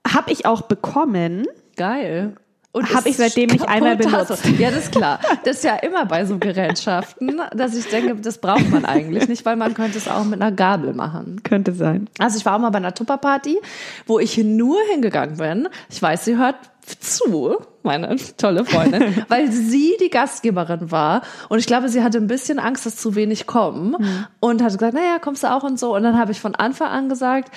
habe 0.08 0.32
ich 0.32 0.46
auch 0.46 0.62
bekommen. 0.64 1.46
Geil. 1.76 2.36
Und 2.74 2.94
Hab 2.94 3.00
ist 3.00 3.08
ich 3.08 3.18
seitdem 3.18 3.50
nicht 3.50 3.68
einmal 3.68 3.98
benutzt. 3.98 4.32
Also, 4.32 4.48
ja, 4.58 4.70
das 4.70 4.86
ist 4.86 4.92
klar. 4.94 5.20
Das 5.44 5.58
ist 5.58 5.64
ja 5.66 5.76
immer 5.76 6.06
bei 6.06 6.26
so 6.26 6.38
Gerätschaften, 6.38 7.42
dass 7.54 7.76
ich 7.76 7.88
denke, 7.88 8.16
das 8.16 8.38
braucht 8.38 8.70
man 8.70 8.86
eigentlich 8.86 9.28
nicht, 9.28 9.46
weil 9.46 9.58
man 9.58 9.74
könnte 9.74 9.98
es 9.98 10.08
auch 10.08 10.24
mit 10.24 10.42
einer 10.42 10.54
Gabel 10.54 10.94
machen. 10.94 11.42
Könnte 11.44 11.74
sein. 11.74 12.08
Also 12.18 12.38
ich 12.38 12.46
war 12.46 12.56
auch 12.56 12.60
mal 12.60 12.70
bei 12.70 12.78
einer 12.78 12.94
Tupperparty, 12.94 13.60
wo 14.08 14.20
ich 14.20 14.38
nur 14.38 14.78
hingegangen 14.90 15.36
bin. 15.36 15.68
Ich 15.90 16.02
weiß, 16.02 16.24
sie 16.24 16.38
hört 16.38 16.56
zu, 17.02 17.58
meine 17.84 18.16
tolle 18.38 18.66
Freundin, 18.66 19.24
weil 19.28 19.52
sie 19.52 19.96
die 20.02 20.10
Gastgeberin 20.10 20.92
war. 20.92 21.22
Und 21.50 21.60
ich 21.60 21.66
glaube, 21.66 21.90
sie 21.90 22.04
hatte 22.04 22.18
ein 22.18 22.28
bisschen 22.28 22.60
Angst, 22.60 22.86
dass 22.86 22.96
zu 22.96 23.16
wenig 23.16 23.48
kommen. 23.48 23.96
Und 24.40 24.62
hat 24.62 24.74
gesagt, 24.74 24.94
naja, 24.94 25.20
kommst 25.20 25.44
du 25.44 25.52
auch 25.52 25.64
und 25.64 25.80
so. 25.80 25.96
Und 25.96 26.04
dann 26.04 26.18
habe 26.18 26.32
ich 26.32 26.40
von 26.40 26.56
Anfang 26.56 26.90
an 26.90 27.10
gesagt, 27.10 27.54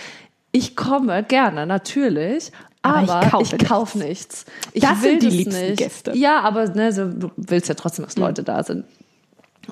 ich 0.53 0.77
komme 0.77 1.23
gerne, 1.25 1.67
natürlich. 1.67 2.53
Aber 2.83 2.99
Aber, 2.99 3.23
ich 3.25 3.31
kaufe 3.31 3.57
ich 3.57 3.67
kaufe 3.67 3.99
nichts. 3.99 4.45
Ich 4.73 4.83
Das 4.83 5.03
will 5.03 5.13
sind 5.13 5.23
die 5.23 5.27
das 5.27 5.35
liebsten 5.37 5.67
nicht. 5.67 5.79
Gäste. 5.79 6.17
Ja, 6.17 6.41
aber 6.41 6.69
ne, 6.69 6.93
so, 6.93 7.09
du 7.09 7.31
willst 7.37 7.69
ja 7.69 7.75
trotzdem, 7.75 8.05
dass 8.05 8.17
Leute 8.17 8.43
da 8.43 8.63
sind. 8.63 8.85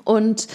Und 0.03 0.47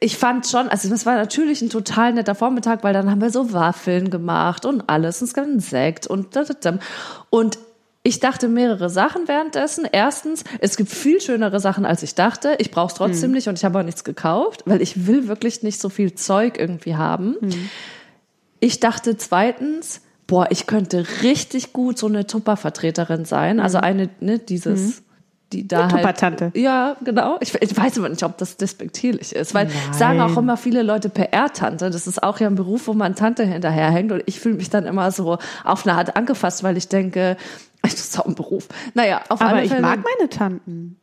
ich 0.00 0.16
fand 0.16 0.46
schon, 0.46 0.68
also 0.68 0.88
das 0.88 1.04
war 1.04 1.16
natürlich 1.16 1.62
ein 1.62 1.70
total 1.70 2.12
netter 2.12 2.34
Vormittag, 2.34 2.84
weil 2.84 2.94
dann 2.94 3.10
haben 3.10 3.20
wir 3.20 3.30
so 3.30 3.52
Waffeln 3.52 4.08
gemacht 4.10 4.64
und 4.64 4.88
alles. 4.88 5.20
Und 5.20 5.26
es 5.28 5.34
gab 5.34 5.44
einen 5.44 5.60
Sekt 5.60 6.06
und 6.06 6.36
da, 6.36 6.44
da, 6.44 6.54
da. 6.54 6.78
Und 7.30 7.58
ich 8.08 8.20
dachte 8.20 8.48
mehrere 8.48 8.90
Sachen 8.90 9.28
währenddessen. 9.28 9.86
Erstens, 9.90 10.44
es 10.60 10.76
gibt 10.76 10.90
viel 10.90 11.20
schönere 11.20 11.60
Sachen, 11.60 11.84
als 11.84 12.02
ich 12.02 12.14
dachte. 12.14 12.56
Ich 12.58 12.70
brauche 12.70 12.88
es 12.88 12.94
trotzdem 12.94 13.32
nicht 13.32 13.48
und 13.48 13.58
ich 13.58 13.64
habe 13.64 13.78
auch 13.78 13.84
nichts 13.84 14.02
gekauft, 14.02 14.62
weil 14.66 14.82
ich 14.82 15.06
will 15.06 15.28
wirklich 15.28 15.62
nicht 15.62 15.80
so 15.80 15.88
viel 15.88 16.14
Zeug 16.14 16.58
irgendwie 16.58 16.96
haben. 16.96 17.36
Ich 18.60 18.80
dachte 18.80 19.16
zweitens, 19.16 20.00
Boah, 20.28 20.48
ich 20.50 20.66
könnte 20.66 21.06
richtig 21.22 21.72
gut 21.72 21.96
so 21.96 22.06
eine 22.06 22.26
Tupper-Vertreterin 22.26 23.24
sein. 23.24 23.60
Also 23.60 23.78
eine, 23.78 24.10
ne, 24.20 24.38
dieses, 24.38 25.02
die 25.52 25.66
da 25.66 25.84
Eine 25.84 25.92
halt. 25.92 26.02
Tupper-Tante. 26.02 26.52
Ja, 26.54 26.96
genau. 27.02 27.38
Ich, 27.40 27.54
ich 27.54 27.76
weiß 27.76 27.98
aber 27.98 28.08
nicht, 28.08 28.22
ob 28.22 28.36
das 28.38 28.56
despektierlich 28.56 29.34
ist, 29.34 29.54
weil 29.54 29.70
sagen 29.92 30.20
auch 30.20 30.36
immer 30.36 30.56
viele 30.56 30.82
Leute 30.82 31.08
PR-Tante. 31.08 31.90
Das 31.90 32.06
ist 32.06 32.22
auch 32.22 32.38
ja 32.40 32.46
ein 32.48 32.54
Beruf, 32.54 32.86
wo 32.86 32.94
man 32.94 33.14
Tante 33.14 33.44
hinterherhängt. 33.44 34.12
Und 34.12 34.22
ich 34.26 34.40
fühle 34.40 34.56
mich 34.56 34.70
dann 34.70 34.84
immer 34.84 35.10
so 35.10 35.38
auf 35.64 35.86
eine 35.86 35.96
Art 35.96 36.16
angefasst, 36.16 36.62
weil 36.62 36.76
ich 36.76 36.88
denke, 36.88 37.36
das 37.82 37.94
ist 37.94 38.20
auch 38.20 38.26
ein 38.26 38.34
Beruf. 38.34 38.68
Naja, 38.94 39.22
auf 39.28 39.40
Aber 39.40 39.62
ich 39.62 39.70
Fälle. 39.70 39.82
mag 39.82 40.00
meine 40.18 40.28
Tanten. 40.28 40.97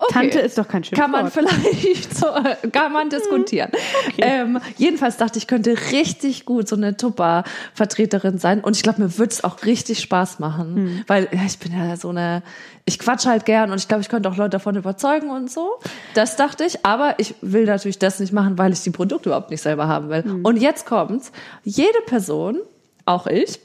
Okay. 0.00 0.12
Tante 0.12 0.38
ist 0.38 0.56
doch 0.56 0.68
kein 0.68 0.84
Schimpfwort. 0.84 1.10
Kann 1.10 1.10
man 1.10 1.30
vielleicht 1.30 2.16
so, 2.16 2.26
kann 2.70 2.92
man 2.92 3.10
diskutieren. 3.10 3.72
Ähm, 4.16 4.60
jedenfalls 4.76 5.16
dachte 5.16 5.38
ich, 5.38 5.48
könnte 5.48 5.76
richtig 5.92 6.44
gut 6.44 6.68
so 6.68 6.76
eine 6.76 6.96
Tupper-Vertreterin 6.96 8.38
sein. 8.38 8.60
Und 8.60 8.76
ich 8.76 8.82
glaube, 8.82 9.02
mir 9.02 9.18
würde 9.18 9.32
es 9.32 9.42
auch 9.42 9.64
richtig 9.64 10.00
Spaß 10.00 10.38
machen. 10.38 10.76
Hm. 10.76 11.04
Weil 11.08 11.28
ja, 11.32 11.40
ich 11.44 11.58
bin 11.58 11.72
ja 11.72 11.96
so 11.96 12.10
eine, 12.10 12.42
ich 12.84 12.98
quatsch 13.00 13.26
halt 13.26 13.44
gern 13.44 13.72
und 13.72 13.78
ich 13.78 13.88
glaube, 13.88 14.02
ich 14.02 14.08
könnte 14.08 14.28
auch 14.28 14.36
Leute 14.36 14.50
davon 14.50 14.76
überzeugen 14.76 15.30
und 15.30 15.50
so. 15.50 15.80
Das 16.14 16.36
dachte 16.36 16.64
ich. 16.64 16.86
Aber 16.86 17.14
ich 17.18 17.34
will 17.40 17.64
natürlich 17.64 17.98
das 17.98 18.20
nicht 18.20 18.32
machen, 18.32 18.56
weil 18.56 18.72
ich 18.72 18.82
die 18.82 18.90
Produkte 18.90 19.30
überhaupt 19.30 19.50
nicht 19.50 19.62
selber 19.62 19.88
haben 19.88 20.10
will. 20.10 20.22
Hm. 20.22 20.44
Und 20.44 20.58
jetzt 20.58 20.86
kommt's. 20.86 21.32
Jede 21.64 22.00
Person, 22.06 22.60
auch 23.04 23.26
ich, 23.26 23.58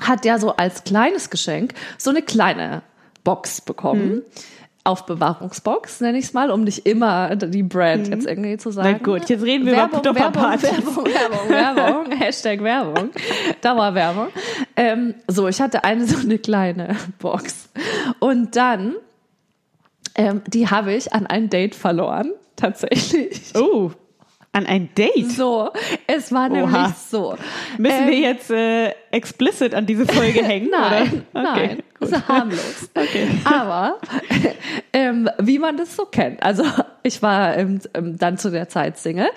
hat 0.00 0.24
ja 0.24 0.38
so 0.38 0.56
als 0.56 0.84
kleines 0.84 1.30
Geschenk 1.30 1.72
so 1.96 2.10
eine 2.10 2.22
kleine 2.22 2.82
Box 3.22 3.62
bekommen. 3.62 4.10
Hm. 4.10 4.22
Aufbewahrungsbox, 4.84 6.02
nenne 6.02 6.18
ich 6.18 6.26
es 6.26 6.32
mal, 6.34 6.50
um 6.50 6.62
nicht 6.62 6.86
immer 6.86 7.34
die 7.36 7.62
Brand 7.62 8.08
jetzt 8.08 8.26
irgendwie 8.26 8.58
zu 8.58 8.70
sagen. 8.70 8.88
Mhm. 8.90 8.98
Na 9.00 9.12
gut, 9.18 9.28
jetzt 9.30 9.42
reden 9.42 9.64
wir 9.64 9.72
Werbung, 9.72 10.00
über 10.00 10.14
Werbung, 10.14 10.32
Tupperpartys. 10.32 10.72
Werbung, 10.72 11.06
Werbung, 11.06 11.48
Werbung, 11.48 12.12
Hashtag 12.18 12.62
Werbung, 12.62 13.10
Dauerwerbung. 13.62 14.28
Ähm, 14.76 15.14
so, 15.26 15.48
ich 15.48 15.60
hatte 15.60 15.84
eine 15.84 16.06
so 16.06 16.18
eine 16.18 16.38
kleine 16.38 16.96
Box. 17.18 17.70
Und 18.18 18.56
dann, 18.56 18.94
ähm, 20.16 20.42
die 20.46 20.68
habe 20.68 20.92
ich 20.92 21.14
an 21.14 21.26
ein 21.26 21.48
Date 21.48 21.74
verloren, 21.74 22.32
tatsächlich. 22.56 23.52
Oh, 23.54 23.90
an 24.52 24.66
ein 24.66 24.90
Date. 24.94 25.32
So, 25.32 25.70
es 26.06 26.30
war 26.30 26.48
nämlich 26.48 26.94
so. 27.10 27.36
Müssen 27.76 28.02
Ähm, 28.04 28.08
wir 28.08 28.18
jetzt 28.18 28.50
äh, 28.50 28.90
explicit 29.10 29.74
an 29.74 29.86
diese 29.86 30.06
Folge 30.06 30.44
hängen? 30.44 30.68
Nein, 30.70 31.26
oder? 31.32 31.42
nein, 31.42 31.82
ist 32.10 32.28
harmlos. 32.28 32.88
Okay. 32.94 33.28
Aber 33.44 33.98
ähm, 34.92 35.28
wie 35.38 35.58
man 35.58 35.76
das 35.76 35.96
so 35.96 36.04
kennt. 36.04 36.42
Also 36.42 36.64
ich 37.02 37.22
war 37.22 37.56
ähm, 37.56 37.80
ähm, 37.92 38.18
dann 38.18 38.38
zu 38.38 38.50
der 38.50 38.68
Zeit 38.68 38.98
Single. 38.98 39.28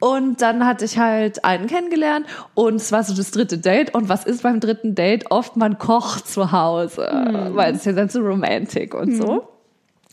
Und 0.00 0.40
dann 0.40 0.66
hatte 0.66 0.86
ich 0.86 0.98
halt 0.98 1.44
einen 1.44 1.66
kennengelernt 1.66 2.26
und 2.54 2.76
es 2.76 2.90
war 2.90 3.04
so 3.04 3.14
das 3.14 3.32
dritte 3.32 3.58
Date. 3.58 3.94
Und 3.94 4.08
was 4.08 4.24
ist 4.24 4.42
beim 4.42 4.58
dritten 4.58 4.94
Date? 4.94 5.30
Oft 5.30 5.56
man 5.56 5.78
kocht 5.78 6.26
zu 6.26 6.52
Hause, 6.52 7.50
weil 7.52 7.72
es 7.72 7.80
ist 7.80 7.86
ja 7.86 7.92
dann 7.92 8.08
so 8.08 8.20
Romantik 8.20 8.94
und 8.94 9.14
so. 9.14 9.46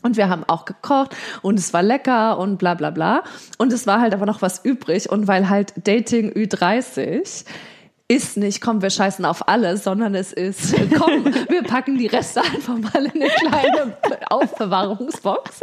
Und 0.02 0.16
wir 0.16 0.28
haben 0.28 0.44
auch 0.44 0.64
gekocht 0.64 1.16
und 1.42 1.58
es 1.58 1.72
war 1.72 1.82
lecker 1.82 2.38
und 2.38 2.58
bla 2.58 2.74
bla 2.74 2.90
bla. 2.90 3.24
Und 3.56 3.72
es 3.72 3.86
war 3.86 4.00
halt 4.00 4.14
aber 4.14 4.26
noch 4.26 4.42
was 4.42 4.64
übrig. 4.64 5.10
Und 5.10 5.26
weil 5.26 5.48
halt 5.48 5.72
Dating 5.88 6.30
Ü30 6.32 7.44
ist 8.10 8.38
nicht, 8.38 8.60
komm, 8.62 8.80
wir 8.80 8.88
scheißen 8.90 9.24
auf 9.26 9.48
alles, 9.48 9.84
sondern 9.84 10.14
es 10.14 10.32
ist, 10.32 10.74
komm, 10.98 11.26
wir 11.48 11.62
packen 11.62 11.98
die 11.98 12.06
Reste 12.06 12.40
einfach 12.40 12.78
mal 12.78 13.04
in 13.04 13.22
eine 13.22 13.28
kleine 13.30 13.96
Aufbewahrungsbox. 14.30 15.60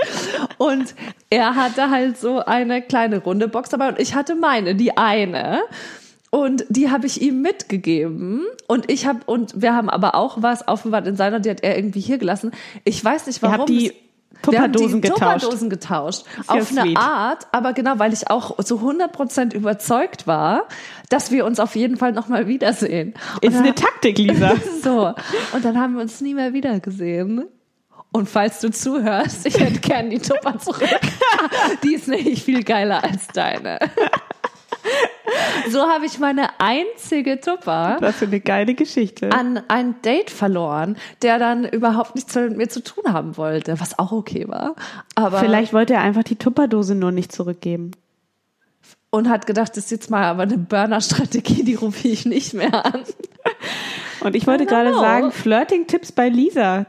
Und 0.58 0.94
er 1.30 1.56
hatte 1.56 1.90
halt 1.90 2.18
so 2.20 2.40
eine 2.46 2.82
kleine 2.82 3.18
runde 3.20 3.48
Box 3.48 3.70
dabei 3.70 3.90
und 3.90 4.00
ich 4.00 4.14
hatte 4.16 4.36
meine, 4.36 4.76
die 4.76 4.96
eine. 4.98 5.62
Und 6.32 6.66
die 6.70 6.92
habe 6.92 7.08
ich 7.08 7.22
ihm 7.22 7.42
mitgegeben. 7.42 8.42
Und 8.68 8.92
ich 8.92 9.06
habe, 9.08 9.20
und 9.26 9.62
wir 9.62 9.74
haben 9.74 9.90
aber 9.90 10.16
auch 10.16 10.42
was 10.42 10.68
aufbewahrt 10.68 11.08
in 11.08 11.16
seiner, 11.16 11.40
die 11.40 11.50
hat 11.50 11.64
er 11.64 11.78
irgendwie 11.78 12.02
hier 12.02 12.18
gelassen. 12.18 12.52
Ich 12.84 13.04
weiß 13.04 13.28
nicht 13.28 13.42
warum. 13.42 13.66
die 13.68 13.88
das- 13.88 13.94
wir 13.94 13.94
haben 13.94 14.05
Tupperdosen 14.46 15.02
die 15.02 15.10
getauscht. 15.10 15.22
Tupperdosen 15.44 15.70
getauscht. 15.70 16.24
Ja 16.38 16.44
Auf 16.56 16.72
eine 16.72 16.82
sweet. 16.82 16.98
Art, 16.98 17.48
aber 17.52 17.74
genau, 17.74 17.94
weil 17.98 18.14
ich 18.14 18.30
auch 18.30 18.58
zu 18.64 18.78
100% 18.80 19.54
überzeugt 19.54 20.28
war, 20.28 20.64
dass 21.10 21.32
wir 21.32 21.46
uns 21.46 21.60
auf 21.60 21.76
jeden 21.76 21.98
Fall 21.98 22.12
nochmal 22.12 22.48
wiedersehen. 22.48 23.14
Und 23.36 23.44
Ist 23.44 23.56
dann- 23.56 23.64
eine 23.64 23.76
Taktik, 23.76 24.18
Lisa. 24.18 24.54
so. 24.84 25.14
Und 25.54 25.66
dann 25.66 25.80
haben 25.80 25.96
wir 25.96 26.02
uns 26.02 26.22
nie 26.22 26.34
mehr 26.34 26.54
wiedergesehen. 26.54 27.46
Und 28.12 28.30
falls 28.30 28.62
du 28.62 28.72
zuhörst, 28.72 29.46
ich 29.46 29.60
hätte 29.60 29.80
gern 29.82 30.10
die 30.10 30.20
Tupper 30.20 30.58
zurück. 30.58 30.88
die 31.84 31.96
ist 31.96 32.08
nämlich 32.08 32.44
viel 32.44 32.64
geiler 32.64 33.04
als 33.04 33.28
deine. 33.28 33.78
So 35.70 35.82
habe 35.88 36.06
ich 36.06 36.20
meine 36.20 36.50
einzige 36.60 37.40
Tupper 37.40 37.98
Was 38.00 38.18
für 38.18 38.26
eine 38.26 38.40
geile 38.40 38.74
Geschichte. 38.74 39.32
an 39.32 39.62
ein 39.68 40.02
Date 40.02 40.30
verloren, 40.30 40.98
der 41.22 41.40
dann 41.40 41.66
überhaupt 41.66 42.16
nichts 42.16 42.34
mit 42.36 42.58
mir 42.58 42.68
zu 42.70 42.84
tun 42.84 43.04
haben 43.12 43.38
wollte, 43.38 43.80
was 43.80 43.98
auch 44.00 44.12
okay 44.12 44.48
war. 44.48 44.76
Aber 45.16 45.40
Vielleicht 45.40 45.74
wollte 45.74 45.94
er 45.94 46.02
einfach 46.02 46.24
die 46.24 46.36
Tupperdose 46.36 46.96
nur 46.96 47.12
nicht 47.12 47.32
zurückgeben. 47.32 47.92
und 49.10 49.30
hat 49.30 49.46
gedacht, 49.48 49.72
das 49.72 49.86
ist 49.86 49.92
jetzt 49.92 50.10
mal 50.10 50.24
aber 50.26 50.44
eine 50.44 50.58
Burner-Strategie, 50.58 51.64
die 51.64 51.76
rufe 51.76 52.08
ich 52.08 52.26
nicht 52.26 52.54
mehr 52.54 52.86
an. 52.86 53.04
Und 54.22 54.36
ich 54.36 54.46
wollte 54.48 54.66
gerade 54.66 54.94
sagen, 54.94 55.32
Flirting-Tipps 55.32 56.12
bei 56.12 56.30
Lisa. 56.30 56.86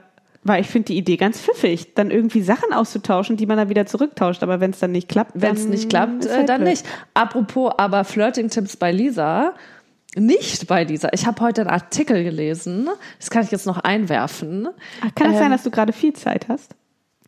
Weil 0.46 0.60
ich 0.60 0.68
finde 0.68 0.86
die 0.86 0.96
Idee 0.98 1.16
ganz 1.16 1.40
pfiffig, 1.40 1.94
dann 1.94 2.10
irgendwie 2.10 2.40
Sachen 2.42 2.72
auszutauschen, 2.72 3.36
die 3.36 3.46
man 3.46 3.56
dann 3.56 3.68
wieder 3.68 3.86
zurücktauscht. 3.86 4.42
Aber 4.42 4.60
wenn 4.60 4.70
es 4.70 4.78
dann 4.78 4.92
nicht 4.92 5.08
klappt, 5.08 5.32
Wenn 5.34 5.54
es 5.56 5.64
nicht 5.66 5.88
klappt, 5.90 6.24
äh, 6.26 6.30
halt 6.30 6.48
dann 6.48 6.60
blöd. 6.60 6.70
nicht. 6.70 6.86
Apropos 7.14 7.72
aber 7.78 8.04
Flirting-Tipps 8.04 8.76
bei 8.76 8.92
Lisa. 8.92 9.54
Nicht 10.14 10.66
bei 10.68 10.84
Lisa. 10.84 11.08
Ich 11.12 11.26
habe 11.26 11.40
heute 11.42 11.62
einen 11.62 11.70
Artikel 11.70 12.22
gelesen. 12.24 12.88
Das 13.18 13.28
kann 13.30 13.42
ich 13.44 13.50
jetzt 13.50 13.66
noch 13.66 13.78
einwerfen. 13.78 14.68
Ach, 15.04 15.14
kann 15.14 15.28
es 15.28 15.34
Ähm, 15.34 15.38
sein, 15.40 15.50
dass 15.50 15.62
du 15.62 15.70
gerade 15.70 15.92
viel 15.92 16.12
Zeit 16.12 16.46
hast? 16.48 16.74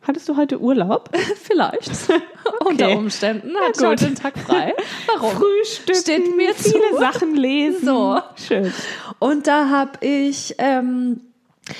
Hattest 0.01 0.29
du 0.29 0.37
heute 0.37 0.59
Urlaub? 0.61 1.09
Vielleicht. 1.43 1.91
Unter 2.65 2.97
Umständen 2.97 3.51
hat 3.57 3.75
ich 3.77 3.85
heute 3.85 4.05
den 4.05 4.15
Tag 4.15 4.39
frei. 4.39 4.73
Warum? 5.07 5.31
Frühstücken, 5.31 5.99
Steht 5.99 6.35
mir 6.37 6.53
viele 6.55 6.91
zu. 6.91 6.97
Sachen 6.99 7.35
lesen. 7.35 7.85
So. 7.85 8.19
Schön. 8.47 8.71
Und 9.19 9.45
da 9.45 9.69
habe 9.69 9.91
ich 10.05 10.55
ähm, 10.57 11.19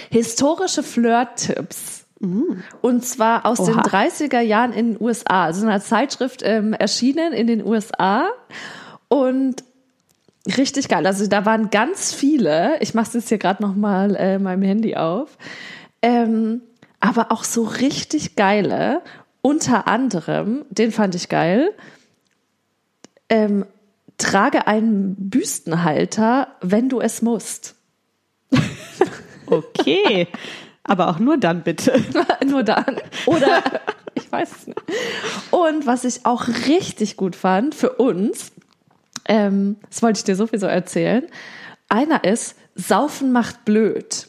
historische 0.10 0.84
Flirt-Tipps. 0.84 2.06
Und 2.82 3.06
zwar 3.06 3.46
aus 3.46 3.64
den 3.64 3.76
Oha. 3.76 3.84
30er 3.84 4.42
Jahren 4.42 4.74
in 4.74 4.94
den 4.94 5.02
USA. 5.02 5.46
Also 5.46 5.64
in 5.64 5.70
einer 5.70 5.82
Zeitschrift 5.82 6.42
ähm, 6.44 6.74
erschienen 6.74 7.32
in 7.32 7.48
den 7.48 7.66
USA. 7.66 8.30
Und 9.08 9.64
richtig 10.58 10.90
geil. 10.90 11.06
Also 11.08 11.28
da 11.28 11.46
waren 11.46 11.70
ganz 11.70 12.14
viele. 12.14 12.78
Ich 12.82 12.94
mache 12.94 13.08
es 13.08 13.14
jetzt 13.14 13.30
hier 13.30 13.38
gerade 13.38 13.64
noch 13.64 13.76
mal 13.76 14.16
äh, 14.16 14.38
meinem 14.38 14.64
Handy 14.64 14.96
auf. 14.96 15.38
Ähm, 16.02 16.62
aber 17.00 17.32
auch 17.32 17.44
so 17.44 17.64
richtig 17.64 18.36
geile. 18.36 19.02
Unter 19.42 19.88
anderem, 19.88 20.66
den 20.70 20.92
fand 20.92 21.16
ich 21.16 21.30
geil. 21.30 21.72
Ähm, 23.30 23.66
trage 24.18 24.68
einen 24.68 25.16
Büstenhalter, 25.30 26.50
wenn 26.62 26.90
du 26.90 27.00
es 27.00 27.22
musst. 27.22 27.76
Okay. 29.90 30.28
Aber 30.84 31.10
auch 31.10 31.20
nur 31.20 31.38
dann 31.38 31.62
bitte. 31.62 32.04
Nur 32.46 32.64
dann. 32.64 33.00
Oder 33.28 33.62
ich 34.16 34.32
weiß 34.32 34.50
es 34.52 34.68
nicht. 34.68 34.82
Und 35.52 35.86
was 35.86 36.04
ich 36.04 36.26
auch 36.26 36.48
richtig 36.68 37.16
gut 37.16 37.36
fand 37.36 37.76
für 37.76 37.92
uns, 37.92 38.52
ähm, 39.28 39.76
das 39.88 40.02
wollte 40.02 40.18
ich 40.18 40.24
dir 40.24 40.36
sowieso 40.36 40.66
erzählen. 40.66 41.28
Einer 41.90 42.24
ist, 42.24 42.56
Saufen 42.74 43.32
macht 43.32 43.66
blöd. 43.66 44.29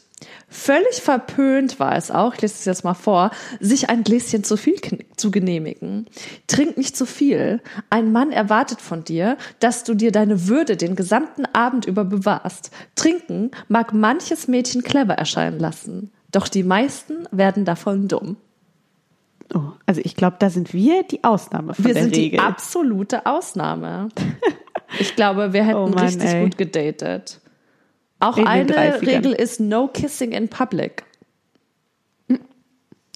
Völlig 0.53 1.01
verpönt 1.01 1.79
war 1.79 1.95
es 1.95 2.11
auch, 2.11 2.33
ich 2.35 2.41
lese 2.41 2.55
es 2.55 2.65
jetzt 2.65 2.83
mal 2.83 2.93
vor, 2.93 3.31
sich 3.61 3.89
ein 3.89 4.03
Gläschen 4.03 4.43
zu 4.43 4.57
viel 4.57 4.75
zu 5.15 5.31
genehmigen. 5.31 6.07
Trink 6.47 6.75
nicht 6.77 6.97
zu 6.97 7.05
viel. 7.05 7.61
Ein 7.89 8.11
Mann 8.11 8.33
erwartet 8.33 8.81
von 8.81 9.05
dir, 9.05 9.37
dass 9.59 9.85
du 9.85 9.93
dir 9.93 10.11
deine 10.11 10.49
Würde 10.49 10.75
den 10.75 10.97
gesamten 10.97 11.45
Abend 11.53 11.85
über 11.85 12.03
bewahrst. 12.03 12.71
Trinken 12.95 13.51
mag 13.69 13.93
manches 13.93 14.49
Mädchen 14.49 14.83
clever 14.83 15.13
erscheinen 15.13 15.57
lassen. 15.57 16.11
Doch 16.33 16.49
die 16.49 16.63
meisten 16.63 17.27
werden 17.31 17.63
davon 17.63 18.09
dumm. 18.09 18.35
Oh, 19.53 19.71
also 19.85 20.01
ich 20.03 20.15
glaube, 20.15 20.35
da 20.39 20.49
sind 20.49 20.73
wir 20.73 21.03
die 21.03 21.23
Ausnahme 21.23 21.73
von 21.73 21.83
Wir 21.85 21.93
der 21.93 22.03
sind 22.03 22.15
Regel. 22.15 22.31
die 22.31 22.39
absolute 22.39 23.25
Ausnahme. 23.25 24.09
Ich 24.99 25.15
glaube, 25.15 25.53
wir 25.53 25.63
hätten 25.63 25.77
Oh 25.77 25.87
Mann, 25.87 26.03
richtig 26.03 26.29
ey. 26.29 26.43
gut 26.43 26.57
gedatet. 26.57 27.39
Auch 28.21 28.37
In 28.37 28.47
eine 28.47 28.71
30ern. 28.71 29.05
Regel 29.07 29.31
ist 29.33 29.59
no 29.59 29.87
kissing 29.87 30.31
in 30.31 30.47
public. 30.47 31.03
okay, 32.29 32.39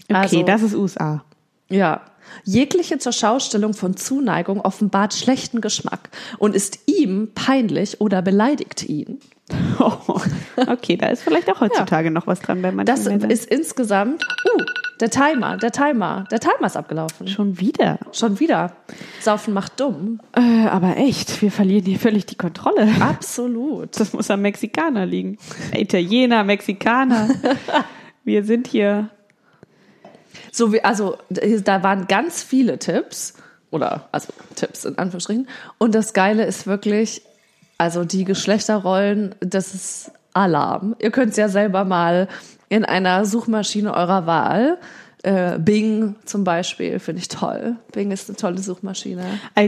also- 0.08 0.44
das 0.44 0.62
ist 0.64 0.76
USA. 0.76 1.24
Ja. 1.70 2.02
Jegliche 2.44 2.98
Zurschaustellung 2.98 3.74
von 3.74 3.96
Zuneigung 3.96 4.60
offenbart 4.62 5.14
schlechten 5.14 5.62
Geschmack 5.62 6.10
und 6.40 6.56
ist 6.56 6.80
ihm 6.88 7.32
peinlich 7.36 8.02
oder 8.02 8.22
beleidigt 8.24 8.84
ihn. 8.84 9.20
Oh, 9.80 10.22
okay, 10.68 10.96
da 10.96 11.08
ist 11.08 11.24
vielleicht 11.24 11.52
auch 11.52 11.60
heutzutage 11.60 12.10
noch 12.10 12.28
was 12.28 12.40
dran 12.40 12.62
bei 12.62 12.72
manchen 12.72 12.86
Das 12.96 13.06
Männern. 13.06 13.30
ist 13.30 13.46
insgesamt, 13.46 14.24
uh, 14.24 14.64
Der 15.02 15.10
Timer, 15.10 15.58
der 15.58 15.72
Timer, 15.72 16.24
der 16.32 16.40
Timer 16.40 16.66
ist 16.66 16.78
abgelaufen. 16.78 17.28
Schon 17.28 17.60
wieder. 17.60 18.00
Schon 18.14 18.40
wieder. 18.40 18.72
Saufen 19.20 19.54
macht 19.54 19.80
dumm. 19.80 20.22
Äh, 20.32 20.68
aber 20.68 20.96
echt, 20.98 21.42
wir 21.42 21.52
verlieren 21.52 21.86
hier 21.86 22.00
völlig 22.00 22.26
die 22.26 22.36
Kontrolle. 22.38 22.90
Absolut. 23.02 24.00
Das 24.00 24.14
muss 24.14 24.32
am 24.32 24.42
Mexikaner 24.42 25.06
liegen. 25.06 25.38
Italiener, 25.76 26.44
Mexikaner. 26.44 27.28
Wir 28.24 28.44
sind 28.44 28.66
hier. 28.68 29.10
So 30.52 30.74
wie, 30.74 30.84
also 30.84 31.18
da 31.30 31.84
waren 31.84 32.08
ganz 32.08 32.42
viele 32.42 32.80
Tipps 32.80 33.36
oder 33.70 34.08
also 34.12 34.34
Tipps 34.56 34.86
in 34.86 34.98
Anführungsstrichen. 34.98 35.48
Und 35.78 35.94
das 35.94 36.14
Geile 36.14 36.46
ist 36.46 36.66
wirklich, 36.66 37.22
also 37.78 38.06
die 38.06 38.24
Geschlechterrollen, 38.26 39.36
das 39.42 39.74
ist 39.74 40.12
Alarm. 40.34 40.96
Ihr 41.00 41.12
könnt 41.12 41.32
es 41.32 41.38
ja 41.38 41.50
selber 41.50 41.86
mal 41.86 42.28
in 42.70 42.84
einer 42.86 43.26
Suchmaschine 43.26 43.94
eurer 43.94 44.26
Wahl. 44.26 44.78
Äh, 45.24 45.58
Bing 45.58 46.16
zum 46.26 46.44
Beispiel 46.44 47.00
finde 47.00 47.22
ich 47.22 47.28
toll. 47.30 47.78
Bing 47.94 48.12
ist 48.12 48.30
eine 48.30 48.36
tolle 48.38 48.60
Suchmaschine. 48.60 49.24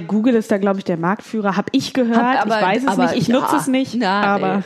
Google 0.08 0.36
ist 0.36 0.52
da, 0.52 0.58
glaube 0.58 0.80
ich, 0.80 0.86
der 0.86 0.98
Marktführer. 0.98 1.58
Hab 1.58 1.70
ich 1.72 1.94
gehört. 1.94 2.18
Hab- 2.18 2.46
aber- 2.46 2.58
ich 2.60 2.66
weiß 2.66 2.84
es 2.92 2.98
nicht. 2.98 3.14
Ich 3.16 3.28
ja. 3.28 3.40
nutze 3.40 3.56
es 3.56 3.68
nicht. 3.68 3.96
Na, 3.96 4.22
aber 4.36 4.64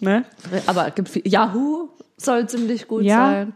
ne? 0.00 0.24
Aber 0.66 0.88
es 0.88 0.94
gibt 0.94 1.08
viel, 1.08 1.22
Yahoo 1.26 1.90
soll 2.16 2.48
ziemlich 2.48 2.88
gut 2.88 3.02
Ja. 3.02 3.30
sein. 3.30 3.52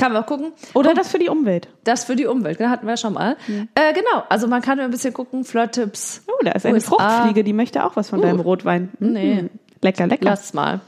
Kann 0.00 0.12
man 0.14 0.24
gucken. 0.24 0.52
Oder 0.74 0.94
das 0.94 1.08
für 1.08 1.18
die 1.18 1.28
Umwelt. 1.28 1.68
das 1.84 2.04
für 2.04 2.16
die 2.16 2.24
Umwelt, 2.26 2.56
genau, 2.58 2.70
hatten 2.70 2.86
wir 2.86 2.96
schon 2.96 3.12
mal. 3.12 3.36
Äh, 3.74 3.92
genau, 3.92 4.24
also 4.30 4.46
man 4.48 4.62
kann 4.62 4.80
ein 4.80 4.90
bisschen 4.90 5.12
gucken, 5.12 5.44
Flirt-Tipps. 5.44 6.22
Oh, 6.26 6.42
da 6.42 6.52
ist 6.52 6.64
eine 6.64 6.76
USA. 6.76 6.96
Fruchtfliege, 6.96 7.44
die 7.44 7.52
möchte 7.52 7.84
auch 7.84 7.96
was 7.96 8.08
von 8.08 8.18
Uh. 8.20 8.22
deinem 8.22 8.40
Rotwein. 8.40 8.90
Mhm. 8.98 9.12
Nee. 9.12 9.44
Lecker, 9.82 10.06
lecker. 10.06 10.24
Lass 10.24 10.54
mal. 10.54 10.80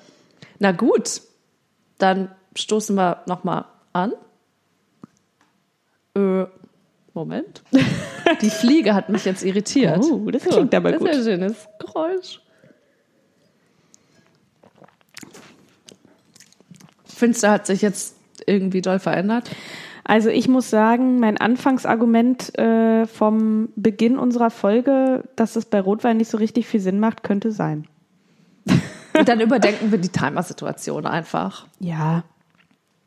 Na 0.59 0.73
gut, 0.73 1.21
dann 1.99 2.31
stoßen 2.57 2.97
wir 2.97 3.23
nochmal 3.27 3.67
an. 3.93 4.13
Äh, 6.17 6.45
Moment. 7.15 7.63
Die 8.41 8.49
Fliege 8.51 8.95
hat 8.95 9.11
mich 9.11 9.25
jetzt 9.27 9.43
irritiert. 9.45 9.99
Oh, 10.03 10.31
das 10.31 10.43
klingt 10.45 10.75
aber 10.75 10.93
das 10.93 11.01
gut. 11.01 11.11
ist 11.11 11.17
ein 11.19 11.25
schönes 11.25 11.69
Geräusch. 11.79 12.41
Findest 17.05 17.43
du, 17.45 17.51
hat 17.51 17.67
sich 17.67 17.83
jetzt 17.83 18.17
irgendwie 18.47 18.80
doll 18.80 18.99
verändert? 18.99 19.51
Also 20.05 20.30
ich 20.30 20.49
muss 20.49 20.68
sagen, 20.68 21.20
mein 21.20 21.38
Anfangsargument 21.38 22.59
äh, 22.59 23.07
vom 23.07 23.68
Beginn 23.76 24.18
unserer 24.18 24.51
Folge, 24.51 25.24
dass 25.36 25.57
es 25.57 25.64
bei 25.64 25.80
Rotwein 25.80 26.16
nicht 26.16 26.30
so 26.30 26.38
richtig 26.38 26.66
viel 26.66 26.80
Sinn 26.80 26.99
macht, 26.99 27.22
könnte 27.22 27.53
sein. 27.53 27.86
Und 29.18 29.28
dann 29.28 29.40
überdenken 29.40 29.93
wir 29.93 29.99
die 29.99 30.09
Timer-Situation 30.09 31.07
einfach. 31.07 31.66
Ja, 31.78 32.24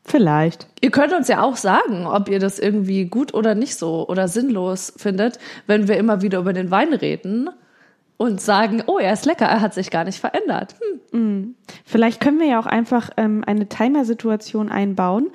vielleicht. 0.04 0.68
Ihr 0.80 0.90
könnt 0.90 1.12
uns 1.12 1.28
ja 1.28 1.42
auch 1.42 1.56
sagen, 1.56 2.06
ob 2.06 2.28
ihr 2.28 2.38
das 2.38 2.58
irgendwie 2.58 3.06
gut 3.06 3.34
oder 3.34 3.54
nicht 3.54 3.76
so 3.76 4.08
oder 4.08 4.28
sinnlos 4.28 4.92
findet, 4.96 5.38
wenn 5.66 5.88
wir 5.88 5.98
immer 5.98 6.22
wieder 6.22 6.38
über 6.38 6.52
den 6.52 6.70
Wein 6.70 6.94
reden 6.94 7.50
und 8.18 8.40
sagen, 8.40 8.82
oh, 8.86 8.98
er 8.98 9.12
ist 9.12 9.26
lecker, 9.26 9.46
er 9.46 9.60
hat 9.60 9.74
sich 9.74 9.90
gar 9.90 10.04
nicht 10.04 10.18
verändert. 10.20 10.74
Hm. 11.12 11.54
Vielleicht 11.84 12.20
können 12.20 12.38
wir 12.40 12.46
ja 12.46 12.58
auch 12.58 12.66
einfach 12.66 13.10
ähm, 13.16 13.42
eine 13.46 13.68
Timer-Situation 13.68 14.68
einbauen 14.70 15.28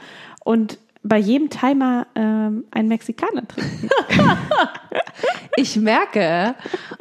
und 0.44 0.78
bei 1.04 1.18
jedem 1.18 1.50
Timer 1.50 2.06
ähm, 2.16 2.66
einen 2.72 2.88
Mexikaner 2.88 3.48
trinken. 3.48 3.90
Ich 5.58 5.76
merke, 5.76 6.56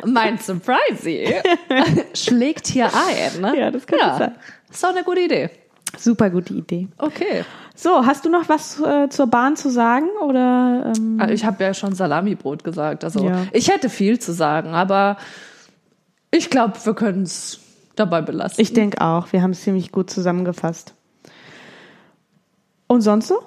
mein 0.04 0.38
Surprisey 0.38 1.34
schlägt 2.14 2.66
hier 2.66 2.86
ein. 2.92 3.40
Ne? 3.40 3.58
Ja, 3.58 3.70
das 3.70 3.86
könnte 3.86 4.04
sein. 4.18 4.34
Ist 4.68 4.82
doch 4.82 4.90
eine 4.90 5.04
gute 5.04 5.20
Idee. 5.20 5.50
Super 5.96 6.30
gute 6.30 6.54
Idee. 6.54 6.88
Okay. 6.98 7.44
So, 7.76 8.04
hast 8.04 8.24
du 8.24 8.28
noch 8.28 8.48
was 8.48 8.80
äh, 8.80 9.08
zur 9.08 9.28
Bahn 9.28 9.56
zu 9.56 9.70
sagen 9.70 10.08
oder? 10.20 10.92
Ähm, 10.96 11.18
Also 11.20 11.32
Ich 11.32 11.44
habe 11.44 11.62
ja 11.62 11.72
schon 11.74 11.94
Salamibrot 11.94 12.64
gesagt. 12.64 13.04
Also 13.04 13.24
Ja. 13.24 13.46
ich 13.52 13.68
hätte 13.70 13.88
viel 13.88 14.18
zu 14.18 14.32
sagen, 14.32 14.70
aber 14.74 15.16
ich 16.30 16.50
glaube, 16.50 16.74
wir 16.84 16.94
können 16.94 17.22
es 17.24 17.58
dabei 17.96 18.22
belassen. 18.22 18.60
ich 18.60 18.72
denke 18.72 19.00
auch, 19.00 19.32
wir 19.32 19.42
haben 19.42 19.50
es 19.50 19.62
ziemlich 19.62 19.92
gut 19.92 20.10
zusammengefasst. 20.10 20.94
Und 22.86 23.02
sonst 23.02 23.28
so? 23.28 23.40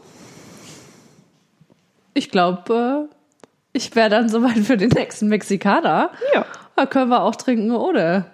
Ich 2.13 2.29
glaube, 2.29 3.07
äh, 3.09 3.15
ich 3.73 3.95
wäre 3.95 4.09
dann 4.09 4.29
soweit 4.29 4.57
für 4.59 4.77
den 4.77 4.89
nächsten 4.89 5.27
Mexikaner. 5.27 6.11
Ja. 6.33 6.45
Da 6.75 6.85
können 6.85 7.09
wir 7.09 7.23
auch 7.23 7.35
trinken, 7.35 7.71
ohne, 7.71 8.25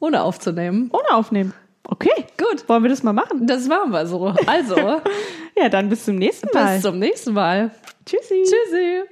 ohne 0.00 0.22
aufzunehmen. 0.22 0.90
Ohne 0.92 1.14
aufnehmen. 1.16 1.52
Okay. 1.86 2.26
Gut, 2.38 2.68
Wollen 2.68 2.82
wir 2.82 2.90
das 2.90 3.02
mal 3.02 3.12
machen? 3.12 3.46
das 3.46 3.66
machen 3.66 3.90
wir 3.92 4.06
so. 4.06 4.34
Also, 4.46 4.76
Ja, 5.56 5.68
dann 5.68 5.88
bis 5.88 6.04
zum 6.04 6.16
nächsten 6.16 6.48
Mal. 6.52 6.74
bis 6.74 6.82
zum 6.82 6.98
nächsten 6.98 7.32
Mal. 7.34 7.70
Tschüssi. 8.06 8.42
Tschüssi. 8.44 9.02